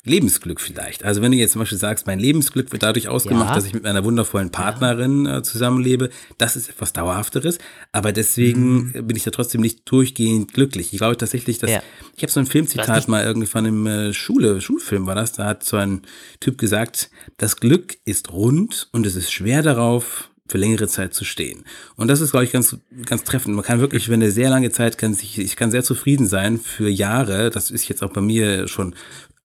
Lebensglück 0.08 0.62
vielleicht. 0.62 1.04
Also 1.04 1.22
wenn 1.22 1.32
du 1.32 1.38
jetzt 1.38 1.52
zum 1.52 1.60
Beispiel 1.60 1.78
sagst, 1.78 2.08
mein 2.08 2.20
Lebensglück 2.20 2.72
wird 2.72 2.82
dadurch 2.82 3.10
ausgemacht, 3.10 3.50
ja. 3.50 3.56
dass 3.56 3.66
ich 3.66 3.74
mit 3.74 3.84
meiner 3.84 4.04
wundervollen 4.04 4.52
Partnerin 4.52 5.26
äh, 5.26 5.44
zusammenlebe, 5.44 6.10
das 6.38 6.56
ist 6.56 6.70
etwas 6.70 6.94
Dauerhafteres. 6.94 7.60
Aber 7.92 8.12
deswegen 8.12 8.94
mhm. 8.94 9.08
bin 9.08 9.18
ich 9.18 9.24
da 9.24 9.32
trotzdem 9.32 9.62
nicht 9.62 9.90
durchgehend 9.90 10.54
glücklich. 10.54 10.94
Ich 10.94 11.00
glaube 11.00 11.18
tatsächlich, 11.18 11.60
dass 11.60 11.70
ja. 11.70 11.84
ich 12.16 12.24
habe 12.24 12.32
so 12.32 12.40
ein 12.40 12.46
Filmzitat 12.46 13.08
mal 13.08 13.24
irgendwie 13.24 13.48
von 13.48 13.66
einem 13.66 13.86
äh, 13.86 14.14
Schule, 14.14 14.62
Schulfilm 14.62 15.06
war 15.06 15.16
das. 15.16 15.34
Da 15.34 15.46
hat 15.46 15.64
so 15.64 15.78
ein 15.78 16.04
Typ 16.40 16.58
gesagt, 16.58 17.12
das 17.36 17.58
Glück 17.58 17.98
ist 18.06 18.32
rund 18.32 18.88
und 18.94 19.06
es 19.06 19.16
ist 19.16 19.32
schwer 19.32 19.62
darauf 19.62 20.32
für 20.48 20.58
längere 20.58 20.88
Zeit 20.88 21.14
zu 21.14 21.26
stehen. 21.26 21.64
Und 21.96 22.08
das 22.08 22.22
ist, 22.22 22.32
glaube 22.32 22.46
ich, 22.46 22.52
ganz, 22.52 22.78
ganz 23.06 23.24
treffend. 23.24 23.56
Man 23.56 23.66
kann 23.66 23.80
wirklich, 23.80 24.10
wenn 24.10 24.22
eine 24.22 24.32
sehr 24.32 24.50
lange 24.50 24.72
Zeit 24.72 24.98
kann 24.98 25.14
sich, 25.14 25.38
ich 25.40 25.56
kann 25.56 25.72
sehr 25.72 25.84
zufrieden 25.84 26.28
sein 26.28 26.60
für 26.60 26.90
Jahre. 26.90 27.50
Das 27.50 27.72
ist 27.72 27.88
jetzt 27.88 28.04
auch 28.04 28.12
bei 28.12 28.22
mir 28.22 28.68
schon 28.68 28.96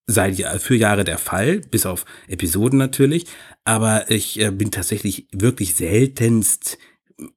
seit 0.07 0.37
für 0.61 0.75
Jahre 0.75 1.05
der 1.05 1.19
Fall, 1.19 1.61
bis 1.71 1.87
auf 1.87 2.05
Episoden 2.29 2.79
natürlich. 2.79 3.27
Aber 3.65 4.11
ich 4.11 4.41
äh, 4.41 4.51
bin 4.51 4.71
tatsächlich 4.71 5.29
wirklich 5.33 5.75
seltenst 5.75 6.79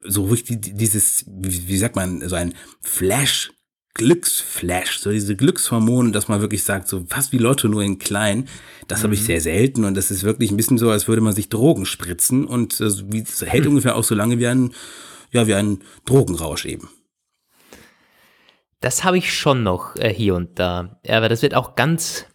so 0.02 0.26
richtig 0.26 0.60
dieses, 0.62 1.26
wie, 1.28 1.68
wie 1.68 1.78
sagt 1.78 1.96
man, 1.96 2.28
so 2.28 2.36
ein 2.36 2.54
Flash 2.82 3.52
Glücksflash, 3.96 5.00
so 5.00 5.10
diese 5.10 5.38
Glückshormone, 5.38 6.12
dass 6.12 6.28
man 6.28 6.42
wirklich 6.42 6.64
sagt, 6.64 6.90
so 6.90 7.06
fast 7.08 7.32
wie 7.32 7.38
Lotto, 7.38 7.70
nur 7.70 7.82
in 7.82 7.98
klein, 7.98 8.48
das 8.88 9.00
mhm. 9.00 9.04
habe 9.04 9.14
ich 9.16 9.24
sehr 9.24 9.40
selten 9.40 9.86
und 9.86 9.96
das 9.96 10.12
ist 10.12 10.24
wirklich 10.24 10.52
ein 10.52 10.58
bisschen 10.58 10.78
so, 10.78 10.92
als 10.92 11.08
würde 11.08 11.22
man 11.22 11.34
sich 11.34 11.48
Drogen 11.48 11.86
spritzen 11.86 12.46
und 12.46 12.80
äh, 12.82 12.90
wie, 13.12 13.24
das 13.24 13.42
hält 13.42 13.64
mhm. 13.64 13.70
ungefähr 13.72 13.96
auch 13.96 14.04
so 14.04 14.14
lange 14.14 14.38
wie 14.38 14.48
ein, 14.48 14.74
ja, 15.32 15.48
wie 15.48 15.56
ein 15.56 15.80
Drogenrausch 16.06 16.66
eben. 16.66 16.90
Das 18.82 19.06
habe 19.06 19.18
ich 19.18 19.34
schon 19.34 19.64
noch 19.64 19.96
äh, 19.96 20.14
hier 20.14 20.36
und 20.36 20.60
da, 20.60 21.00
aber 21.08 21.30
das 21.30 21.42
wird 21.42 21.56
auch 21.56 21.76
ganz, 21.76 22.26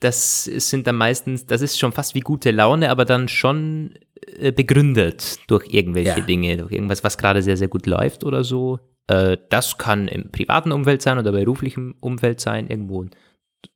das 0.00 0.44
sind 0.44 0.86
dann 0.86 0.96
meistens, 0.96 1.46
das 1.46 1.62
ist 1.62 1.78
schon 1.78 1.92
fast 1.92 2.14
wie 2.14 2.20
gute 2.20 2.50
Laune, 2.50 2.90
aber 2.90 3.06
dann 3.06 3.28
schon 3.28 3.94
äh, 4.38 4.52
begründet 4.52 5.38
durch 5.46 5.66
irgendwelche 5.72 6.20
ja. 6.20 6.20
Dinge, 6.20 6.58
durch 6.58 6.72
irgendwas, 6.72 7.02
was 7.02 7.16
gerade 7.16 7.42
sehr, 7.42 7.56
sehr 7.56 7.68
gut 7.68 7.86
läuft 7.86 8.22
oder 8.22 8.44
so. 8.44 8.80
Äh, 9.06 9.36
das 9.50 9.78
kann 9.78 10.08
im 10.08 10.30
privaten 10.30 10.72
Umfeld 10.72 11.02
sein 11.02 11.18
oder 11.18 11.32
beruflichem 11.32 11.94
Umfeld 12.00 12.40
sein, 12.40 12.68
irgendwo 12.68 13.02
ein 13.02 13.10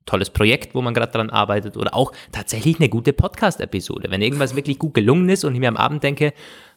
tolles 0.07 0.31
Projekt, 0.31 0.75
wo 0.75 0.83
man 0.83 0.95
gerade 0.95 1.13
dran 1.13 1.31
arbeitet 1.31 1.77
oder 1.77 1.95
auch 1.95 2.13
tatsächlich 2.33 2.79
eine 2.79 2.89
gute 2.89 3.13
Podcast-Episode. 3.13 4.11
Wenn 4.11 4.23
irgendwas 4.23 4.57
wirklich 4.57 4.79
gut 4.79 4.95
gelungen 4.95 5.29
ist 5.29 5.45
und 5.45 5.55
ich 5.55 5.61
mir 5.61 5.69
am 5.69 5.77
Abend 5.77 6.03
denke, 6.03 6.33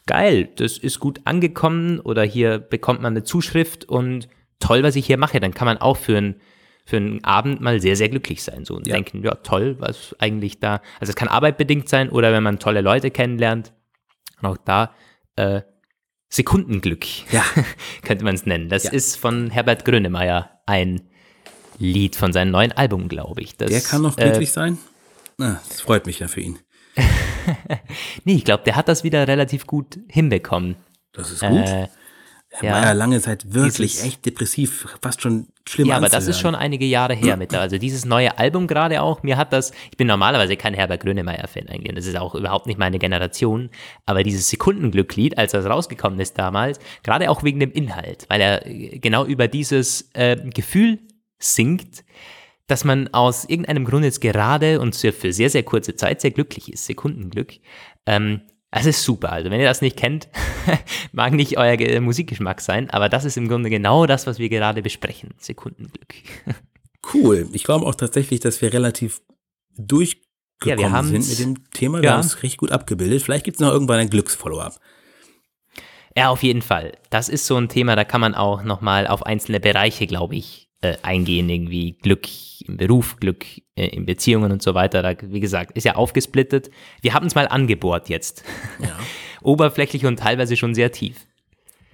geil, 0.05 0.49
das 0.55 0.77
ist 0.77 0.99
gut 0.99 1.21
angekommen 1.25 1.99
oder 1.99 2.23
hier 2.23 2.59
bekommt 2.59 3.01
man 3.01 3.13
eine 3.13 3.23
Zuschrift 3.23 3.85
und 3.85 4.27
toll, 4.59 4.83
was 4.83 4.95
ich 4.95 5.05
hier 5.05 5.17
mache, 5.17 5.39
dann 5.39 5.53
kann 5.53 5.65
man 5.65 5.77
auch 5.77 5.97
für 5.97 6.17
einen 6.17 6.35
für 6.83 6.97
einen 6.97 7.23
Abend 7.23 7.61
mal 7.61 7.79
sehr, 7.79 7.95
sehr 7.95 8.09
glücklich 8.09 8.43
sein 8.43 8.65
so 8.65 8.75
und 8.75 8.87
ja. 8.87 8.95
denken, 8.95 9.23
ja, 9.23 9.35
toll, 9.35 9.75
was 9.79 10.15
eigentlich 10.19 10.59
da, 10.59 10.81
also 10.99 11.11
es 11.11 11.15
kann 11.15 11.27
arbeitbedingt 11.27 11.87
sein 11.87 12.09
oder 12.09 12.33
wenn 12.33 12.41
man 12.41 12.57
tolle 12.57 12.81
Leute 12.81 13.11
kennenlernt, 13.11 13.71
auch 14.41 14.57
da 14.57 14.93
äh, 15.35 15.61
Sekundenglück, 16.31 17.05
ja. 17.31 17.43
könnte 18.03 18.23
man 18.23 18.35
es 18.35 18.45
nennen. 18.45 18.69
Das 18.69 18.83
ja. 18.83 18.91
ist 18.91 19.17
von 19.17 19.51
Herbert 19.51 19.85
Grönemeyer 19.85 20.61
ein 20.65 21.01
Lied 21.77 22.15
von 22.15 22.31
seinem 22.31 22.51
neuen 22.51 22.71
Album, 22.71 23.09
glaube 23.09 23.41
ich. 23.41 23.57
Das, 23.57 23.69
der 23.69 23.81
kann 23.81 24.01
noch 24.01 24.15
glücklich 24.15 24.49
äh, 24.49 24.53
sein? 24.53 24.77
Na, 25.37 25.61
das 25.67 25.81
freut 25.81 26.05
mich 26.05 26.19
ja 26.19 26.27
für 26.27 26.41
ihn. 26.41 26.59
nee, 28.23 28.35
ich 28.35 28.45
glaube, 28.45 28.63
der 28.63 28.75
hat 28.75 28.87
das 28.87 29.03
wieder 29.03 29.27
relativ 29.27 29.67
gut 29.67 29.99
hinbekommen. 30.07 30.75
Das 31.11 31.31
ist 31.31 31.41
gut. 31.41 31.67
Äh, 31.67 31.87
er 32.51 32.63
ja, 32.65 32.71
war 32.73 32.83
ja. 32.83 32.91
lange 32.91 33.21
Zeit 33.21 33.53
wirklich 33.53 33.93
dieses, 33.93 34.05
echt 34.05 34.25
depressiv, 34.25 34.85
fast 35.01 35.21
schon 35.21 35.47
schlimm 35.67 35.87
Ja, 35.87 35.95
aber 35.95 36.09
das 36.09 36.27
ist 36.27 36.39
schon 36.39 36.53
einige 36.53 36.85
Jahre 36.85 37.13
her 37.13 37.37
mit. 37.37 37.53
Also 37.61 37.77
dieses 37.77 38.05
neue 38.05 38.37
Album 38.39 38.65
gerade 38.65 39.01
auch, 39.01 39.23
mir 39.23 39.37
hat 39.37 39.53
das, 39.53 39.71
ich 39.91 39.97
bin 39.97 40.07
normalerweise 40.07 40.57
kein 40.57 40.73
Herbert 40.73 41.01
Grönemeyer-Fan 41.01 41.69
eigentlich, 41.69 41.95
das 41.95 42.07
ist 42.07 42.17
auch 42.17 42.33
überhaupt 42.33 42.65
nicht 42.65 42.79
meine 42.79 42.97
Generation, 42.97 43.69
aber 44.05 44.23
dieses 44.23 44.49
Sekundenglück-Lied, 44.49 45.37
als 45.37 45.51
das 45.51 45.65
rausgekommen 45.65 46.19
ist 46.19 46.37
damals, 46.39 46.79
gerade 47.03 47.29
auch 47.29 47.43
wegen 47.43 47.59
dem 47.59 47.71
Inhalt, 47.71 48.25
weil 48.29 48.41
er 48.41 48.61
genau 48.99 49.25
über 49.25 49.47
dieses 49.47 50.09
äh, 50.13 50.37
Gefühl 50.37 50.99
singt, 51.37 52.03
dass 52.67 52.83
man 52.83 53.09
aus 53.13 53.45
irgendeinem 53.45 53.85
Grund 53.85 54.05
jetzt 54.05 54.21
gerade 54.21 54.79
und 54.79 54.95
für 54.95 55.33
sehr, 55.33 55.49
sehr 55.49 55.63
kurze 55.63 55.95
Zeit 55.95 56.21
sehr 56.21 56.31
glücklich 56.31 56.71
ist, 56.71 56.85
Sekundenglück, 56.85 57.53
ähm, 58.05 58.41
das 58.71 58.85
ist 58.85 59.03
super. 59.03 59.31
Also 59.33 59.51
wenn 59.51 59.59
ihr 59.59 59.67
das 59.67 59.81
nicht 59.81 59.97
kennt, 59.97 60.29
mag 61.11 61.33
nicht 61.33 61.57
euer 61.57 61.99
Musikgeschmack 61.99 62.61
sein, 62.61 62.89
aber 62.89 63.09
das 63.09 63.25
ist 63.25 63.37
im 63.37 63.49
Grunde 63.49 63.69
genau 63.69 64.05
das, 64.05 64.27
was 64.27 64.39
wir 64.39 64.49
gerade 64.49 64.81
besprechen. 64.81 65.33
Sekundenglück. 65.37 66.15
cool. 67.13 67.49
Ich 67.51 67.65
glaube 67.65 67.85
auch 67.85 67.95
tatsächlich, 67.95 68.39
dass 68.39 68.61
wir 68.61 68.71
relativ 68.71 69.21
durchgekommen 69.77 70.79
ja, 70.79 71.03
sind 71.03 71.27
mit 71.27 71.39
dem 71.39 71.71
Thema. 71.71 71.99
Wir 71.99 72.05
ja. 72.05 72.13
haben 72.13 72.21
es 72.21 72.41
richtig 72.43 72.57
gut 72.57 72.71
abgebildet. 72.71 73.21
Vielleicht 73.21 73.43
gibt 73.43 73.55
es 73.57 73.61
noch 73.61 73.71
irgendwann 73.71 73.99
ein 73.99 74.09
Glücksfollow-up. 74.09 74.79
Ja, 76.15 76.29
auf 76.29 76.43
jeden 76.43 76.61
Fall. 76.61 76.93
Das 77.09 77.29
ist 77.29 77.45
so 77.45 77.57
ein 77.57 77.69
Thema, 77.69 77.95
da 77.95 78.03
kann 78.03 78.21
man 78.21 78.35
auch 78.35 78.63
nochmal 78.63 79.07
auf 79.07 79.25
einzelne 79.25 79.59
Bereiche, 79.59 80.07
glaube 80.07 80.35
ich, 80.35 80.69
äh, 80.81 80.97
eingehen, 81.03 81.49
irgendwie 81.49 81.93
Glück 81.93 82.27
im 82.67 82.77
Beruf, 82.77 83.17
Glück 83.19 83.45
äh, 83.75 83.87
in 83.87 84.05
Beziehungen 84.05 84.51
und 84.51 84.61
so 84.61 84.73
weiter. 84.73 85.01
Da, 85.01 85.15
wie 85.21 85.39
gesagt, 85.39 85.77
ist 85.77 85.83
ja 85.83 85.95
aufgesplittet. 85.95 86.71
Wir 87.01 87.13
haben 87.13 87.27
es 87.27 87.35
mal 87.35 87.47
angebohrt 87.47 88.09
jetzt. 88.09 88.43
Ja. 88.79 88.97
Oberflächlich 89.41 90.05
und 90.05 90.17
teilweise 90.17 90.57
schon 90.57 90.75
sehr 90.75 90.91
tief. 90.91 91.15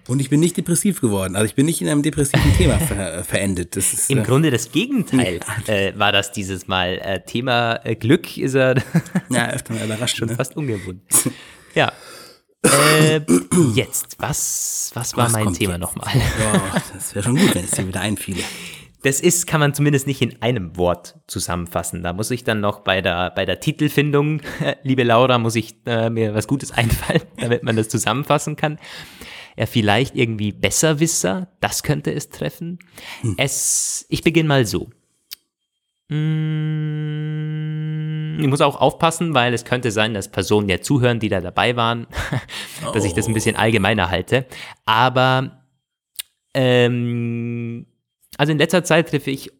Und 0.07 0.21
ich 0.21 0.29
bin 0.29 0.39
nicht 0.39 0.55
depressiv 0.55 1.01
geworden. 1.01 1.35
Also 1.35 1.45
ich 1.45 1.55
bin 1.55 1.65
nicht 1.65 1.81
in 1.81 1.89
einem 1.89 2.01
depressiven 2.01 2.55
Thema 2.55 2.79
ver 2.79 3.19
äh, 3.19 3.23
verendet. 3.23 3.75
Das 3.75 3.91
ist, 3.91 4.09
Im 4.09 4.19
äh, 4.19 4.23
Grunde 4.23 4.51
das 4.51 4.71
Gegenteil 4.71 5.41
äh, 5.67 5.93
war 5.97 6.11
das 6.11 6.31
dieses 6.31 6.67
Mal. 6.67 6.99
Äh, 6.99 7.23
Thema 7.25 7.81
äh, 7.83 7.95
Glück 7.95 8.37
ist 8.37 8.55
er 8.55 8.75
ja, 9.29 9.49
öfter 9.49 9.73
mal 9.73 9.83
überrascht. 9.83 10.17
Schon 10.17 10.29
ne? 10.29 10.35
fast 10.35 10.55
ungewohnt. 10.55 11.01
ja. 11.75 11.91
Äh, 12.63 13.21
jetzt, 13.75 14.15
was, 14.19 14.91
was 14.93 15.15
war 15.15 15.25
was 15.25 15.33
mein 15.33 15.53
Thema 15.53 15.77
nochmal? 15.77 16.09
Ja, 16.15 16.81
das 16.93 17.13
wäre 17.13 17.23
schon 17.23 17.35
gut, 17.35 17.53
wenn 17.53 17.65
es 17.65 17.71
dir 17.71 17.87
wieder 17.87 18.01
einfiele. 18.01 18.43
Das 19.03 19.21
ist, 19.21 19.45
kann 19.45 19.59
man 19.59 19.73
zumindest 19.73 20.07
nicht 20.07 20.21
in 20.21 20.41
einem 20.41 20.75
Wort 20.75 21.19
zusammenfassen. 21.27 22.01
Da 22.03 22.13
muss 22.13 22.31
ich 22.31 22.43
dann 22.43 22.59
noch 22.59 22.79
bei 22.79 23.01
der, 23.01 23.29
bei 23.31 23.45
der 23.45 23.59
Titelfindung, 23.59 24.41
liebe 24.83 25.03
Laura, 25.03 25.37
muss 25.37 25.55
ich 25.55 25.75
äh, 25.85 26.09
mir 26.09 26.33
was 26.33 26.47
Gutes 26.47 26.71
einfallen, 26.77 27.21
damit 27.39 27.63
man 27.63 27.75
das 27.75 27.89
zusammenfassen 27.89 28.55
kann. 28.55 28.79
Ja, 29.55 29.65
vielleicht 29.65 30.15
irgendwie 30.15 30.51
Besserwisser, 30.51 31.47
das 31.59 31.83
könnte 31.83 32.13
es 32.13 32.29
treffen. 32.29 32.79
Hm. 33.21 33.35
Es, 33.37 34.05
ich 34.09 34.23
beginne 34.23 34.47
mal 34.47 34.65
so. 34.65 34.89
Mm, 36.09 37.17
ich 38.39 38.47
muss 38.47 38.61
auch 38.61 38.79
aufpassen, 38.79 39.33
weil 39.33 39.53
es 39.53 39.65
könnte 39.65 39.91
sein, 39.91 40.13
dass 40.13 40.31
Personen 40.31 40.69
ja 40.69 40.79
zuhören, 40.79 41.19
die 41.19 41.27
da 41.29 41.41
dabei 41.41 41.75
waren, 41.75 42.07
dass 42.93 43.03
ich 43.03 43.13
das 43.13 43.27
ein 43.27 43.33
bisschen 43.33 43.55
allgemeiner 43.55 44.09
halte. 44.09 44.45
Aber 44.85 45.63
ähm, 46.53 47.87
also 48.37 48.51
in 48.51 48.57
letzter 48.57 48.83
Zeit 48.83 49.09
treffe 49.09 49.31
ich 49.31 49.51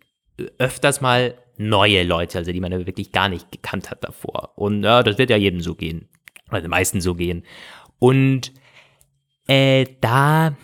öfters 0.58 1.02
mal 1.02 1.36
neue 1.58 2.04
Leute, 2.04 2.38
also 2.38 2.52
die 2.52 2.60
man 2.60 2.72
wirklich 2.72 3.12
gar 3.12 3.30
nicht 3.30 3.52
gekannt 3.52 3.90
hat 3.90 4.04
davor. 4.04 4.54
Und 4.56 4.84
ja, 4.84 5.04
das 5.04 5.18
wird 5.18 5.30
ja 5.30 5.38
jedem 5.38 5.62
so 5.62 5.76
gehen. 5.76 6.08
Oder 6.50 6.62
den 6.62 6.70
meisten 6.70 7.02
so 7.02 7.16
gehen. 7.16 7.44
Und 8.00 8.54
äh, 9.48 9.86
da, 10.02 10.56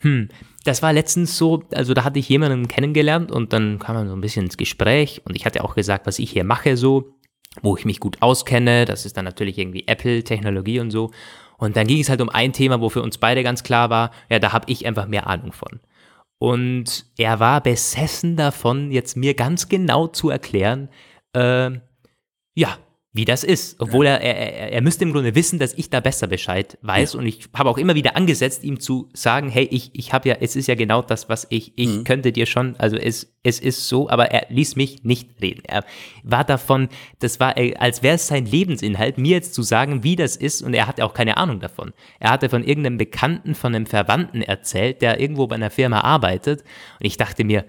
hm, 0.00 0.28
das 0.64 0.82
war 0.82 0.92
letztens 0.92 1.38
so, 1.38 1.62
also 1.72 1.94
da 1.94 2.04
hatte 2.04 2.18
ich 2.18 2.28
jemanden 2.28 2.68
kennengelernt 2.68 3.30
und 3.30 3.52
dann 3.52 3.78
kam 3.78 3.94
man 3.94 4.08
so 4.08 4.14
ein 4.14 4.20
bisschen 4.20 4.46
ins 4.46 4.56
Gespräch 4.56 5.22
und 5.24 5.36
ich 5.36 5.46
hatte 5.46 5.64
auch 5.64 5.74
gesagt, 5.74 6.06
was 6.06 6.18
ich 6.18 6.30
hier 6.30 6.44
mache 6.44 6.76
so, 6.76 7.14
wo 7.62 7.76
ich 7.76 7.84
mich 7.84 8.00
gut 8.00 8.20
auskenne. 8.20 8.84
Das 8.84 9.06
ist 9.06 9.16
dann 9.16 9.24
natürlich 9.24 9.58
irgendwie 9.58 9.86
Apple-Technologie 9.86 10.80
und 10.80 10.90
so. 10.90 11.12
Und 11.56 11.76
dann 11.76 11.86
ging 11.86 12.00
es 12.00 12.08
halt 12.08 12.20
um 12.20 12.30
ein 12.30 12.52
Thema, 12.52 12.80
wo 12.80 12.88
für 12.88 13.02
uns 13.02 13.18
beide 13.18 13.42
ganz 13.42 13.62
klar 13.62 13.90
war, 13.90 14.12
ja, 14.30 14.38
da 14.38 14.52
habe 14.52 14.70
ich 14.70 14.86
einfach 14.86 15.06
mehr 15.06 15.26
Ahnung 15.26 15.52
von. 15.52 15.80
Und 16.42 17.04
er 17.18 17.38
war 17.38 17.60
besessen 17.60 18.34
davon, 18.34 18.90
jetzt 18.90 19.14
mir 19.14 19.34
ganz 19.34 19.68
genau 19.68 20.06
zu 20.06 20.30
erklären, 20.30 20.88
äh, 21.34 21.70
ja, 22.54 22.78
wie 23.12 23.24
das 23.24 23.42
ist. 23.42 23.80
Obwohl 23.80 24.06
ja. 24.06 24.16
er, 24.16 24.36
er, 24.36 24.72
er 24.72 24.82
müsste 24.82 25.04
im 25.04 25.12
Grunde 25.12 25.34
wissen, 25.34 25.58
dass 25.58 25.74
ich 25.74 25.90
da 25.90 26.00
besser 26.00 26.28
Bescheid 26.28 26.78
weiß. 26.82 27.14
Ja. 27.14 27.18
Und 27.18 27.26
ich 27.26 27.48
habe 27.54 27.68
auch 27.68 27.78
immer 27.78 27.96
wieder 27.96 28.16
angesetzt, 28.16 28.62
ihm 28.62 28.78
zu 28.78 29.08
sagen, 29.12 29.48
hey, 29.48 29.66
ich, 29.70 29.90
ich 29.94 30.12
habe 30.12 30.28
ja, 30.28 30.36
es 30.40 30.54
ist 30.54 30.68
ja 30.68 30.76
genau 30.76 31.02
das, 31.02 31.28
was 31.28 31.46
ich, 31.50 31.72
ich 31.76 31.88
mhm. 31.88 32.04
könnte 32.04 32.30
dir 32.30 32.46
schon, 32.46 32.76
also 32.78 32.96
es, 32.96 33.34
es 33.42 33.58
ist 33.58 33.88
so, 33.88 34.08
aber 34.08 34.30
er 34.30 34.46
ließ 34.50 34.76
mich 34.76 35.02
nicht 35.02 35.40
reden. 35.40 35.62
Er 35.66 35.84
war 36.22 36.44
davon, 36.44 36.88
das 37.18 37.40
war, 37.40 37.56
als 37.56 38.04
wäre 38.04 38.14
es 38.14 38.28
sein 38.28 38.46
Lebensinhalt, 38.46 39.18
mir 39.18 39.32
jetzt 39.32 39.54
zu 39.54 39.62
sagen, 39.62 40.04
wie 40.04 40.14
das 40.14 40.36
ist. 40.36 40.62
Und 40.62 40.74
er 40.74 40.86
hatte 40.86 41.04
auch 41.04 41.14
keine 41.14 41.36
Ahnung 41.36 41.58
davon. 41.58 41.92
Er 42.20 42.30
hatte 42.30 42.48
von 42.48 42.62
irgendeinem 42.62 42.98
Bekannten, 42.98 43.56
von 43.56 43.74
einem 43.74 43.86
Verwandten 43.86 44.42
erzählt, 44.42 45.02
der 45.02 45.18
irgendwo 45.18 45.48
bei 45.48 45.56
einer 45.56 45.70
Firma 45.70 46.00
arbeitet. 46.02 46.60
Und 47.00 47.06
ich 47.06 47.16
dachte 47.16 47.42
mir, 47.42 47.64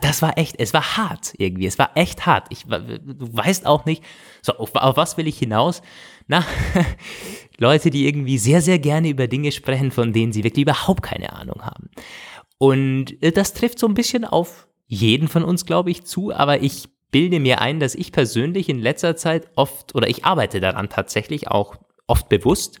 das 0.00 0.22
war 0.22 0.38
echt, 0.38 0.56
es 0.58 0.72
war 0.72 0.96
hart 0.96 1.32
irgendwie, 1.38 1.66
es 1.66 1.78
war 1.78 1.90
echt 1.96 2.26
hart. 2.26 2.46
Ich, 2.50 2.64
du 2.64 3.36
weißt 3.36 3.66
auch 3.66 3.84
nicht, 3.84 4.02
so, 4.42 4.56
auf, 4.56 4.74
auf 4.74 4.96
was 4.96 5.16
will 5.16 5.26
ich 5.26 5.38
hinaus? 5.38 5.82
Na, 6.26 6.44
Leute, 7.58 7.90
die 7.90 8.06
irgendwie 8.06 8.38
sehr, 8.38 8.62
sehr 8.62 8.78
gerne 8.78 9.08
über 9.08 9.26
Dinge 9.26 9.52
sprechen, 9.52 9.90
von 9.90 10.12
denen 10.12 10.32
sie 10.32 10.44
wirklich 10.44 10.62
überhaupt 10.62 11.02
keine 11.02 11.32
Ahnung 11.32 11.62
haben. 11.62 11.90
Und 12.58 13.22
äh, 13.22 13.32
das 13.32 13.52
trifft 13.52 13.78
so 13.78 13.86
ein 13.86 13.94
bisschen 13.94 14.24
auf 14.24 14.68
jeden 14.86 15.28
von 15.28 15.44
uns, 15.44 15.66
glaube 15.66 15.90
ich, 15.90 16.04
zu, 16.04 16.32
aber 16.32 16.62
ich 16.62 16.88
bilde 17.10 17.40
mir 17.40 17.60
ein, 17.60 17.80
dass 17.80 17.94
ich 17.94 18.12
persönlich 18.12 18.68
in 18.68 18.78
letzter 18.78 19.16
Zeit 19.16 19.48
oft, 19.56 19.94
oder 19.94 20.08
ich 20.08 20.24
arbeite 20.24 20.60
daran 20.60 20.88
tatsächlich 20.88 21.48
auch 21.48 21.76
oft 22.06 22.28
bewusst, 22.28 22.80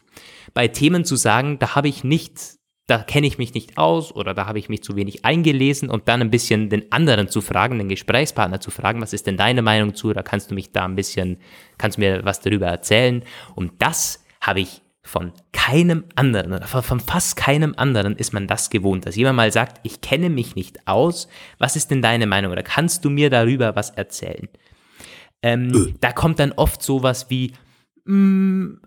bei 0.54 0.68
Themen 0.68 1.04
zu 1.04 1.16
sagen, 1.16 1.58
da 1.58 1.74
habe 1.74 1.88
ich 1.88 2.04
nicht, 2.04 2.59
da 2.90 2.98
kenne 2.98 3.28
ich 3.28 3.38
mich 3.38 3.54
nicht 3.54 3.78
aus 3.78 4.12
oder 4.14 4.34
da 4.34 4.46
habe 4.46 4.58
ich 4.58 4.68
mich 4.68 4.82
zu 4.82 4.96
wenig 4.96 5.24
eingelesen 5.24 5.88
und 5.88 6.08
dann 6.08 6.20
ein 6.20 6.30
bisschen 6.30 6.68
den 6.70 6.90
anderen 6.90 7.28
zu 7.28 7.40
fragen, 7.40 7.78
den 7.78 7.88
Gesprächspartner 7.88 8.60
zu 8.60 8.72
fragen, 8.72 9.00
was 9.00 9.12
ist 9.12 9.28
denn 9.28 9.36
deine 9.36 9.62
Meinung 9.62 9.94
zu, 9.94 10.08
oder 10.08 10.24
kannst 10.24 10.50
du 10.50 10.54
mich 10.56 10.72
da 10.72 10.86
ein 10.86 10.96
bisschen, 10.96 11.38
kannst 11.78 11.96
du 11.98 12.00
mir 12.00 12.24
was 12.24 12.40
darüber 12.40 12.66
erzählen? 12.66 13.22
Und 13.54 13.72
das 13.78 14.24
habe 14.40 14.60
ich 14.60 14.82
von 15.02 15.32
keinem 15.52 16.04
anderen 16.16 16.52
oder 16.52 16.66
von 16.66 17.00
fast 17.00 17.36
keinem 17.36 17.74
anderen 17.76 18.16
ist 18.16 18.32
man 18.32 18.46
das 18.46 18.70
gewohnt, 18.70 19.06
dass 19.06 19.16
jemand 19.16 19.36
mal 19.36 19.52
sagt, 19.52 19.80
ich 19.84 20.00
kenne 20.00 20.28
mich 20.28 20.56
nicht 20.56 20.86
aus, 20.86 21.28
was 21.58 21.76
ist 21.76 21.90
denn 21.90 22.02
deine 22.02 22.26
Meinung 22.26 22.52
oder 22.52 22.62
kannst 22.62 23.04
du 23.04 23.10
mir 23.10 23.30
darüber 23.30 23.76
was 23.76 23.90
erzählen? 23.90 24.48
Ähm, 25.42 25.74
äh. 25.74 25.94
Da 26.00 26.12
kommt 26.12 26.38
dann 26.38 26.52
oft 26.52 26.82
sowas 26.82 27.30
wie, 27.30 27.52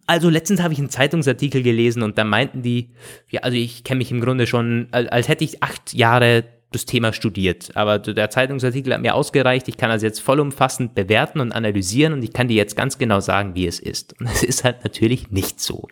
also 0.05 0.29
letztens 0.29 0.61
habe 0.61 0.73
ich 0.73 0.79
einen 0.79 0.89
Zeitungsartikel 0.89 1.63
gelesen 1.63 2.03
und 2.03 2.17
da 2.17 2.23
meinten 2.23 2.61
die, 2.61 2.89
ja, 3.29 3.41
also 3.41 3.57
ich 3.57 3.83
kenne 3.83 3.99
mich 3.99 4.11
im 4.11 4.21
Grunde 4.21 4.47
schon, 4.47 4.87
als, 4.91 5.27
hätte 5.27 5.43
ich 5.43 5.63
acht 5.63 5.93
Jahre 5.93 6.45
das 6.71 6.85
Thema 6.85 7.13
studiert. 7.13 7.71
Aber 7.75 7.99
der 7.99 8.29
Zeitungsartikel 8.29 8.93
hat 8.93 9.01
mir 9.01 9.13
ausgereicht. 9.13 9.67
Ich 9.67 9.77
kann 9.77 9.89
das 9.89 10.01
jetzt 10.01 10.19
vollumfassend 10.19 10.95
bewerten 10.95 11.39
und 11.39 11.51
analysieren 11.51 12.13
und 12.13 12.23
ich 12.23 12.33
kann 12.33 12.47
dir 12.47 12.55
jetzt 12.55 12.75
ganz 12.75 12.97
genau 12.97 13.19
sagen, 13.19 13.55
wie 13.55 13.67
es 13.67 13.79
ist. 13.79 14.19
Und 14.19 14.27
es 14.27 14.43
ist 14.43 14.63
halt 14.63 14.83
natürlich 14.83 15.31
nicht 15.31 15.61
so. 15.61 15.87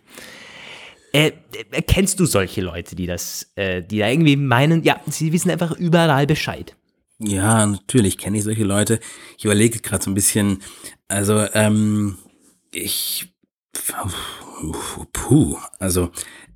Äh, 1.12 1.32
kennst 1.86 2.20
du 2.20 2.26
solche 2.26 2.62
Leute, 2.62 2.96
die 2.96 3.06
das, 3.06 3.52
äh, 3.54 3.82
die 3.82 3.98
da 3.98 4.08
irgendwie 4.08 4.36
meinen, 4.36 4.82
ja, 4.82 5.00
sie 5.06 5.32
wissen 5.32 5.50
einfach 5.50 5.72
überall 5.72 6.26
Bescheid? 6.26 6.74
Ja, 7.18 7.66
natürlich 7.66 8.18
kenne 8.18 8.38
ich 8.38 8.44
solche 8.44 8.64
Leute. 8.64 8.98
Ich 9.38 9.44
überlege 9.44 9.78
gerade 9.78 10.02
so 10.02 10.10
ein 10.10 10.14
bisschen, 10.14 10.62
also 11.08 11.46
ähm, 11.54 12.16
ich, 12.72 13.28
puh, 15.12 15.58
also 15.78 16.10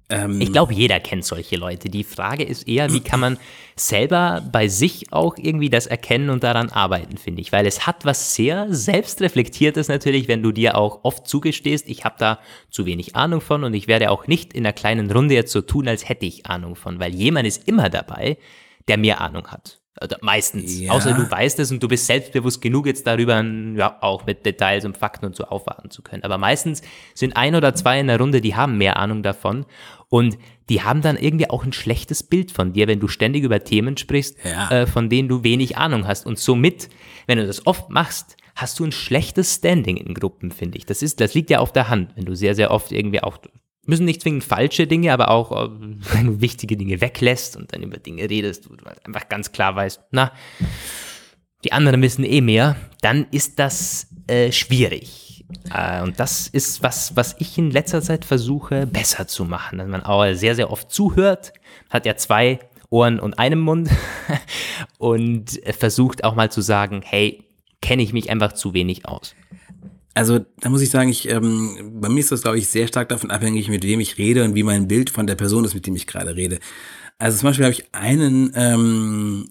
ähm, 0.08 0.40
ich 0.40 0.52
glaube, 0.52 0.72
jeder 0.72 1.00
kennt 1.00 1.24
solche 1.24 1.56
Leute. 1.56 1.88
Die 1.88 2.04
Frage 2.04 2.44
ist 2.44 2.68
eher, 2.68 2.92
wie 2.92 3.00
kann 3.00 3.18
man 3.18 3.38
selber 3.74 4.42
bei 4.52 4.68
sich 4.68 5.12
auch 5.12 5.36
irgendwie 5.36 5.68
das 5.68 5.86
erkennen 5.86 6.30
und 6.30 6.44
daran 6.44 6.70
arbeiten, 6.70 7.16
finde 7.16 7.40
ich. 7.40 7.52
Weil 7.52 7.66
es 7.66 7.86
hat 7.86 8.04
was 8.04 8.34
sehr 8.34 8.72
selbstreflektiertes 8.72 9.88
natürlich, 9.88 10.28
wenn 10.28 10.42
du 10.42 10.52
dir 10.52 10.76
auch 10.76 11.00
oft 11.02 11.26
zugestehst, 11.26 11.88
ich 11.88 12.04
habe 12.04 12.16
da 12.18 12.38
zu 12.70 12.86
wenig 12.86 13.16
Ahnung 13.16 13.40
von 13.40 13.64
und 13.64 13.74
ich 13.74 13.88
werde 13.88 14.10
auch 14.10 14.26
nicht 14.28 14.52
in 14.52 14.64
einer 14.64 14.72
kleinen 14.72 15.10
Runde 15.10 15.34
jetzt 15.34 15.52
so 15.52 15.60
tun, 15.60 15.88
als 15.88 16.08
hätte 16.08 16.26
ich 16.26 16.46
Ahnung 16.46 16.76
von. 16.76 17.00
Weil 17.00 17.14
jemand 17.14 17.46
ist 17.46 17.66
immer 17.66 17.88
dabei, 17.88 18.38
der 18.86 18.98
mehr 18.98 19.20
Ahnung 19.20 19.48
hat. 19.48 19.80
Oder 20.02 20.18
meistens. 20.20 20.78
Ja. 20.78 20.92
Außer 20.92 21.14
du 21.14 21.30
weißt 21.30 21.58
es 21.58 21.70
und 21.70 21.82
du 21.82 21.88
bist 21.88 22.06
selbstbewusst 22.06 22.60
genug, 22.60 22.86
jetzt 22.86 23.06
darüber 23.06 23.42
ja, 23.42 23.96
auch 24.02 24.26
mit 24.26 24.44
Details 24.44 24.84
und 24.84 24.96
Fakten 24.96 25.26
und 25.26 25.34
so 25.34 25.44
aufwarten 25.44 25.90
zu 25.90 26.02
können. 26.02 26.22
Aber 26.22 26.36
meistens 26.36 26.82
sind 27.14 27.36
ein 27.36 27.54
oder 27.54 27.74
zwei 27.74 27.98
in 27.98 28.08
der 28.08 28.18
Runde, 28.18 28.40
die 28.40 28.54
haben 28.54 28.76
mehr 28.76 28.98
Ahnung 28.98 29.22
davon. 29.22 29.64
Und 30.08 30.38
die 30.68 30.82
haben 30.82 31.02
dann 31.02 31.16
irgendwie 31.16 31.50
auch 31.50 31.64
ein 31.64 31.72
schlechtes 31.72 32.22
Bild 32.22 32.52
von 32.52 32.72
dir, 32.72 32.88
wenn 32.88 33.00
du 33.00 33.08
ständig 33.08 33.42
über 33.42 33.64
Themen 33.64 33.96
sprichst, 33.96 34.36
ja. 34.44 34.70
äh, 34.70 34.86
von 34.86 35.08
denen 35.08 35.28
du 35.28 35.42
wenig 35.42 35.76
Ahnung 35.76 36.06
hast. 36.06 36.26
Und 36.26 36.38
somit, 36.38 36.88
wenn 37.26 37.38
du 37.38 37.46
das 37.46 37.66
oft 37.66 37.90
machst, 37.90 38.36
hast 38.54 38.78
du 38.78 38.84
ein 38.84 38.92
schlechtes 38.92 39.54
Standing 39.54 39.96
in 39.96 40.14
Gruppen, 40.14 40.50
finde 40.50 40.78
ich. 40.78 40.86
Das 40.86 41.02
ist, 41.02 41.20
das 41.20 41.34
liegt 41.34 41.50
ja 41.50 41.58
auf 41.60 41.72
der 41.72 41.88
Hand, 41.88 42.12
wenn 42.16 42.24
du 42.24 42.34
sehr, 42.34 42.54
sehr 42.54 42.70
oft 42.70 42.92
irgendwie 42.92 43.22
auch 43.22 43.38
müssen 43.86 44.04
nicht 44.04 44.22
zwingend 44.22 44.44
falsche 44.44 44.86
Dinge, 44.86 45.12
aber 45.12 45.30
auch 45.30 45.52
äh, 45.52 45.70
wenn 46.12 46.26
du 46.26 46.40
wichtige 46.40 46.76
Dinge 46.76 47.00
weglässt 47.00 47.56
und 47.56 47.72
dann 47.72 47.82
über 47.82 47.98
Dinge 47.98 48.28
redest, 48.28 48.70
wo 48.70 48.74
du 48.74 48.84
halt 48.84 49.04
einfach 49.06 49.28
ganz 49.28 49.52
klar 49.52 49.76
weißt, 49.76 50.00
na, 50.10 50.32
die 51.64 51.72
anderen 51.72 52.02
wissen 52.02 52.24
eh 52.24 52.40
mehr, 52.40 52.76
dann 53.00 53.26
ist 53.30 53.58
das 53.58 54.08
äh, 54.26 54.52
schwierig. 54.52 55.44
Äh, 55.72 56.02
und 56.02 56.18
das 56.20 56.48
ist 56.48 56.82
was, 56.82 57.16
was 57.16 57.36
ich 57.38 57.56
in 57.58 57.70
letzter 57.70 58.02
Zeit 58.02 58.24
versuche, 58.24 58.86
besser 58.86 59.26
zu 59.26 59.44
machen. 59.44 59.78
Dass 59.78 59.88
man 59.88 60.02
auch 60.02 60.24
sehr, 60.34 60.54
sehr 60.54 60.70
oft 60.70 60.90
zuhört, 60.90 61.52
hat 61.90 62.06
ja 62.06 62.16
zwei 62.16 62.60
Ohren 62.90 63.18
und 63.18 63.38
einem 63.38 63.60
Mund 63.60 63.90
und 64.98 65.60
versucht 65.78 66.24
auch 66.24 66.34
mal 66.34 66.50
zu 66.50 66.60
sagen, 66.60 67.02
hey, 67.04 67.44
kenne 67.80 68.02
ich 68.02 68.12
mich 68.12 68.30
einfach 68.30 68.52
zu 68.52 68.74
wenig 68.74 69.06
aus. 69.06 69.34
Also 70.16 70.38
da 70.60 70.70
muss 70.70 70.80
ich 70.80 70.88
sagen, 70.88 71.10
ich, 71.10 71.28
ähm, 71.28 72.00
bei 72.00 72.08
mir 72.08 72.20
ist 72.20 72.32
das, 72.32 72.40
glaube 72.40 72.56
ich, 72.56 72.68
sehr 72.68 72.88
stark 72.88 73.10
davon 73.10 73.30
abhängig, 73.30 73.68
mit 73.68 73.84
wem 73.84 74.00
ich 74.00 74.16
rede 74.16 74.44
und 74.44 74.54
wie 74.54 74.62
mein 74.62 74.88
Bild 74.88 75.10
von 75.10 75.26
der 75.26 75.34
Person 75.34 75.62
ist, 75.66 75.74
mit 75.74 75.86
dem 75.86 75.94
ich 75.94 76.06
gerade 76.06 76.34
rede. 76.34 76.58
Also 77.18 77.36
zum 77.38 77.50
Beispiel 77.50 77.66
habe 77.66 77.74
ich 77.74 77.84
einen 77.92 78.50
ähm, 78.54 79.50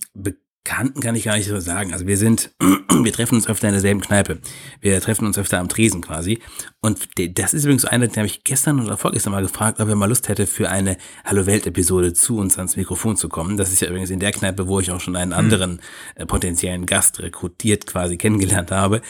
Bekannten, 0.66 1.00
kann 1.00 1.14
ich 1.14 1.26
gar 1.26 1.38
nicht 1.38 1.48
so 1.48 1.60
sagen. 1.60 1.94
Also 1.94 2.08
wir 2.08 2.18
sind, 2.18 2.50
wir 2.60 3.14
treffen 3.14 3.36
uns 3.36 3.48
öfter 3.48 3.68
in 3.68 3.74
derselben 3.74 4.02
Kneipe. 4.02 4.40
Wir 4.82 5.00
treffen 5.00 5.28
uns 5.28 5.38
öfter 5.38 5.60
am 5.60 5.70
Tresen 5.70 6.02
quasi. 6.02 6.40
Und 6.82 7.08
das 7.38 7.54
ist 7.54 7.66
übrigens 7.66 7.84
so 7.84 7.88
einer, 7.88 8.08
den 8.08 8.18
habe 8.18 8.26
ich 8.26 8.44
gestern 8.44 8.80
oder 8.84 8.98
vorgestern 8.98 9.32
mal 9.32 9.44
gefragt, 9.44 9.80
ob 9.80 9.88
er 9.88 9.96
mal 9.96 10.10
Lust 10.10 10.28
hätte, 10.28 10.48
für 10.48 10.72
eine 10.72 10.98
Hallo 11.24 11.46
Welt-Episode 11.46 12.14
zu 12.14 12.38
uns 12.38 12.58
ans 12.58 12.78
Mikrofon 12.78 13.16
zu 13.16 13.30
kommen. 13.30 13.58
Das 13.58 13.72
ist 13.72 13.82
ja 13.82 13.90
übrigens 13.90 14.10
in 14.10 14.20
der 14.20 14.32
Kneipe, 14.32 14.68
wo 14.68 14.80
ich 14.80 14.90
auch 14.90 15.00
schon 15.00 15.16
einen 15.16 15.34
hm. 15.34 15.40
anderen 15.40 15.82
äh, 16.16 16.26
potenziellen 16.26 16.88
Gast 16.88 17.20
rekrutiert 17.20 17.86
quasi 17.86 18.18
kennengelernt 18.18 18.72
habe. 18.72 19.02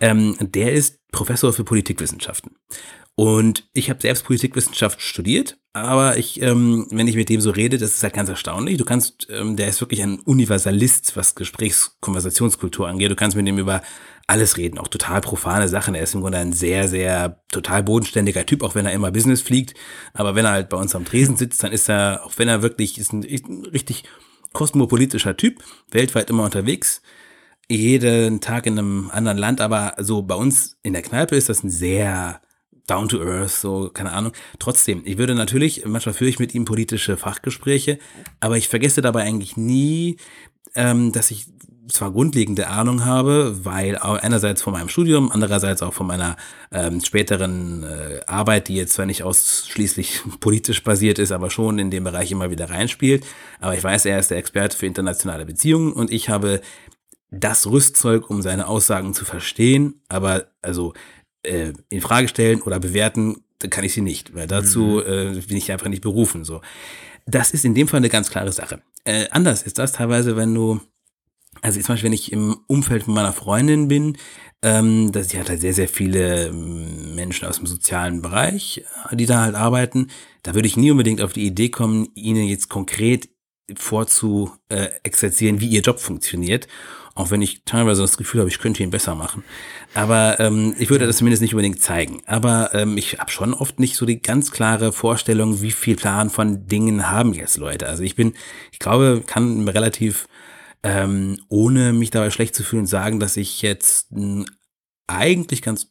Ähm, 0.00 0.36
der 0.40 0.72
ist 0.72 0.98
Professor 1.12 1.52
für 1.52 1.62
Politikwissenschaften. 1.62 2.56
Und 3.14 3.68
ich 3.72 3.90
habe 3.90 4.02
selbst 4.02 4.24
Politikwissenschaft 4.24 5.00
studiert, 5.00 5.56
aber 5.82 6.16
ich, 6.16 6.40
ähm, 6.40 6.86
wenn 6.90 7.06
ich 7.06 7.16
mit 7.16 7.28
dem 7.28 7.40
so 7.40 7.50
rede, 7.50 7.78
das 7.78 7.94
ist 7.96 8.02
halt 8.02 8.14
ganz 8.14 8.28
erstaunlich. 8.28 8.78
Du 8.78 8.84
kannst, 8.84 9.28
ähm, 9.30 9.56
der 9.56 9.68
ist 9.68 9.80
wirklich 9.80 10.02
ein 10.02 10.20
Universalist, 10.20 11.16
was 11.16 11.34
Gesprächskonversationskultur 11.34 12.88
angeht. 12.88 13.10
Du 13.10 13.16
kannst 13.16 13.36
mit 13.36 13.46
dem 13.46 13.58
über 13.58 13.82
alles 14.26 14.56
reden, 14.56 14.78
auch 14.78 14.88
total 14.88 15.20
profane 15.20 15.68
Sachen. 15.68 15.94
Er 15.94 16.02
ist 16.02 16.14
im 16.14 16.22
Grunde 16.22 16.38
ein 16.38 16.52
sehr, 16.52 16.88
sehr 16.88 17.42
total 17.52 17.82
bodenständiger 17.82 18.46
Typ, 18.46 18.62
auch 18.62 18.74
wenn 18.74 18.86
er 18.86 18.92
immer 18.92 19.12
Business 19.12 19.42
fliegt. 19.42 19.74
Aber 20.14 20.34
wenn 20.34 20.46
er 20.46 20.52
halt 20.52 20.68
bei 20.68 20.76
uns 20.78 20.94
am 20.94 21.04
Tresen 21.04 21.36
sitzt, 21.36 21.62
dann 21.62 21.72
ist 21.72 21.88
er, 21.88 22.22
auch 22.24 22.32
wenn 22.36 22.48
er 22.48 22.62
wirklich 22.62 22.98
ist 22.98 23.12
ein, 23.12 23.22
ein 23.22 23.66
richtig 23.66 24.04
kosmopolitischer 24.52 25.36
Typ, 25.36 25.62
weltweit 25.90 26.30
immer 26.30 26.44
unterwegs 26.44 27.02
jeden 27.68 28.40
Tag 28.40 28.66
in 28.66 28.78
einem 28.78 29.10
anderen 29.10 29.38
Land, 29.38 29.60
aber 29.60 29.94
so 29.98 30.22
bei 30.22 30.34
uns 30.34 30.78
in 30.82 30.92
der 30.92 31.02
Kneipe 31.02 31.36
ist 31.36 31.48
das 31.48 31.64
ein 31.64 31.70
sehr 31.70 32.40
down 32.86 33.08
to 33.08 33.20
earth, 33.20 33.50
so, 33.50 33.90
keine 33.92 34.12
Ahnung. 34.12 34.32
Trotzdem, 34.58 35.02
ich 35.04 35.18
würde 35.18 35.34
natürlich, 35.34 35.84
manchmal 35.86 36.14
führe 36.14 36.30
ich 36.30 36.38
mit 36.38 36.54
ihm 36.54 36.64
politische 36.64 37.16
Fachgespräche, 37.16 37.98
aber 38.40 38.56
ich 38.56 38.68
vergesse 38.68 39.02
dabei 39.02 39.22
eigentlich 39.22 39.56
nie, 39.56 40.18
ähm, 40.74 41.12
dass 41.12 41.30
ich 41.30 41.46
zwar 41.88 42.10
grundlegende 42.10 42.68
Ahnung 42.68 43.04
habe, 43.04 43.64
weil 43.64 43.96
einerseits 43.96 44.62
von 44.62 44.72
meinem 44.72 44.88
Studium, 44.88 45.30
andererseits 45.30 45.82
auch 45.82 45.94
von 45.94 46.06
meiner 46.06 46.36
ähm, 46.72 47.00
späteren 47.00 47.84
äh, 47.84 48.20
Arbeit, 48.26 48.68
die 48.68 48.76
jetzt 48.76 48.94
zwar 48.94 49.06
nicht 49.06 49.22
ausschließlich 49.22 50.22
politisch 50.40 50.82
basiert 50.82 51.18
ist, 51.18 51.32
aber 51.32 51.50
schon 51.50 51.78
in 51.78 51.90
dem 51.90 52.04
Bereich 52.04 52.32
immer 52.32 52.50
wieder 52.50 52.70
reinspielt. 52.70 53.24
Aber 53.60 53.74
ich 53.74 53.84
weiß, 53.84 54.06
er 54.06 54.18
ist 54.18 54.30
der 54.30 54.38
Experte 54.38 54.76
für 54.76 54.86
internationale 54.86 55.46
Beziehungen 55.46 55.92
und 55.92 56.10
ich 56.10 56.28
habe 56.28 56.60
das 57.30 57.66
Rüstzeug, 57.66 58.30
um 58.30 58.42
seine 58.42 58.66
Aussagen 58.66 59.12
zu 59.14 59.24
verstehen, 59.24 60.00
aber 60.08 60.46
also 60.62 60.94
äh, 61.46 61.72
in 61.88 62.00
Frage 62.00 62.28
stellen 62.28 62.62
oder 62.62 62.80
bewerten, 62.80 63.42
kann 63.70 63.84
ich 63.84 63.94
sie 63.94 64.02
nicht, 64.02 64.34
weil 64.34 64.46
dazu 64.46 65.02
mhm. 65.06 65.38
äh, 65.38 65.40
bin 65.40 65.56
ich 65.56 65.72
einfach 65.72 65.88
nicht 65.88 66.02
berufen. 66.02 66.44
So, 66.44 66.60
das 67.26 67.52
ist 67.52 67.64
in 67.64 67.74
dem 67.74 67.88
Fall 67.88 67.98
eine 67.98 68.08
ganz 68.08 68.30
klare 68.30 68.52
Sache. 68.52 68.82
Äh, 69.04 69.26
anders 69.30 69.62
ist 69.62 69.78
das 69.78 69.92
teilweise, 69.92 70.36
wenn 70.36 70.54
du 70.54 70.80
also 71.62 71.80
zum 71.80 71.94
Beispiel, 71.94 72.08
wenn 72.08 72.12
ich 72.12 72.32
im 72.32 72.56
Umfeld 72.66 73.08
meiner 73.08 73.32
Freundin 73.32 73.88
bin, 73.88 74.18
ähm, 74.62 75.12
dass 75.12 75.30
sie 75.30 75.38
hat 75.38 75.48
halt 75.48 75.60
sehr, 75.60 75.74
sehr 75.74 75.88
viele 75.88 76.48
ähm, 76.48 77.14
Menschen 77.14 77.46
aus 77.46 77.56
dem 77.56 77.66
sozialen 77.66 78.22
Bereich, 78.22 78.84
die 79.12 79.26
da 79.26 79.42
halt 79.42 79.54
arbeiten, 79.54 80.08
da 80.42 80.54
würde 80.54 80.68
ich 80.68 80.76
nie 80.76 80.90
unbedingt 80.90 81.20
auf 81.20 81.32
die 81.32 81.46
Idee 81.46 81.68
kommen, 81.68 82.08
ihnen 82.14 82.44
jetzt 82.44 82.68
konkret 82.68 83.28
vorzu 83.74 84.52
äh, 84.68 84.88
exerzieren, 85.02 85.60
wie 85.60 85.68
ihr 85.68 85.80
Job 85.80 86.00
funktioniert 86.00 86.68
auch 87.16 87.30
wenn 87.30 87.40
ich 87.40 87.62
teilweise 87.64 88.02
das 88.02 88.18
Gefühl 88.18 88.40
habe, 88.40 88.50
ich 88.50 88.58
könnte 88.58 88.82
ihn 88.82 88.90
besser 88.90 89.14
machen. 89.14 89.42
Aber 89.94 90.38
ähm, 90.38 90.76
ich 90.78 90.90
würde 90.90 91.06
das 91.06 91.16
zumindest 91.16 91.40
nicht 91.40 91.54
unbedingt 91.54 91.80
zeigen. 91.80 92.22
Aber 92.26 92.74
ähm, 92.74 92.98
ich 92.98 93.18
habe 93.18 93.30
schon 93.30 93.54
oft 93.54 93.80
nicht 93.80 93.96
so 93.96 94.04
die 94.04 94.20
ganz 94.20 94.50
klare 94.50 94.92
Vorstellung, 94.92 95.62
wie 95.62 95.70
viel 95.70 95.96
Plan 95.96 96.28
von 96.28 96.66
Dingen 96.66 97.08
haben 97.08 97.32
jetzt 97.32 97.56
Leute. 97.56 97.88
Also 97.88 98.02
ich 98.02 98.16
bin, 98.16 98.34
ich 98.70 98.78
glaube, 98.78 99.24
kann 99.26 99.66
relativ 99.66 100.28
ähm, 100.82 101.38
ohne 101.48 101.94
mich 101.94 102.10
dabei 102.10 102.28
schlecht 102.28 102.54
zu 102.54 102.62
fühlen 102.62 102.86
sagen, 102.86 103.18
dass 103.18 103.38
ich 103.38 103.62
jetzt 103.62 104.12
ein 104.12 104.44
eigentlich 105.06 105.62
ganz 105.62 105.88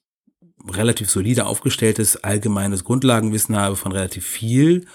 relativ 0.70 1.10
solide 1.10 1.48
aufgestelltes 1.48 2.24
allgemeines 2.24 2.84
Grundlagenwissen 2.84 3.56
habe 3.56 3.76
von 3.76 3.92
relativ 3.92 4.28
viel 4.28 4.86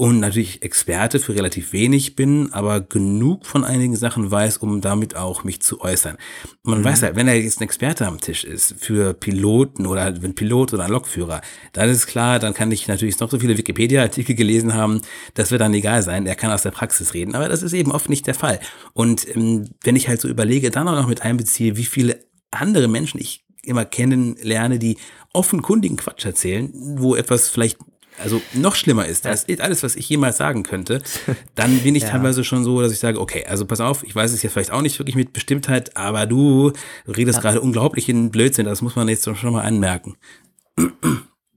und 0.00 0.18
natürlich 0.18 0.62
Experte 0.62 1.18
für 1.18 1.34
relativ 1.34 1.74
wenig 1.74 2.16
bin, 2.16 2.54
aber 2.54 2.80
genug 2.80 3.44
von 3.44 3.64
einigen 3.64 3.96
Sachen 3.96 4.30
weiß, 4.30 4.56
um 4.56 4.80
damit 4.80 5.14
auch 5.14 5.44
mich 5.44 5.60
zu 5.60 5.82
äußern. 5.82 6.16
Man 6.62 6.78
mhm. 6.78 6.84
weiß 6.84 7.02
halt, 7.02 7.16
wenn 7.16 7.28
er 7.28 7.38
jetzt 7.38 7.60
ein 7.60 7.64
Experte 7.64 8.06
am 8.06 8.18
Tisch 8.18 8.44
ist 8.44 8.76
für 8.78 9.12
Piloten 9.12 9.84
oder 9.84 10.06
ein 10.06 10.34
Pilot 10.34 10.72
oder 10.72 10.84
ein 10.84 10.90
Lokführer, 10.90 11.42
dann 11.74 11.90
ist 11.90 12.06
klar, 12.06 12.38
dann 12.38 12.54
kann 12.54 12.72
ich 12.72 12.88
natürlich 12.88 13.20
noch 13.20 13.30
so 13.30 13.38
viele 13.38 13.58
Wikipedia-Artikel 13.58 14.34
gelesen 14.34 14.72
haben, 14.72 15.02
das 15.34 15.50
wird 15.50 15.60
dann 15.60 15.74
egal 15.74 16.02
sein, 16.02 16.24
er 16.24 16.34
kann 16.34 16.50
aus 16.50 16.62
der 16.62 16.70
Praxis 16.70 17.12
reden, 17.12 17.34
aber 17.34 17.50
das 17.50 17.62
ist 17.62 17.74
eben 17.74 17.92
oft 17.92 18.08
nicht 18.08 18.26
der 18.26 18.34
Fall. 18.34 18.58
Und 18.94 19.28
ähm, 19.36 19.68
wenn 19.82 19.96
ich 19.96 20.08
halt 20.08 20.22
so 20.22 20.28
überlege, 20.28 20.70
dann 20.70 20.88
auch 20.88 20.96
noch 20.96 21.08
mit 21.08 21.20
einbeziehe, 21.20 21.76
wie 21.76 21.84
viele 21.84 22.24
andere 22.50 22.88
Menschen 22.88 23.20
ich 23.20 23.44
immer 23.62 23.84
kennenlerne, 23.84 24.78
die 24.78 24.96
offenkundigen 25.34 25.98
Quatsch 25.98 26.24
erzählen, 26.24 26.72
wo 26.72 27.16
etwas 27.16 27.50
vielleicht 27.50 27.76
also 28.18 28.40
noch 28.52 28.74
schlimmer 28.74 29.06
ist, 29.06 29.24
das 29.24 29.44
ist 29.44 29.60
alles, 29.60 29.82
was 29.82 29.96
ich 29.96 30.08
jemals 30.08 30.36
sagen 30.36 30.62
könnte, 30.62 31.02
dann 31.54 31.78
bin 31.80 31.94
ich 31.94 32.02
ja. 32.04 32.10
teilweise 32.10 32.44
schon 32.44 32.64
so, 32.64 32.80
dass 32.80 32.92
ich 32.92 32.98
sage, 32.98 33.20
okay, 33.20 33.44
also 33.46 33.64
pass 33.66 33.80
auf, 33.80 34.02
ich 34.04 34.14
weiß 34.14 34.32
es 34.32 34.42
jetzt 34.42 34.52
vielleicht 34.52 34.72
auch 34.72 34.82
nicht 34.82 34.98
wirklich 34.98 35.16
mit 35.16 35.32
Bestimmtheit, 35.32 35.96
aber 35.96 36.26
du 36.26 36.72
redest 37.06 37.36
ja. 37.36 37.42
gerade 37.42 37.60
unglaublich 37.60 38.08
in 38.08 38.30
Blödsinn, 38.30 38.66
das 38.66 38.82
muss 38.82 38.96
man 38.96 39.08
jetzt 39.08 39.24
schon 39.24 39.52
mal 39.52 39.62
anmerken. 39.62 40.16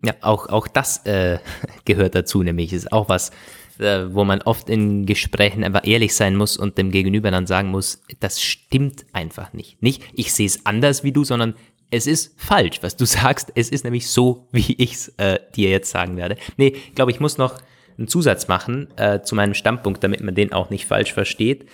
Ja, 0.04 0.14
auch, 0.22 0.48
auch 0.48 0.68
das 0.68 1.06
äh, 1.06 1.40
gehört 1.86 2.16
dazu, 2.16 2.44
nämlich 2.44 2.74
ist 2.74 2.92
auch 2.92 3.10
was, 3.10 3.32
äh, 3.80 4.06
wo 4.14 4.24
man 4.24 4.42
oft 4.42 4.70
in 4.70 5.06
Gesprächen 5.06 5.64
einfach 5.64 5.88
ehrlich 5.88 6.16
sein 6.16 6.36
muss 6.36 6.58
und 6.58 6.78
dem 6.78 6.92
Gegenüber 6.92 7.32
dann 7.32 7.48
sagen 7.48 7.70
muss, 7.70 8.04
das 8.20 8.42
stimmt 8.42 9.06
einfach 9.14 9.54
nicht. 9.54 9.82
Nicht, 9.82 10.04
ich 10.14 10.34
sehe 10.34 10.46
es 10.46 10.66
anders 10.66 11.04
wie 11.04 11.12
du, 11.12 11.24
sondern 11.24 11.56
es 11.94 12.08
ist 12.08 12.34
falsch, 12.38 12.80
was 12.82 12.98
du 12.98 13.06
sagst. 13.06 13.52
Es 13.56 13.70
ist 13.70 13.84
nämlich 13.84 14.10
so, 14.10 14.48
wie 14.52 14.74
ich 14.78 14.94
es 14.94 15.08
äh, 15.18 15.40
dir 15.56 15.70
jetzt 15.70 15.92
sagen 15.92 16.18
werde. 16.18 16.38
Nee, 16.58 16.76
ich 16.76 16.96
glaube, 16.96 17.12
ich 17.12 17.20
muss 17.20 17.38
noch 17.38 17.60
einen 17.98 18.08
Zusatz 18.08 18.48
machen 18.48 18.88
äh, 18.98 19.22
zu 19.22 19.36
meinem 19.36 19.54
Standpunkt, 19.54 20.04
damit 20.04 20.22
man 20.22 20.34
den 20.34 20.52
auch 20.52 20.72
nicht 20.72 20.88
falsch 20.88 21.14
versteht. 21.14 21.70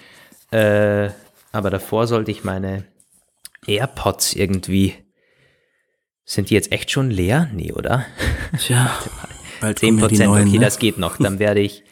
Äh, 0.52 1.10
aber 1.52 1.70
davor 1.70 2.08
sollte 2.08 2.32
ich 2.32 2.44
meine 2.44 2.86
AirPods 3.66 4.34
irgendwie. 4.34 4.96
Sind 6.26 6.50
die 6.50 6.54
jetzt 6.54 6.72
echt 6.72 6.92
schon 6.92 7.10
leer? 7.10 7.50
Nee, 7.54 7.72
oder? 7.72 8.06
Tja, 8.60 8.92
bald 9.62 9.80
10 9.80 9.98
Prozent, 9.98 10.30
okay, 10.30 10.44
ne? 10.44 10.60
das 10.60 10.78
geht 10.78 10.98
noch. 10.98 11.18
Dann 11.18 11.40
werde 11.40 11.62
ich, 11.62 11.84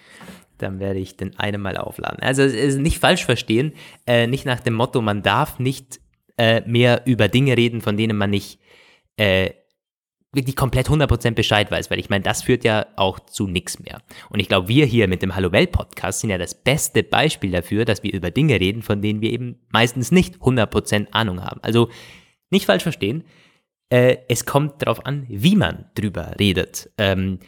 dann 0.57 0.79
werde 0.79 0.99
ich 0.99 1.15
den 1.15 1.39
eine 1.39 1.57
mal 1.57 1.77
aufladen. 1.77 2.19
Also 2.21 2.43
nicht 2.43 2.99
falsch 2.99 3.25
verstehen, 3.25 3.73
äh, 4.05 4.27
nicht 4.27 4.45
nach 4.45 4.59
dem 4.59 4.73
Motto, 4.73 5.01
man 5.01 5.23
darf 5.23 5.59
nicht 5.59 5.99
äh, 6.37 6.61
mehr 6.61 7.03
über 7.05 7.27
Dinge 7.27 7.57
reden, 7.57 7.81
von 7.81 7.97
denen 7.97 8.17
man 8.17 8.29
nicht 8.29 8.59
äh, 9.17 9.51
wirklich 10.33 10.55
komplett 10.55 10.87
100% 10.87 11.31
Bescheid 11.31 11.71
weiß, 11.71 11.89
weil 11.89 11.99
ich 11.99 12.09
meine, 12.09 12.23
das 12.23 12.43
führt 12.43 12.63
ja 12.63 12.85
auch 12.95 13.19
zu 13.19 13.47
nichts 13.47 13.79
mehr. 13.79 14.01
Und 14.29 14.39
ich 14.39 14.47
glaube, 14.47 14.67
wir 14.67 14.85
hier 14.85 15.07
mit 15.07 15.21
dem 15.21 15.35
Hallo 15.35 15.51
Welt 15.51 15.71
Podcast 15.71 16.19
sind 16.19 16.29
ja 16.29 16.37
das 16.37 16.53
beste 16.53 17.03
Beispiel 17.03 17.51
dafür, 17.51 17.85
dass 17.85 18.03
wir 18.03 18.13
über 18.13 18.29
Dinge 18.29 18.59
reden, 18.59 18.81
von 18.81 19.01
denen 19.01 19.21
wir 19.21 19.31
eben 19.31 19.59
meistens 19.69 20.11
nicht 20.11 20.35
100% 20.37 21.07
Ahnung 21.11 21.43
haben. 21.43 21.59
Also 21.63 21.89
nicht 22.49 22.65
falsch 22.65 22.83
verstehen, 22.83 23.23
äh, 23.89 24.17
es 24.27 24.45
kommt 24.45 24.81
darauf 24.81 25.05
an, 25.05 25.25
wie 25.29 25.55
man 25.55 25.85
drüber 25.95 26.35
redet. 26.39 26.89
Ähm, 26.97 27.39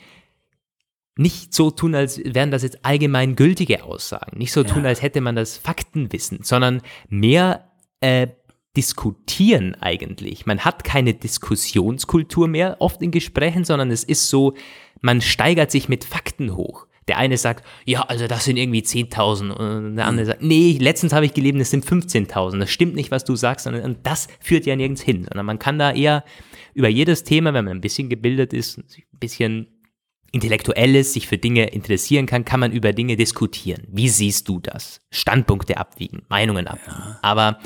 nicht 1.17 1.53
so 1.53 1.69
tun, 1.69 1.95
als 1.95 2.21
wären 2.23 2.49
das 2.49 2.63
jetzt 2.63 2.85
allgemein 2.85 3.35
gültige 3.35 3.83
Aussagen, 3.83 4.37
nicht 4.37 4.53
so 4.53 4.63
ja. 4.63 4.69
tun, 4.69 4.85
als 4.85 5.01
hätte 5.01 5.19
man 5.19 5.35
das 5.35 5.57
Faktenwissen, 5.57 6.43
sondern 6.43 6.81
mehr 7.09 7.69
äh, 7.99 8.27
diskutieren 8.77 9.75
eigentlich. 9.75 10.45
Man 10.45 10.59
hat 10.59 10.83
keine 10.83 11.13
Diskussionskultur 11.13 12.47
mehr 12.47 12.77
oft 12.79 13.01
in 13.01 13.11
Gesprächen, 13.11 13.65
sondern 13.65 13.91
es 13.91 14.03
ist 14.03 14.29
so, 14.29 14.53
man 15.01 15.21
steigert 15.21 15.71
sich 15.71 15.89
mit 15.89 16.03
Fakten 16.03 16.55
hoch. 16.55 16.87
Der 17.07 17.17
eine 17.17 17.37
sagt, 17.37 17.65
ja, 17.85 18.03
also 18.03 18.27
das 18.27 18.45
sind 18.45 18.57
irgendwie 18.57 18.81
10.000 18.81 19.49
und 19.49 19.95
der 19.95 20.05
andere 20.05 20.27
sagt, 20.27 20.43
nee, 20.43 20.77
letztens 20.79 21.11
habe 21.11 21.25
ich 21.25 21.33
gelebt, 21.33 21.59
es 21.59 21.71
sind 21.71 21.83
15.000. 21.83 22.59
Das 22.59 22.69
stimmt 22.69 22.93
nicht, 22.93 23.09
was 23.09 23.23
du 23.23 23.35
sagst, 23.35 23.63
sondern 23.63 23.97
das 24.03 24.27
führt 24.39 24.67
ja 24.67 24.75
nirgends 24.75 25.01
hin, 25.01 25.25
sondern 25.27 25.47
man 25.47 25.57
kann 25.57 25.79
da 25.79 25.91
eher 25.91 26.23
über 26.75 26.87
jedes 26.87 27.23
Thema, 27.23 27.53
wenn 27.55 27.65
man 27.65 27.77
ein 27.77 27.81
bisschen 27.81 28.09
gebildet 28.09 28.53
ist, 28.53 28.77
ein 28.77 28.85
bisschen 29.19 29.67
intellektuell 30.31 30.95
ist, 30.95 31.13
sich 31.13 31.27
für 31.27 31.39
Dinge 31.39 31.65
interessieren 31.71 32.27
kann, 32.27 32.45
kann 32.45 32.59
man 32.59 32.71
über 32.71 32.93
Dinge 32.93 33.15
diskutieren. 33.15 33.87
Wie 33.87 34.09
siehst 34.09 34.47
du 34.47 34.59
das? 34.59 35.01
Standpunkte 35.09 35.77
abwiegen, 35.77 36.21
Meinungen 36.29 36.67
abwiegen. 36.67 36.99
Ja. 36.99 37.19
Aber 37.23 37.59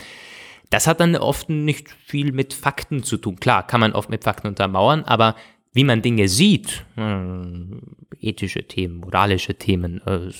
das 0.74 0.88
hat 0.88 1.00
dann 1.00 1.16
oft 1.16 1.50
nicht 1.50 1.92
viel 2.04 2.32
mit 2.32 2.56
Fakten 2.56 3.04
zu 3.04 3.18
tun. 3.18 3.36
Klar, 3.36 3.68
kann 3.68 3.80
man 3.80 3.94
oft 3.94 4.10
mit 4.10 4.24
Fakten 4.24 4.48
untermauern, 4.48 5.04
aber 5.04 5.36
wie 5.72 5.84
man 5.84 6.02
Dinge 6.02 6.28
sieht, 6.28 6.84
hm, 6.96 7.80
ethische 8.20 8.64
Themen, 8.68 8.98
moralische 8.98 9.54
Themen, 9.54 10.02
äh, 10.08 10.32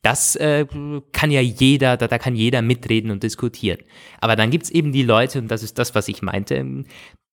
das 0.00 0.36
äh, 0.36 0.64
kann 1.12 1.30
ja 1.30 1.42
jeder, 1.42 1.98
da, 1.98 2.08
da 2.08 2.16
kann 2.16 2.34
jeder 2.34 2.62
mitreden 2.62 3.10
und 3.10 3.22
diskutieren. 3.22 3.80
Aber 4.22 4.36
dann 4.36 4.50
gibt's 4.50 4.70
eben 4.70 4.92
die 4.92 5.02
Leute, 5.02 5.38
und 5.38 5.48
das 5.48 5.62
ist 5.62 5.78
das, 5.78 5.94
was 5.94 6.08
ich 6.08 6.22
meinte, 6.22 6.84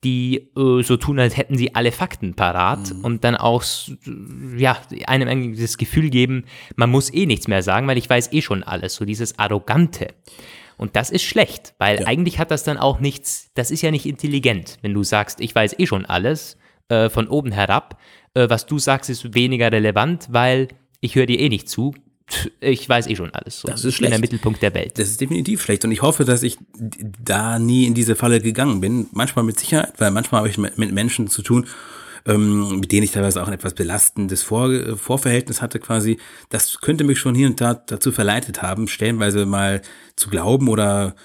die 0.03 0.49
äh, 0.57 0.83
so 0.83 0.97
tun, 0.97 1.19
als 1.19 1.37
hätten 1.37 1.57
sie 1.57 1.73
alle 1.73 1.93
Fakten 1.93 2.33
parat 2.33 2.93
mhm. 2.93 3.05
und 3.05 3.23
dann 3.23 3.37
auch 3.37 3.63
ja, 4.57 4.77
einem 5.05 5.55
das 5.55 5.77
Gefühl 5.77 6.09
geben, 6.09 6.43
man 6.75 6.89
muss 6.89 7.13
eh 7.13 7.25
nichts 7.25 7.47
mehr 7.47 7.63
sagen, 7.63 7.87
weil 7.87 7.97
ich 7.97 8.09
weiß 8.09 8.33
eh 8.33 8.41
schon 8.41 8.61
alles, 8.63 8.95
so 8.95 9.05
dieses 9.05 9.39
Arrogante. 9.39 10.07
Und 10.77 10.95
das 10.95 11.09
ist 11.09 11.23
schlecht, 11.23 11.73
weil 11.77 12.01
ja. 12.01 12.07
eigentlich 12.07 12.39
hat 12.39 12.51
das 12.51 12.63
dann 12.63 12.77
auch 12.77 12.99
nichts, 12.99 13.51
das 13.53 13.71
ist 13.71 13.81
ja 13.81 13.91
nicht 13.91 14.05
intelligent, 14.05 14.77
wenn 14.81 14.93
du 14.93 15.03
sagst, 15.03 15.39
ich 15.39 15.53
weiß 15.53 15.79
eh 15.79 15.87
schon 15.87 16.05
alles 16.05 16.57
äh, 16.89 17.09
von 17.09 17.27
oben 17.27 17.51
herab. 17.51 17.99
Äh, 18.33 18.49
was 18.49 18.65
du 18.65 18.79
sagst, 18.79 19.09
ist 19.09 19.35
weniger 19.35 19.71
relevant, 19.71 20.27
weil 20.31 20.67
ich 20.99 21.15
höre 21.15 21.25
dir 21.25 21.39
eh 21.39 21.49
nicht 21.49 21.69
zu. 21.69 21.93
Ich 22.61 22.87
weiß 22.87 23.07
eh 23.07 23.15
schon 23.15 23.31
alles. 23.31 23.59
So. 23.59 23.67
Das 23.67 23.83
ist 23.83 23.95
schlecht. 23.95 24.09
In 24.09 24.11
der 24.11 24.19
Mittelpunkt 24.21 24.61
der 24.61 24.73
Welt. 24.73 24.97
Das 24.97 25.09
ist 25.09 25.19
definitiv 25.19 25.61
schlecht. 25.61 25.83
Und 25.83 25.91
ich 25.91 26.01
hoffe, 26.01 26.23
dass 26.23 26.41
ich 26.41 26.57
da 26.73 27.59
nie 27.59 27.85
in 27.85 27.93
diese 27.93 28.15
Falle 28.15 28.39
gegangen 28.39 28.79
bin. 28.79 29.07
Manchmal 29.11 29.43
mit 29.43 29.59
Sicherheit, 29.59 29.93
weil 29.97 30.09
manchmal 30.11 30.39
habe 30.39 30.49
ich 30.49 30.57
mit 30.57 30.77
Menschen 30.77 31.27
zu 31.27 31.41
tun, 31.41 31.67
ähm, 32.25 32.79
mit 32.79 32.91
denen 32.91 33.03
ich 33.03 33.11
teilweise 33.11 33.41
auch 33.41 33.47
ein 33.47 33.53
etwas 33.53 33.73
belastendes 33.73 34.43
Vor 34.43 34.97
Vorverhältnis 34.97 35.61
hatte 35.61 35.79
quasi, 35.79 36.17
das 36.49 36.79
könnte 36.81 37.03
mich 37.03 37.19
schon 37.19 37.35
hier 37.35 37.47
und 37.47 37.59
da 37.59 37.73
dazu 37.73 38.11
verleitet 38.11 38.61
haben, 38.61 38.87
stellenweise 38.87 39.45
mal 39.45 39.81
zu 40.15 40.29
glauben 40.29 40.69
oder 40.69 41.15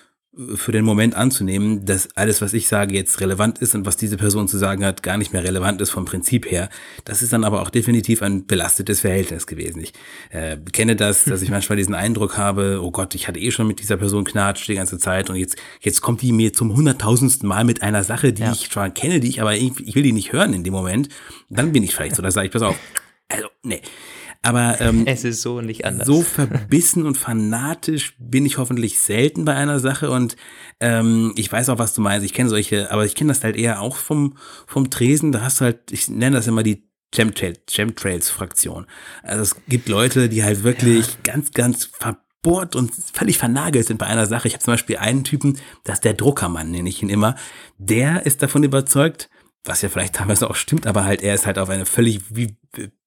für 0.54 0.70
den 0.70 0.84
Moment 0.84 1.16
anzunehmen, 1.16 1.84
dass 1.84 2.08
alles, 2.16 2.40
was 2.40 2.52
ich 2.54 2.68
sage, 2.68 2.94
jetzt 2.94 3.20
relevant 3.20 3.58
ist 3.58 3.74
und 3.74 3.86
was 3.86 3.96
diese 3.96 4.16
Person 4.16 4.46
zu 4.46 4.56
sagen 4.56 4.84
hat, 4.84 5.02
gar 5.02 5.18
nicht 5.18 5.32
mehr 5.32 5.42
relevant 5.42 5.80
ist 5.80 5.90
vom 5.90 6.04
Prinzip 6.04 6.48
her. 6.48 6.68
Das 7.04 7.22
ist 7.22 7.32
dann 7.32 7.42
aber 7.42 7.60
auch 7.60 7.70
definitiv 7.70 8.22
ein 8.22 8.46
belastetes 8.46 9.00
Verhältnis 9.00 9.48
gewesen. 9.48 9.82
Ich 9.82 9.92
äh, 10.30 10.56
kenne 10.72 10.94
das, 10.94 11.24
dass 11.24 11.42
ich 11.42 11.50
manchmal 11.50 11.76
diesen 11.76 11.94
Eindruck 11.94 12.36
habe, 12.36 12.80
oh 12.82 12.92
Gott, 12.92 13.16
ich 13.16 13.26
hatte 13.26 13.40
eh 13.40 13.50
schon 13.50 13.66
mit 13.66 13.80
dieser 13.80 13.96
Person 13.96 14.24
knatscht 14.24 14.68
die 14.68 14.76
ganze 14.76 14.98
Zeit 14.98 15.28
und 15.28 15.36
jetzt, 15.36 15.56
jetzt 15.80 16.02
kommt 16.02 16.22
die 16.22 16.32
mir 16.32 16.52
zum 16.52 16.74
hunderttausendsten 16.74 17.48
Mal 17.48 17.64
mit 17.64 17.82
einer 17.82 18.04
Sache, 18.04 18.32
die 18.32 18.42
ja. 18.42 18.52
ich 18.52 18.68
schon 18.70 18.94
kenne, 18.94 19.18
die 19.18 19.28
ich 19.28 19.40
aber 19.40 19.56
ich, 19.56 19.72
ich 19.80 19.96
will 19.96 20.04
die 20.04 20.12
nicht 20.12 20.32
hören 20.32 20.54
in 20.54 20.62
dem 20.62 20.72
Moment. 20.72 21.08
Dann 21.50 21.72
bin 21.72 21.82
ich 21.82 21.94
vielleicht 21.94 22.14
so, 22.14 22.22
da 22.22 22.30
sage 22.30 22.46
ich, 22.46 22.52
pass 22.52 22.62
auf, 22.62 22.76
also, 23.28 23.48
nee. 23.62 23.82
Aber 24.42 24.80
ähm, 24.80 25.04
es 25.06 25.24
ist 25.24 25.42
so 25.42 25.60
nicht 25.60 25.84
anders. 25.84 26.06
So 26.06 26.22
verbissen 26.22 27.04
und 27.04 27.18
fanatisch 27.18 28.14
bin 28.18 28.46
ich 28.46 28.58
hoffentlich 28.58 29.00
selten 29.00 29.44
bei 29.44 29.54
einer 29.54 29.80
Sache 29.80 30.10
und 30.10 30.36
ähm, 30.80 31.32
ich 31.36 31.50
weiß 31.50 31.68
auch, 31.70 31.78
was 31.78 31.92
du 31.94 32.00
meinst. 32.00 32.24
Ich 32.24 32.32
kenne 32.32 32.48
solche, 32.48 32.90
aber 32.90 33.04
ich 33.04 33.14
kenne 33.14 33.28
das 33.32 33.42
halt 33.42 33.56
eher 33.56 33.80
auch 33.80 33.96
vom 33.96 34.36
vom 34.66 34.90
Tresen. 34.90 35.32
Da 35.32 35.42
hast 35.42 35.60
du 35.60 35.64
halt, 35.64 35.90
ich 35.90 36.08
nenne 36.08 36.36
das 36.36 36.46
immer 36.46 36.62
die 36.62 36.88
Chemtrails-Fraktion. 37.14 38.86
Also 39.22 39.42
es 39.42 39.56
gibt 39.68 39.88
Leute, 39.88 40.28
die 40.28 40.44
halt 40.44 40.62
wirklich 40.62 41.06
ja. 41.06 41.14
ganz, 41.24 41.52
ganz 41.52 41.84
verbohrt 41.84 42.76
und 42.76 42.92
völlig 43.12 43.38
vernagelt 43.38 43.86
sind 43.86 43.98
bei 43.98 44.06
einer 44.06 44.26
Sache. 44.26 44.48
Ich 44.48 44.54
habe 44.54 44.62
zum 44.62 44.74
Beispiel 44.74 44.98
einen 44.98 45.24
Typen, 45.24 45.58
das 45.84 45.96
ist 45.96 46.04
der 46.04 46.14
Druckermann, 46.14 46.70
nenne 46.70 46.88
ich 46.88 47.02
ihn 47.02 47.08
immer. 47.08 47.34
Der 47.78 48.26
ist 48.26 48.42
davon 48.42 48.62
überzeugt, 48.62 49.30
was 49.64 49.82
ja 49.82 49.88
vielleicht 49.88 50.14
teilweise 50.16 50.48
auch 50.48 50.54
stimmt, 50.56 50.86
aber 50.86 51.04
halt 51.04 51.22
er 51.22 51.34
ist 51.34 51.46
halt 51.46 51.58
auf 51.58 51.68
eine 51.68 51.86
völlig 51.86 52.20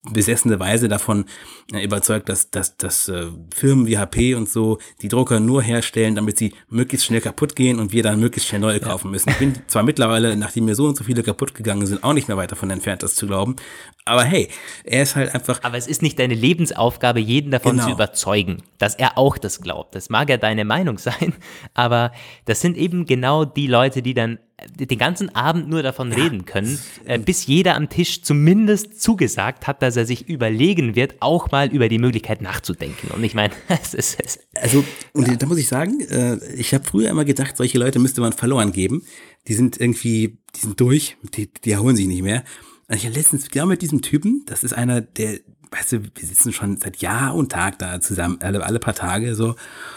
besessene 0.09 0.59
Weise 0.59 0.87
davon 0.87 1.25
äh, 1.71 1.83
überzeugt, 1.83 2.27
dass, 2.27 2.49
dass, 2.49 2.75
dass 2.77 3.07
äh, 3.07 3.27
Firmen 3.53 3.85
wie 3.85 3.99
HP 3.99 4.33
und 4.33 4.49
so 4.49 4.79
die 5.01 5.09
Drucker 5.09 5.39
nur 5.39 5.61
herstellen, 5.61 6.15
damit 6.15 6.39
sie 6.39 6.53
möglichst 6.69 7.05
schnell 7.05 7.21
kaputt 7.21 7.55
gehen 7.55 7.79
und 7.79 7.91
wir 7.91 8.01
dann 8.01 8.19
möglichst 8.19 8.49
schnell 8.49 8.61
neue 8.61 8.79
kaufen 8.79 9.11
müssen. 9.11 9.29
Ich 9.29 9.37
bin 9.37 9.53
zwar 9.67 9.83
mittlerweile, 9.83 10.35
nachdem 10.35 10.65
mir 10.65 10.73
so 10.73 10.87
und 10.87 10.97
so 10.97 11.03
viele 11.03 11.21
kaputt 11.21 11.53
gegangen 11.53 11.85
sind, 11.85 12.03
auch 12.03 12.13
nicht 12.13 12.27
mehr 12.27 12.37
weit 12.37 12.51
davon 12.51 12.71
entfernt, 12.71 13.03
das 13.03 13.13
zu 13.13 13.27
glauben. 13.27 13.57
Aber 14.05 14.23
hey, 14.23 14.49
er 14.83 15.03
ist 15.03 15.15
halt 15.15 15.35
einfach. 15.35 15.61
Aber 15.61 15.77
es 15.77 15.87
ist 15.87 16.01
nicht 16.01 16.17
deine 16.17 16.33
Lebensaufgabe, 16.33 17.19
jeden 17.19 17.51
davon 17.51 17.73
genau. 17.73 17.85
zu 17.85 17.91
überzeugen, 17.91 18.63
dass 18.79 18.95
er 18.95 19.19
auch 19.19 19.37
das 19.37 19.61
glaubt. 19.61 19.93
Das 19.93 20.09
mag 20.09 20.29
ja 20.29 20.37
deine 20.37 20.65
Meinung 20.65 20.97
sein, 20.97 21.35
aber 21.75 22.11
das 22.45 22.61
sind 22.61 22.75
eben 22.75 23.05
genau 23.05 23.45
die 23.45 23.67
Leute, 23.67 24.01
die 24.01 24.15
dann 24.15 24.39
den 24.67 24.97
ganzen 24.97 25.33
Abend 25.35 25.69
nur 25.69 25.83
davon 25.83 26.11
ja. 26.11 26.17
reden 26.17 26.45
können, 26.45 26.79
äh, 27.05 27.19
bis 27.19 27.45
jeder 27.45 27.75
am 27.75 27.89
Tisch 27.89 28.21
zumindest 28.21 29.01
zugesagt 29.01 29.67
hat, 29.67 29.81
dass 29.81 29.90
er 29.95 30.05
sich 30.05 30.27
überlegen 30.29 30.95
wird, 30.95 31.15
auch 31.19 31.51
mal 31.51 31.71
über 31.71 31.89
die 31.89 31.99
Möglichkeit 31.99 32.41
nachzudenken. 32.41 33.09
Und 33.11 33.23
ich 33.23 33.33
meine, 33.33 33.53
es 33.67 33.93
ist. 33.93 34.19
Es, 34.19 34.39
also, 34.55 34.83
und 35.13 35.27
ja. 35.27 35.35
da 35.35 35.45
muss 35.45 35.57
ich 35.57 35.67
sagen, 35.67 35.99
äh, 36.01 36.37
ich 36.55 36.73
habe 36.73 36.83
früher 36.83 37.09
immer 37.09 37.25
gedacht, 37.25 37.57
solche 37.57 37.77
Leute 37.77 37.99
müsste 37.99 38.21
man 38.21 38.33
verloren 38.33 38.71
geben. 38.71 39.03
Die 39.47 39.53
sind 39.53 39.79
irgendwie, 39.79 40.37
die 40.55 40.59
sind 40.59 40.79
durch, 40.79 41.17
die, 41.35 41.51
die 41.51 41.71
erholen 41.71 41.95
sich 41.95 42.07
nicht 42.07 42.23
mehr. 42.23 42.43
Und 42.87 42.97
ich 42.97 43.05
habe 43.05 43.15
letztens 43.15 43.49
genau 43.49 43.67
mit 43.67 43.81
diesem 43.81 44.01
Typen, 44.01 44.43
das 44.47 44.63
ist 44.63 44.73
einer, 44.73 45.01
der 45.01 45.39
weißt 45.71 45.93
du, 45.93 46.03
wir 46.03 46.27
sitzen 46.27 46.51
schon 46.51 46.77
seit 46.77 46.97
Jahr 46.97 47.33
und 47.33 47.51
Tag 47.51 47.79
da 47.79 48.01
zusammen, 48.01 48.37
alle, 48.41 48.63
alle 48.63 48.79
paar 48.79 48.93
Tage 48.93 49.35
so. 49.35 49.55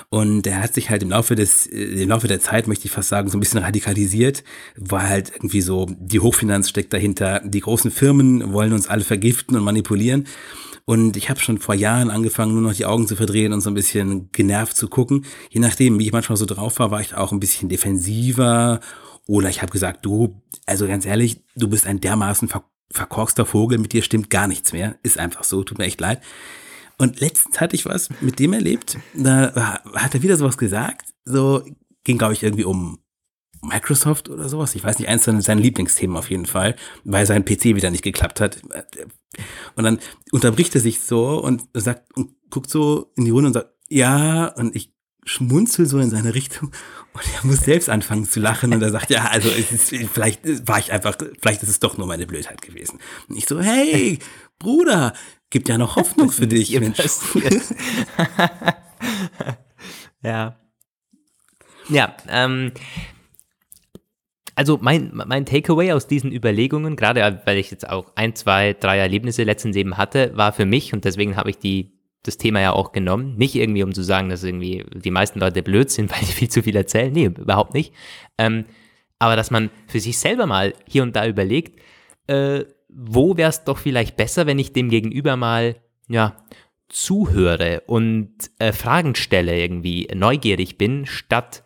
Und 0.09 0.47
er 0.47 0.63
hat 0.63 0.73
sich 0.73 0.89
halt 0.89 1.03
im 1.03 1.11
Laufe 1.11 1.35
des, 1.35 1.67
äh, 1.67 2.03
im 2.03 2.09
Laufe 2.09 2.29
der 2.29 2.41
Zeit, 2.41 2.69
möchte 2.69 2.87
ich 2.87 2.93
fast 2.93 3.09
sagen, 3.09 3.29
so 3.29 3.37
ein 3.37 3.41
bisschen 3.41 3.61
radikalisiert, 3.61 4.45
war 4.77 5.09
halt 5.09 5.31
irgendwie 5.35 5.61
so, 5.61 5.87
die 5.91 6.21
Hochfinanz 6.21 6.69
steckt 6.69 6.93
dahinter, 6.93 7.41
die 7.45 7.61
großen 7.61 7.91
Firmen 7.91 8.53
wollen 8.53 8.73
uns 8.73 8.87
alle 8.87 9.05
vergiften 9.05 9.57
und 9.57 9.65
manipulieren. 9.65 10.27
Und 10.87 11.17
ich 11.17 11.31
habe 11.31 11.41
schon 11.41 11.59
vor 11.59 11.75
Jahren 11.75 12.11
angefangen, 12.11 12.53
nur 12.53 12.63
noch 12.63 12.75
die 12.75 12.85
Augen 12.85 13.09
zu 13.09 13.17
verdrehen 13.17 13.53
und 13.53 13.63
so 13.63 13.71
ein 13.71 13.75
bisschen 13.75 14.31
genervt 14.33 14.77
zu 14.77 14.89
gucken. 14.89 15.25
Je 15.49 15.61
nachdem, 15.61 15.99
wie 15.99 16.07
ich 16.07 16.13
manchmal 16.13 16.37
so 16.37 16.47
drauf 16.47 16.79
war, 16.79 16.91
war 16.91 17.01
ich 17.01 17.15
auch 17.15 17.33
ein 17.33 17.41
bisschen 17.41 17.69
defensiver. 17.69 18.81
Oder 19.27 19.49
ich 19.49 19.63
habe 19.63 19.73
gesagt, 19.73 20.05
du, 20.05 20.43
also 20.67 20.87
ganz 20.87 21.07
ehrlich, 21.07 21.43
du 21.57 21.69
bist 21.69 21.87
ein 21.87 22.01
dermaßen 22.01 22.49
ver 22.49 22.65
verkorkster 22.95 23.45
Vogel, 23.45 23.79
mit 23.79 23.93
dir 23.93 24.03
stimmt 24.03 24.31
gar 24.31 24.47
nichts 24.47 24.73
mehr. 24.73 24.97
Ist 25.03 25.19
einfach 25.19 25.45
so, 25.45 25.65
tut 25.65 25.79
mir 25.79 25.85
echt 25.85 26.01
leid. 26.01 26.23
Und 26.97 27.21
letztens 27.21 27.61
hatte 27.61 27.75
ich 27.75 27.87
was 27.87 28.09
mit 28.21 28.39
dem 28.39 28.53
erlebt, 28.53 28.99
da 29.15 29.83
hat 29.95 30.15
er 30.15 30.23
wieder 30.23 30.37
sowas 30.37 30.57
gesagt, 30.57 31.13
so 31.25 31.65
ging, 32.05 32.19
glaube 32.19 32.35
ich, 32.35 32.43
irgendwie 32.45 32.65
um 32.65 33.01
Microsoft 33.63 34.29
oder 34.29 34.49
sowas. 34.49 34.75
Ich 34.75 34.85
weiß 34.85 34.99
nicht, 34.99 35.09
eins 35.09 35.25
seiner 35.25 35.61
Lieblingsthemen 35.61 36.17
auf 36.17 36.31
jeden 36.31 36.47
Fall, 36.47 36.77
weil 37.03 37.27
sein 37.27 37.45
PC 37.45 37.65
wieder 37.65 37.91
nicht 37.91 38.05
geklappt 38.05 38.41
hat. 38.41 38.63
Und 39.75 39.85
dann 39.85 39.99
unterbricht 40.31 40.75
er 40.75 40.81
sich 40.81 41.01
so 41.01 41.43
und 41.43 41.63
sagt 41.75 42.17
und 42.17 42.37
guckt 42.51 42.71
so 42.71 43.11
in 43.17 43.25
die 43.25 43.31
Runde 43.31 43.49
und 43.49 43.55
sagt, 43.55 43.71
ja, 43.89 44.47
und 44.55 44.77
ich 44.77 44.93
schmunzel 45.25 45.87
so 45.87 45.99
in 45.99 46.11
seine 46.11 46.35
Richtung 46.35 46.71
und 47.15 47.23
er 47.33 47.47
muss 47.47 47.61
selbst 47.61 47.89
anfangen 47.89 48.25
zu 48.25 48.41
lachen 48.41 48.75
und 48.75 48.83
er 48.83 48.91
sagt, 48.91 49.09
ja, 49.11 49.27
also 49.27 49.49
es 49.49 49.71
ist, 49.71 50.11
vielleicht 50.13 50.67
war 50.67 50.81
ich 50.81 50.91
einfach, 50.91 51.17
vielleicht 51.41 51.63
ist 51.63 51.69
es 51.69 51.79
doch 51.79 51.97
nur 51.97 52.09
meine 52.09 52.27
Blödheit 52.27 52.61
gewesen. 52.61 52.99
Und 53.29 53.37
ich 53.37 53.47
so, 53.47 53.61
hey, 53.61 54.19
Bruder, 54.59 55.13
gibt 55.49 55.69
ja 55.69 55.79
noch 55.79 55.95
Hoffnung 55.95 56.31
für 56.31 56.49
dich, 56.49 56.79
Mensch. 56.81 56.99
ja. 60.23 60.59
Ja, 61.89 62.17
ähm, 62.29 62.73
also 64.57 64.79
mein, 64.81 65.13
mein 65.15 65.47
Takeaway 65.47 65.93
aus 65.93 66.09
diesen 66.09 66.33
Überlegungen, 66.33 66.97
gerade 66.97 67.43
weil 67.45 67.59
ich 67.59 67.71
jetzt 67.71 67.89
auch 67.89 68.13
ein, 68.17 68.35
zwei, 68.35 68.73
drei 68.73 68.99
Erlebnisse 68.99 69.45
letztens 69.45 69.77
eben 69.77 69.97
hatte, 69.97 70.37
war 70.37 70.53
für 70.53 70.67
mich, 70.67 70.93
und 70.93 71.05
deswegen 71.05 71.37
habe 71.37 71.51
ich 71.51 71.59
die, 71.59 71.94
das 72.25 72.39
Thema 72.39 72.61
ja 72.61 72.73
auch 72.73 72.93
genommen, 72.93 73.37
nicht 73.37 73.55
irgendwie 73.55 73.85
um 73.85 73.93
zu 73.93 74.03
sagen, 74.03 74.29
dass 74.29 74.43
irgendwie 74.43 74.85
die 74.93 75.11
meisten 75.11 75.39
Leute 75.39 75.63
blöd 75.63 75.91
sind, 75.91 76.11
weil 76.13 76.21
die 76.21 76.27
viel 76.27 76.51
zu 76.51 76.63
viel 76.63 76.77
erzählen, 76.77 77.13
nee, 77.13 77.27
überhaupt 77.27 77.75
nicht, 77.75 77.95
ähm, 78.39 78.65
aber 79.19 79.37
dass 79.37 79.51
man 79.51 79.71
für 79.87 80.01
sich 80.01 80.19
selber 80.19 80.47
mal 80.47 80.75
hier 80.89 81.03
und 81.03 81.15
da 81.15 81.27
überlegt, 81.27 81.81
äh, 82.27 82.65
wo 82.89 83.37
wäre 83.37 83.51
es 83.51 83.65
doch 83.65 83.79
vielleicht 83.79 84.17
besser, 84.17 84.47
wenn 84.47 84.59
ich 84.59 84.73
dem 84.73 84.89
Gegenüber 84.89 85.37
mal, 85.37 85.77
ja, 86.09 86.37
zuhöre 86.89 87.83
und 87.87 88.33
äh, 88.59 88.73
Fragen 88.73 89.15
stelle, 89.15 89.59
irgendwie 89.59 90.09
neugierig 90.15 90.79
bin, 90.79 91.07
statt 91.07 91.65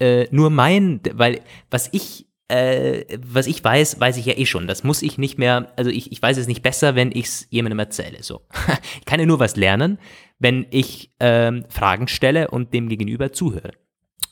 äh, 0.00 0.26
nur 0.30 0.50
mein, 0.50 1.00
weil 1.12 1.40
was 1.70 1.88
ich 1.92 2.26
äh, 2.48 3.18
was 3.26 3.46
ich 3.46 3.62
weiß, 3.62 4.00
weiß 4.00 4.16
ich 4.16 4.26
ja 4.26 4.36
eh 4.36 4.46
schon. 4.46 4.66
Das 4.66 4.82
muss 4.82 5.02
ich 5.02 5.18
nicht 5.18 5.38
mehr, 5.38 5.72
also 5.76 5.90
ich, 5.90 6.12
ich 6.12 6.20
weiß 6.20 6.38
es 6.38 6.46
nicht 6.46 6.62
besser, 6.62 6.94
wenn 6.94 7.12
ich 7.12 7.26
es 7.26 7.46
jemandem 7.50 7.78
erzähle. 7.78 8.22
So. 8.22 8.42
ich 8.98 9.04
kann 9.04 9.20
ja 9.20 9.26
nur 9.26 9.38
was 9.38 9.56
lernen, 9.56 9.98
wenn 10.38 10.66
ich 10.70 11.12
ähm, 11.20 11.64
Fragen 11.68 12.08
stelle 12.08 12.50
und 12.50 12.72
dem 12.72 12.88
gegenüber 12.88 13.32
zuhöre. 13.32 13.72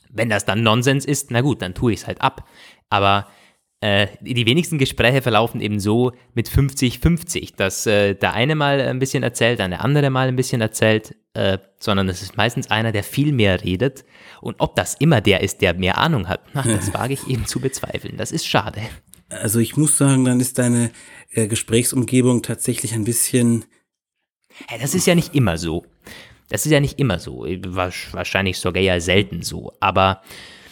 Wenn 0.09 0.31
das 0.31 0.47
dann 0.47 0.63
Nonsens 0.63 1.05
ist, 1.05 1.31
na 1.31 1.43
gut, 1.43 1.61
dann 1.61 1.75
tue 1.75 1.93
ich 1.93 2.01
es 2.01 2.07
halt 2.07 2.23
ab. 2.23 2.49
Aber 2.89 3.27
äh, 3.81 4.07
die 4.21 4.47
wenigsten 4.47 4.79
Gespräche 4.79 5.21
verlaufen 5.21 5.61
eben 5.61 5.81
so 5.81 6.13
mit 6.35 6.49
50-50, 6.49 7.57
dass 7.57 7.87
äh, 7.87 8.15
der 8.15 8.33
eine 8.33 8.55
mal 8.55 8.81
ein 8.81 8.99
bisschen 8.99 9.23
erzählt, 9.23 9.59
der 9.59 9.85
andere 9.85 10.09
mal 10.09 10.29
ein 10.29 10.37
bisschen 10.37 10.63
erzählt, 10.63 11.15
äh, 11.35 11.59
sondern 11.79 12.09
es 12.09 12.23
ist 12.23 12.39
meistens 12.39 12.71
einer, 12.71 12.91
der 12.93 13.05
viel 13.05 13.33
mehr 13.33 13.63
redet. 13.63 14.05
Und 14.41 14.57
ob 14.61 14.77
das 14.77 14.95
immer 14.95 15.21
der 15.21 15.43
ist, 15.43 15.61
der 15.61 15.75
mehr 15.75 15.99
Ahnung 15.99 16.27
hat, 16.27 16.41
ach, 16.55 16.65
das 16.67 16.95
wage 16.95 17.15
ich 17.15 17.29
eben 17.29 17.47
zu 17.47 17.61
bezweifeln. 17.61 18.17
Das 18.17 18.33
ist 18.33 18.47
schade. 18.47 18.81
Also 19.29 19.59
ich 19.59 19.77
muss 19.77 19.99
sagen, 19.99 20.25
dann 20.25 20.41
ist 20.41 20.59
deine 20.59 20.91
äh, 21.33 21.47
Gesprächsumgebung 21.47 22.43
tatsächlich 22.43 22.95
ein 22.95 23.05
bisschen. 23.05 23.67
Hey, 24.69 24.79
das 24.81 24.95
ist 24.95 25.07
ja 25.07 25.15
nicht 25.15 25.35
immer 25.35 25.59
so. 25.59 25.85
Das 26.49 26.65
ist 26.65 26.73
ja 26.73 26.81
nicht 26.81 26.99
immer 26.99 27.19
so. 27.19 27.45
Wahrscheinlich 27.45 28.59
sogar 28.59 28.83
ja 28.83 29.01
selten 29.01 29.43
so. 29.43 29.73
Aber 29.81 30.23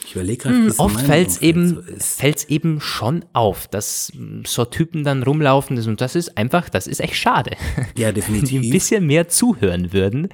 ich 0.05 0.15
überlege 0.15 0.45
gerade, 0.45 0.57
hm, 0.57 0.75
oft 0.79 1.01
fällt 1.01 1.29
es 1.29 1.43
eben, 1.43 1.83
so 1.99 2.27
eben 2.49 2.81
schon 2.81 3.25
auf, 3.33 3.69
dass 3.69 4.13
so 4.47 4.65
Typen 4.65 5.05
dann 5.05 5.23
rumlaufen 5.23 5.79
und 5.79 6.01
das 6.01 6.15
ist 6.15 6.37
einfach, 6.37 6.69
das 6.69 6.87
ist 6.87 7.01
echt 7.01 7.17
schade. 7.17 7.57
Ja, 7.97 8.13
definitiv. 8.13 8.61
Die 8.61 8.69
ein 8.69 8.73
bisschen 8.73 9.07
mehr 9.07 9.29
zuhören 9.29 9.93
würden. 9.93 10.29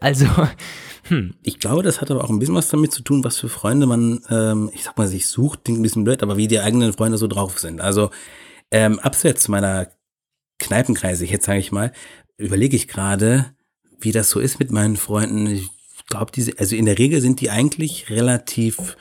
Also, 0.00 0.26
hm. 1.04 1.34
Ich 1.42 1.58
glaube, 1.58 1.82
das 1.82 2.00
hat 2.00 2.10
aber 2.10 2.24
auch 2.24 2.30
ein 2.30 2.38
bisschen 2.38 2.54
was 2.54 2.68
damit 2.68 2.92
zu 2.92 3.02
tun, 3.02 3.24
was 3.24 3.38
für 3.38 3.48
Freunde 3.48 3.86
man, 3.86 4.20
ähm, 4.30 4.70
ich 4.72 4.84
sag 4.84 4.96
mal, 4.96 5.08
sich 5.08 5.26
sucht, 5.26 5.64
klingt 5.64 5.80
ein 5.80 5.82
bisschen 5.82 6.04
blöd, 6.04 6.22
aber 6.22 6.36
wie 6.36 6.48
die 6.48 6.60
eigenen 6.60 6.92
Freunde 6.92 7.18
so 7.18 7.26
drauf 7.26 7.58
sind. 7.58 7.80
Also, 7.80 8.10
ähm, 8.70 8.98
abseits 9.00 9.48
meiner 9.48 9.88
Kneipenkreise, 10.58 11.26
jetzt 11.26 11.46
sage 11.46 11.58
ich 11.58 11.72
mal, 11.72 11.92
überlege 12.36 12.76
ich 12.76 12.88
gerade, 12.88 13.54
wie 14.00 14.12
das 14.12 14.30
so 14.30 14.40
ist 14.40 14.58
mit 14.58 14.70
meinen 14.70 14.96
Freunden. 14.96 15.46
Ich 15.46 15.70
glaube, 16.12 16.32
diese, 16.32 16.58
also 16.58 16.76
in 16.76 16.84
der 16.84 16.98
Regel 16.98 17.20
sind 17.20 17.40
die 17.40 17.50
eigentlich 17.50 18.10
relativ 18.10 18.96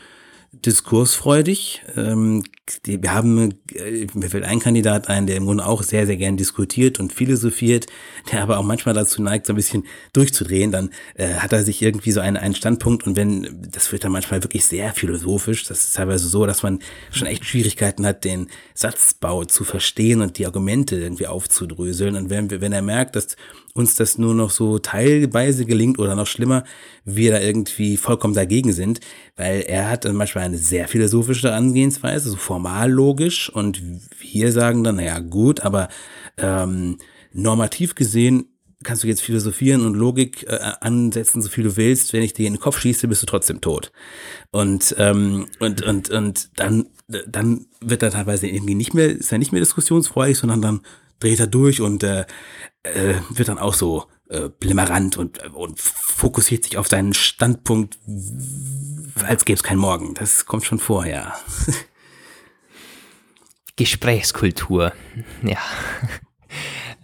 diskursfreudig. 0.53 1.84
Ähm, 1.95 2.43
die, 2.86 3.01
wir 3.01 3.13
haben, 3.13 3.55
äh, 3.74 4.07
mir 4.13 4.30
fällt 4.30 4.43
ein 4.43 4.59
Kandidat 4.59 5.09
ein, 5.09 5.28
der 5.28 5.38
im 5.38 5.45
Grunde 5.45 5.65
auch 5.65 5.84
sehr, 5.84 6.05
sehr 6.05 6.17
gern 6.17 6.38
diskutiert 6.38 6.99
und 6.99 7.13
philosophiert, 7.13 7.88
der 8.32 8.41
aber 8.41 8.57
auch 8.57 8.63
manchmal 8.63 8.95
dazu 8.95 9.22
neigt, 9.22 9.45
so 9.45 9.53
ein 9.53 9.55
bisschen 9.55 9.86
durchzudrehen. 10.13 10.72
Dann 10.72 10.91
äh, 11.15 11.36
hat 11.36 11.53
er 11.53 11.63
sich 11.63 11.82
irgendwie 11.82 12.11
so 12.11 12.19
einen, 12.19 12.38
einen 12.38 12.55
Standpunkt 12.55 13.05
und 13.05 13.15
wenn, 13.15 13.61
das 13.69 13.91
wird 13.91 14.03
dann 14.03 14.11
manchmal 14.11 14.43
wirklich 14.43 14.65
sehr 14.65 14.93
philosophisch. 14.93 15.63
Das 15.65 15.84
ist 15.84 15.95
teilweise 15.95 16.28
so, 16.28 16.45
dass 16.45 16.63
man 16.63 16.80
schon 17.11 17.28
echt 17.28 17.45
Schwierigkeiten 17.45 18.05
hat, 18.05 18.24
den 18.24 18.47
Satzbau 18.74 19.45
zu 19.45 19.63
verstehen 19.63 20.22
und 20.22 20.38
die 20.38 20.45
Argumente 20.45 20.95
irgendwie 20.95 21.28
aufzudröseln. 21.28 22.15
Und 22.15 22.30
wenn, 22.30 22.49
wenn 22.49 22.74
er 22.74 22.82
merkt, 22.82 23.15
dass 23.15 23.36
uns 23.74 23.95
das 23.95 24.17
nur 24.17 24.34
noch 24.34 24.49
so 24.49 24.80
teilweise 24.80 25.65
gelingt 25.65 25.99
oder 25.99 26.15
noch 26.15 26.28
schlimmer, 26.28 26.63
wir 27.05 27.32
da 27.32 27.39
irgendwie 27.39 27.97
vollkommen 27.97 28.34
dagegen 28.34 28.74
sind, 28.74 28.99
weil 29.36 29.61
er 29.61 29.89
hat 29.89 30.05
dann 30.05 30.15
manchmal 30.15 30.45
eine 30.45 30.57
sehr 30.57 30.88
philosophische 30.88 31.53
Angehensweise, 31.53 32.30
so 32.30 32.38
formal 32.62 32.91
logisch 32.91 33.49
und 33.49 33.82
wir 34.20 34.51
sagen 34.51 34.84
dann, 34.84 34.97
naja 34.97 35.20
gut, 35.20 35.62
aber 35.62 35.89
ähm, 36.38 36.97
normativ 37.34 37.95
gesehen 37.95 38.45
kannst 38.84 39.03
du 39.03 39.07
jetzt 39.07 39.22
philosophieren 39.22 39.84
und 39.86 39.95
Logik 39.95 40.43
äh, 40.47 40.59
ansetzen, 40.80 41.41
so 41.41 41.49
viel 41.49 41.64
du 41.64 41.78
willst. 41.78 42.14
Wenn 42.14 42.22
ich 42.22 42.34
dir 42.34 42.45
in 42.45 42.53
den 42.53 42.59
Kopf 42.59 42.80
schieße, 42.80 43.07
bist 43.07 43.22
du 43.22 43.26
trotzdem 43.26 43.62
tot. 43.62 43.91
Und 44.51 44.95
ähm, 44.99 45.47
und 45.59 45.82
und 45.82 46.09
und 46.12 46.49
dann 46.59 46.88
dann 47.28 47.66
wird 47.80 48.03
er 48.03 48.12
teilweise 48.12 48.47
irgendwie 48.47 48.76
nicht 48.76 48.93
mehr 48.93 49.09
ist 49.09 49.32
er 49.32 49.39
nicht 49.39 49.51
mehr 49.51 49.62
diskussionsfreudig, 49.62 50.38
sondern 50.38 50.62
dann 50.62 50.82
dreht 51.20 51.39
er 51.39 51.47
durch 51.47 51.82
und 51.82 52.03
äh, 52.03 52.26
äh, 52.84 53.16
wird 53.30 53.49
dann 53.49 53.59
auch 53.59 53.74
so 53.74 54.05
äh, 54.30 54.49
blimmerant 54.49 55.18
und, 55.18 55.53
und 55.53 55.80
fokussiert 55.80 56.64
sich 56.64 56.78
auf 56.78 56.88
seinen 56.88 57.14
Standpunkt, 57.14 57.99
als 59.24 59.45
gäbe 59.45 59.57
es 59.57 59.64
keinen 59.64 59.80
Morgen. 59.80 60.14
Das 60.16 60.45
kommt 60.45 60.66
schon 60.66 60.80
vorher. 60.80 61.34
Gesprächskultur, 63.82 64.93
ja. 65.41 65.57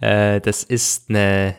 äh, 0.00 0.40
das 0.40 0.62
ist 0.62 1.10
eine. 1.10 1.56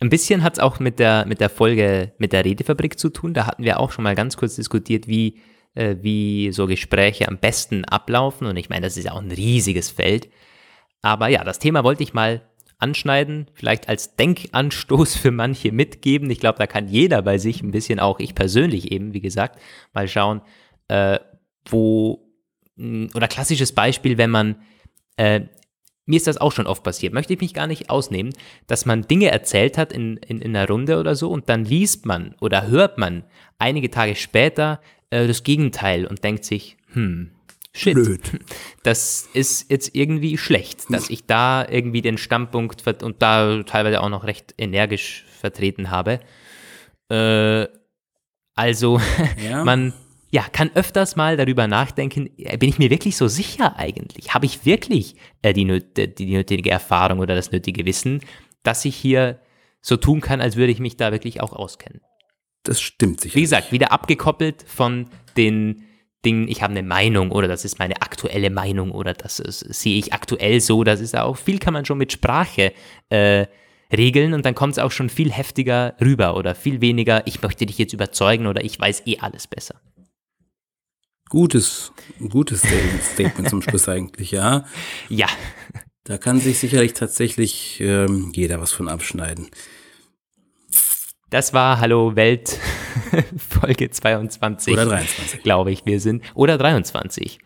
Ein 0.00 0.08
bisschen 0.08 0.42
hat 0.42 0.54
es 0.54 0.58
auch 0.60 0.80
mit 0.80 0.98
der, 0.98 1.26
mit 1.26 1.42
der 1.42 1.50
Folge 1.50 2.12
mit 2.16 2.32
der 2.32 2.46
Redefabrik 2.46 2.98
zu 2.98 3.10
tun. 3.10 3.34
Da 3.34 3.46
hatten 3.46 3.64
wir 3.64 3.78
auch 3.78 3.92
schon 3.92 4.02
mal 4.02 4.14
ganz 4.14 4.38
kurz 4.38 4.56
diskutiert, 4.56 5.06
wie, 5.08 5.40
äh, 5.74 5.96
wie 6.00 6.52
so 6.52 6.66
Gespräche 6.66 7.28
am 7.28 7.36
besten 7.36 7.84
ablaufen. 7.84 8.46
Und 8.46 8.56
ich 8.56 8.70
meine, 8.70 8.86
das 8.86 8.96
ist 8.96 9.04
ja 9.04 9.12
auch 9.12 9.20
ein 9.20 9.30
riesiges 9.30 9.90
Feld. 9.90 10.30
Aber 11.02 11.28
ja, 11.28 11.44
das 11.44 11.58
Thema 11.58 11.84
wollte 11.84 12.02
ich 12.02 12.14
mal 12.14 12.40
anschneiden, 12.78 13.50
vielleicht 13.52 13.90
als 13.90 14.16
Denkanstoß 14.16 15.14
für 15.16 15.32
manche 15.32 15.70
mitgeben. 15.70 16.30
Ich 16.30 16.40
glaube, 16.40 16.58
da 16.58 16.66
kann 16.66 16.88
jeder 16.88 17.20
bei 17.20 17.36
sich 17.36 17.62
ein 17.62 17.72
bisschen, 17.72 18.00
auch 18.00 18.20
ich 18.20 18.34
persönlich 18.34 18.90
eben, 18.90 19.12
wie 19.12 19.20
gesagt, 19.20 19.60
mal 19.92 20.08
schauen, 20.08 20.40
äh, 20.88 21.18
wo, 21.66 22.21
oder 23.14 23.28
klassisches 23.28 23.72
Beispiel, 23.72 24.18
wenn 24.18 24.30
man, 24.30 24.56
äh, 25.16 25.40
mir 26.06 26.16
ist 26.16 26.26
das 26.26 26.38
auch 26.38 26.52
schon 26.52 26.66
oft 26.66 26.82
passiert, 26.82 27.14
möchte 27.14 27.32
ich 27.32 27.40
mich 27.40 27.54
gar 27.54 27.66
nicht 27.66 27.90
ausnehmen, 27.90 28.32
dass 28.66 28.86
man 28.86 29.02
Dinge 29.02 29.30
erzählt 29.30 29.78
hat 29.78 29.92
in, 29.92 30.16
in, 30.18 30.40
in 30.40 30.56
einer 30.56 30.68
Runde 30.68 30.98
oder 30.98 31.14
so 31.14 31.30
und 31.30 31.48
dann 31.48 31.64
liest 31.64 32.06
man 32.06 32.34
oder 32.40 32.66
hört 32.66 32.98
man 32.98 33.24
einige 33.58 33.90
Tage 33.90 34.16
später 34.16 34.80
äh, 35.10 35.26
das 35.26 35.44
Gegenteil 35.44 36.06
und 36.06 36.24
denkt 36.24 36.44
sich, 36.44 36.76
hm, 36.92 37.30
Shit. 37.74 37.94
Blöd. 37.94 38.20
Das 38.82 39.28
ist 39.32 39.70
jetzt 39.70 39.94
irgendwie 39.94 40.36
schlecht, 40.36 40.92
dass 40.92 41.08
ich 41.08 41.24
da 41.24 41.66
irgendwie 41.66 42.02
den 42.02 42.18
Standpunkt 42.18 42.86
und 43.02 43.22
da 43.22 43.62
teilweise 43.62 44.00
auch 44.02 44.08
noch 44.08 44.24
recht 44.24 44.54
energisch 44.58 45.24
vertreten 45.40 45.90
habe. 45.90 46.20
Äh, 47.08 47.68
also, 48.54 49.00
ja. 49.42 49.64
man 49.64 49.94
ja, 50.34 50.42
kann 50.50 50.70
öfters 50.74 51.14
mal 51.14 51.36
darüber 51.36 51.66
nachdenken, 51.68 52.30
bin 52.36 52.68
ich 52.68 52.78
mir 52.78 52.90
wirklich 52.90 53.16
so 53.16 53.28
sicher 53.28 53.78
eigentlich? 53.78 54.32
Habe 54.32 54.46
ich 54.46 54.64
wirklich 54.64 55.14
äh, 55.42 55.52
die, 55.52 55.82
die, 55.96 56.14
die 56.14 56.32
nötige 56.32 56.70
Erfahrung 56.70 57.18
oder 57.18 57.34
das 57.34 57.52
nötige 57.52 57.84
Wissen? 57.84 58.20
dass 58.62 58.84
ich 58.84 58.96
hier 58.96 59.40
so 59.80 59.96
tun 59.96 60.20
kann, 60.20 60.40
als 60.40 60.56
würde 60.56 60.72
ich 60.72 60.78
mich 60.78 60.96
da 60.96 61.12
wirklich 61.12 61.40
auch 61.40 61.52
auskennen. 61.52 62.00
Das 62.62 62.80
stimmt 62.80 63.20
sicher. 63.20 63.34
Wie 63.34 63.42
gesagt, 63.42 63.72
wieder 63.72 63.90
abgekoppelt 63.90 64.64
von 64.66 65.08
den 65.36 65.84
Dingen, 66.24 66.46
ich 66.46 66.62
habe 66.62 66.70
eine 66.70 66.84
Meinung 66.84 67.32
oder 67.32 67.48
das 67.48 67.64
ist 67.64 67.80
meine 67.80 68.00
aktuelle 68.00 68.50
Meinung 68.50 68.92
oder 68.92 69.12
das 69.12 69.40
ist, 69.40 69.58
sehe 69.58 69.98
ich 69.98 70.12
aktuell 70.12 70.60
so. 70.60 70.84
Das 70.84 71.00
ist 71.00 71.16
auch 71.16 71.36
viel 71.36 71.58
kann 71.58 71.74
man 71.74 71.84
schon 71.84 71.98
mit 71.98 72.12
Sprache 72.12 72.72
äh, 73.08 73.46
regeln 73.92 74.32
und 74.32 74.46
dann 74.46 74.54
kommt 74.54 74.74
es 74.74 74.78
auch 74.78 74.92
schon 74.92 75.08
viel 75.08 75.32
heftiger 75.32 75.96
rüber 76.00 76.36
oder 76.36 76.54
viel 76.54 76.80
weniger, 76.80 77.26
ich 77.26 77.42
möchte 77.42 77.66
dich 77.66 77.78
jetzt 77.78 77.92
überzeugen 77.92 78.46
oder 78.46 78.62
ich 78.62 78.78
weiß 78.78 79.02
eh 79.06 79.18
alles 79.18 79.48
besser. 79.48 79.80
Gutes, 81.32 81.94
gutes 82.28 82.60
Statement 83.14 83.48
zum 83.48 83.62
Schluss 83.62 83.88
eigentlich, 83.88 84.32
ja. 84.32 84.66
Ja. 85.08 85.28
Da 86.04 86.18
kann 86.18 86.38
sich 86.38 86.58
sicherlich 86.58 86.92
tatsächlich 86.92 87.80
ähm, 87.80 88.32
jeder 88.34 88.60
was 88.60 88.72
von 88.72 88.86
abschneiden. 88.86 89.48
Das 91.30 91.54
war 91.54 91.80
Hallo 91.80 92.16
Welt 92.16 92.60
Folge 93.38 93.88
22. 93.88 94.74
Oder 94.74 94.84
23. 94.84 95.42
Glaube 95.42 95.72
ich, 95.72 95.86
wir 95.86 96.00
sind. 96.00 96.22
Oder 96.34 96.58
23. 96.58 97.38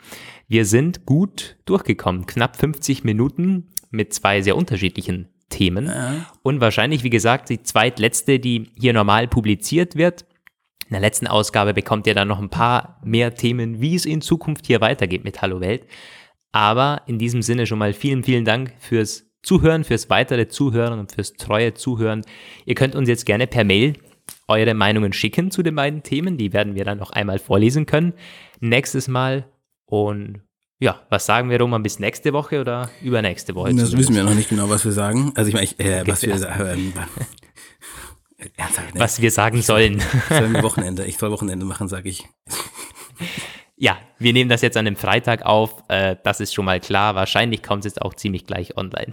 Wir 0.48 0.64
sind 0.64 1.06
gut 1.06 1.56
durchgekommen. 1.64 2.26
Knapp 2.26 2.56
50 2.56 3.04
Minuten 3.04 3.68
mit 3.90 4.12
zwei 4.12 4.42
sehr 4.42 4.56
unterschiedlichen 4.56 5.28
Themen. 5.48 5.86
Ja. 5.86 6.26
Und 6.42 6.60
wahrscheinlich, 6.60 7.04
wie 7.04 7.10
gesagt, 7.10 7.50
die 7.50 7.62
zweitletzte, 7.62 8.40
die 8.40 8.72
hier 8.76 8.94
normal 8.94 9.28
publiziert 9.28 9.94
wird. 9.94 10.24
In 10.88 10.92
der 10.92 11.00
letzten 11.00 11.26
Ausgabe 11.26 11.74
bekommt 11.74 12.06
ihr 12.06 12.14
dann 12.14 12.28
noch 12.28 12.38
ein 12.38 12.48
paar 12.48 13.00
mehr 13.04 13.34
Themen, 13.34 13.80
wie 13.80 13.96
es 13.96 14.06
in 14.06 14.20
Zukunft 14.20 14.66
hier 14.66 14.80
weitergeht 14.80 15.24
mit 15.24 15.42
Hallo 15.42 15.60
Welt. 15.60 15.84
Aber 16.52 17.02
in 17.06 17.18
diesem 17.18 17.42
Sinne 17.42 17.66
schon 17.66 17.78
mal 17.78 17.92
vielen, 17.92 18.22
vielen 18.22 18.44
Dank 18.44 18.72
fürs 18.78 19.26
Zuhören, 19.42 19.84
fürs 19.84 20.10
weitere 20.10 20.48
Zuhören 20.48 20.98
und 20.98 21.12
fürs 21.12 21.34
treue 21.34 21.74
Zuhören. 21.74 22.22
Ihr 22.64 22.74
könnt 22.76 22.94
uns 22.94 23.08
jetzt 23.08 23.26
gerne 23.26 23.46
per 23.46 23.64
Mail 23.64 23.94
eure 24.48 24.74
Meinungen 24.74 25.12
schicken 25.12 25.50
zu 25.50 25.62
den 25.62 25.74
beiden 25.74 26.02
Themen. 26.02 26.36
Die 26.36 26.52
werden 26.52 26.76
wir 26.76 26.84
dann 26.84 26.98
noch 26.98 27.10
einmal 27.10 27.38
vorlesen 27.38 27.86
können. 27.86 28.12
Nächstes 28.60 29.08
Mal. 29.08 29.46
Und 29.86 30.40
ja, 30.78 31.00
was 31.10 31.26
sagen 31.26 31.50
wir, 31.50 31.60
Roman, 31.60 31.82
bis 31.82 31.98
nächste 31.98 32.32
Woche 32.32 32.60
oder 32.60 32.90
übernächste 33.02 33.54
Woche? 33.54 33.74
Das 33.74 33.96
wissen 33.96 34.14
wir 34.14 34.24
noch 34.24 34.34
nicht 34.34 34.50
genau, 34.50 34.68
was 34.68 34.84
wir 34.84 34.92
sagen. 34.92 35.32
Also 35.34 35.48
ich 35.48 35.54
meine, 35.54 35.68
äh, 35.78 36.06
was 36.06 36.22
wir 36.26 36.38
sagen. 36.38 36.92
Ernsthaft, 38.56 38.94
ne? 38.94 39.00
Was 39.00 39.20
wir 39.20 39.30
sagen 39.30 39.62
sollen. 39.62 40.02
Sollen 40.28 40.54
Wochenende. 40.62 41.04
Ich 41.06 41.18
soll 41.18 41.30
Wochenende 41.30 41.64
machen, 41.64 41.88
sage 41.88 42.08
ich. 42.08 42.24
Ja, 43.78 43.98
wir 44.18 44.32
nehmen 44.32 44.48
das 44.48 44.62
jetzt 44.62 44.76
an 44.76 44.86
einem 44.86 44.96
Freitag 44.96 45.44
auf. 45.44 45.82
Äh, 45.88 46.16
das 46.24 46.40
ist 46.40 46.54
schon 46.54 46.64
mal 46.64 46.80
klar. 46.80 47.14
Wahrscheinlich 47.14 47.62
kommt 47.62 47.84
es 47.84 47.92
jetzt 47.92 48.02
auch 48.02 48.14
ziemlich 48.14 48.46
gleich 48.46 48.76
online. 48.76 49.12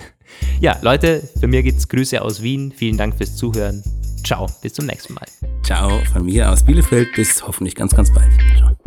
Ja, 0.62 0.78
Leute, 0.82 1.22
für 1.40 1.48
mir 1.48 1.64
geht's 1.64 1.90
Grüße 1.90 2.22
aus 2.22 2.42
Wien. 2.42 2.72
Vielen 2.72 2.98
Dank 2.98 3.16
fürs 3.16 3.36
Zuhören. 3.36 3.84
Ciao, 4.26 4.48
bis 4.62 4.74
zum 4.74 4.86
nächsten 4.86 5.14
Mal. 5.16 5.26
Ciao, 5.64 6.00
von 6.12 6.26
mir 6.26 6.50
aus 6.50 6.64
Bielefeld. 6.64 7.10
Bis 7.14 7.46
hoffentlich 7.46 7.76
ganz, 7.76 7.94
ganz 7.94 8.14
bald. 8.14 8.32
Ciao. 8.58 8.83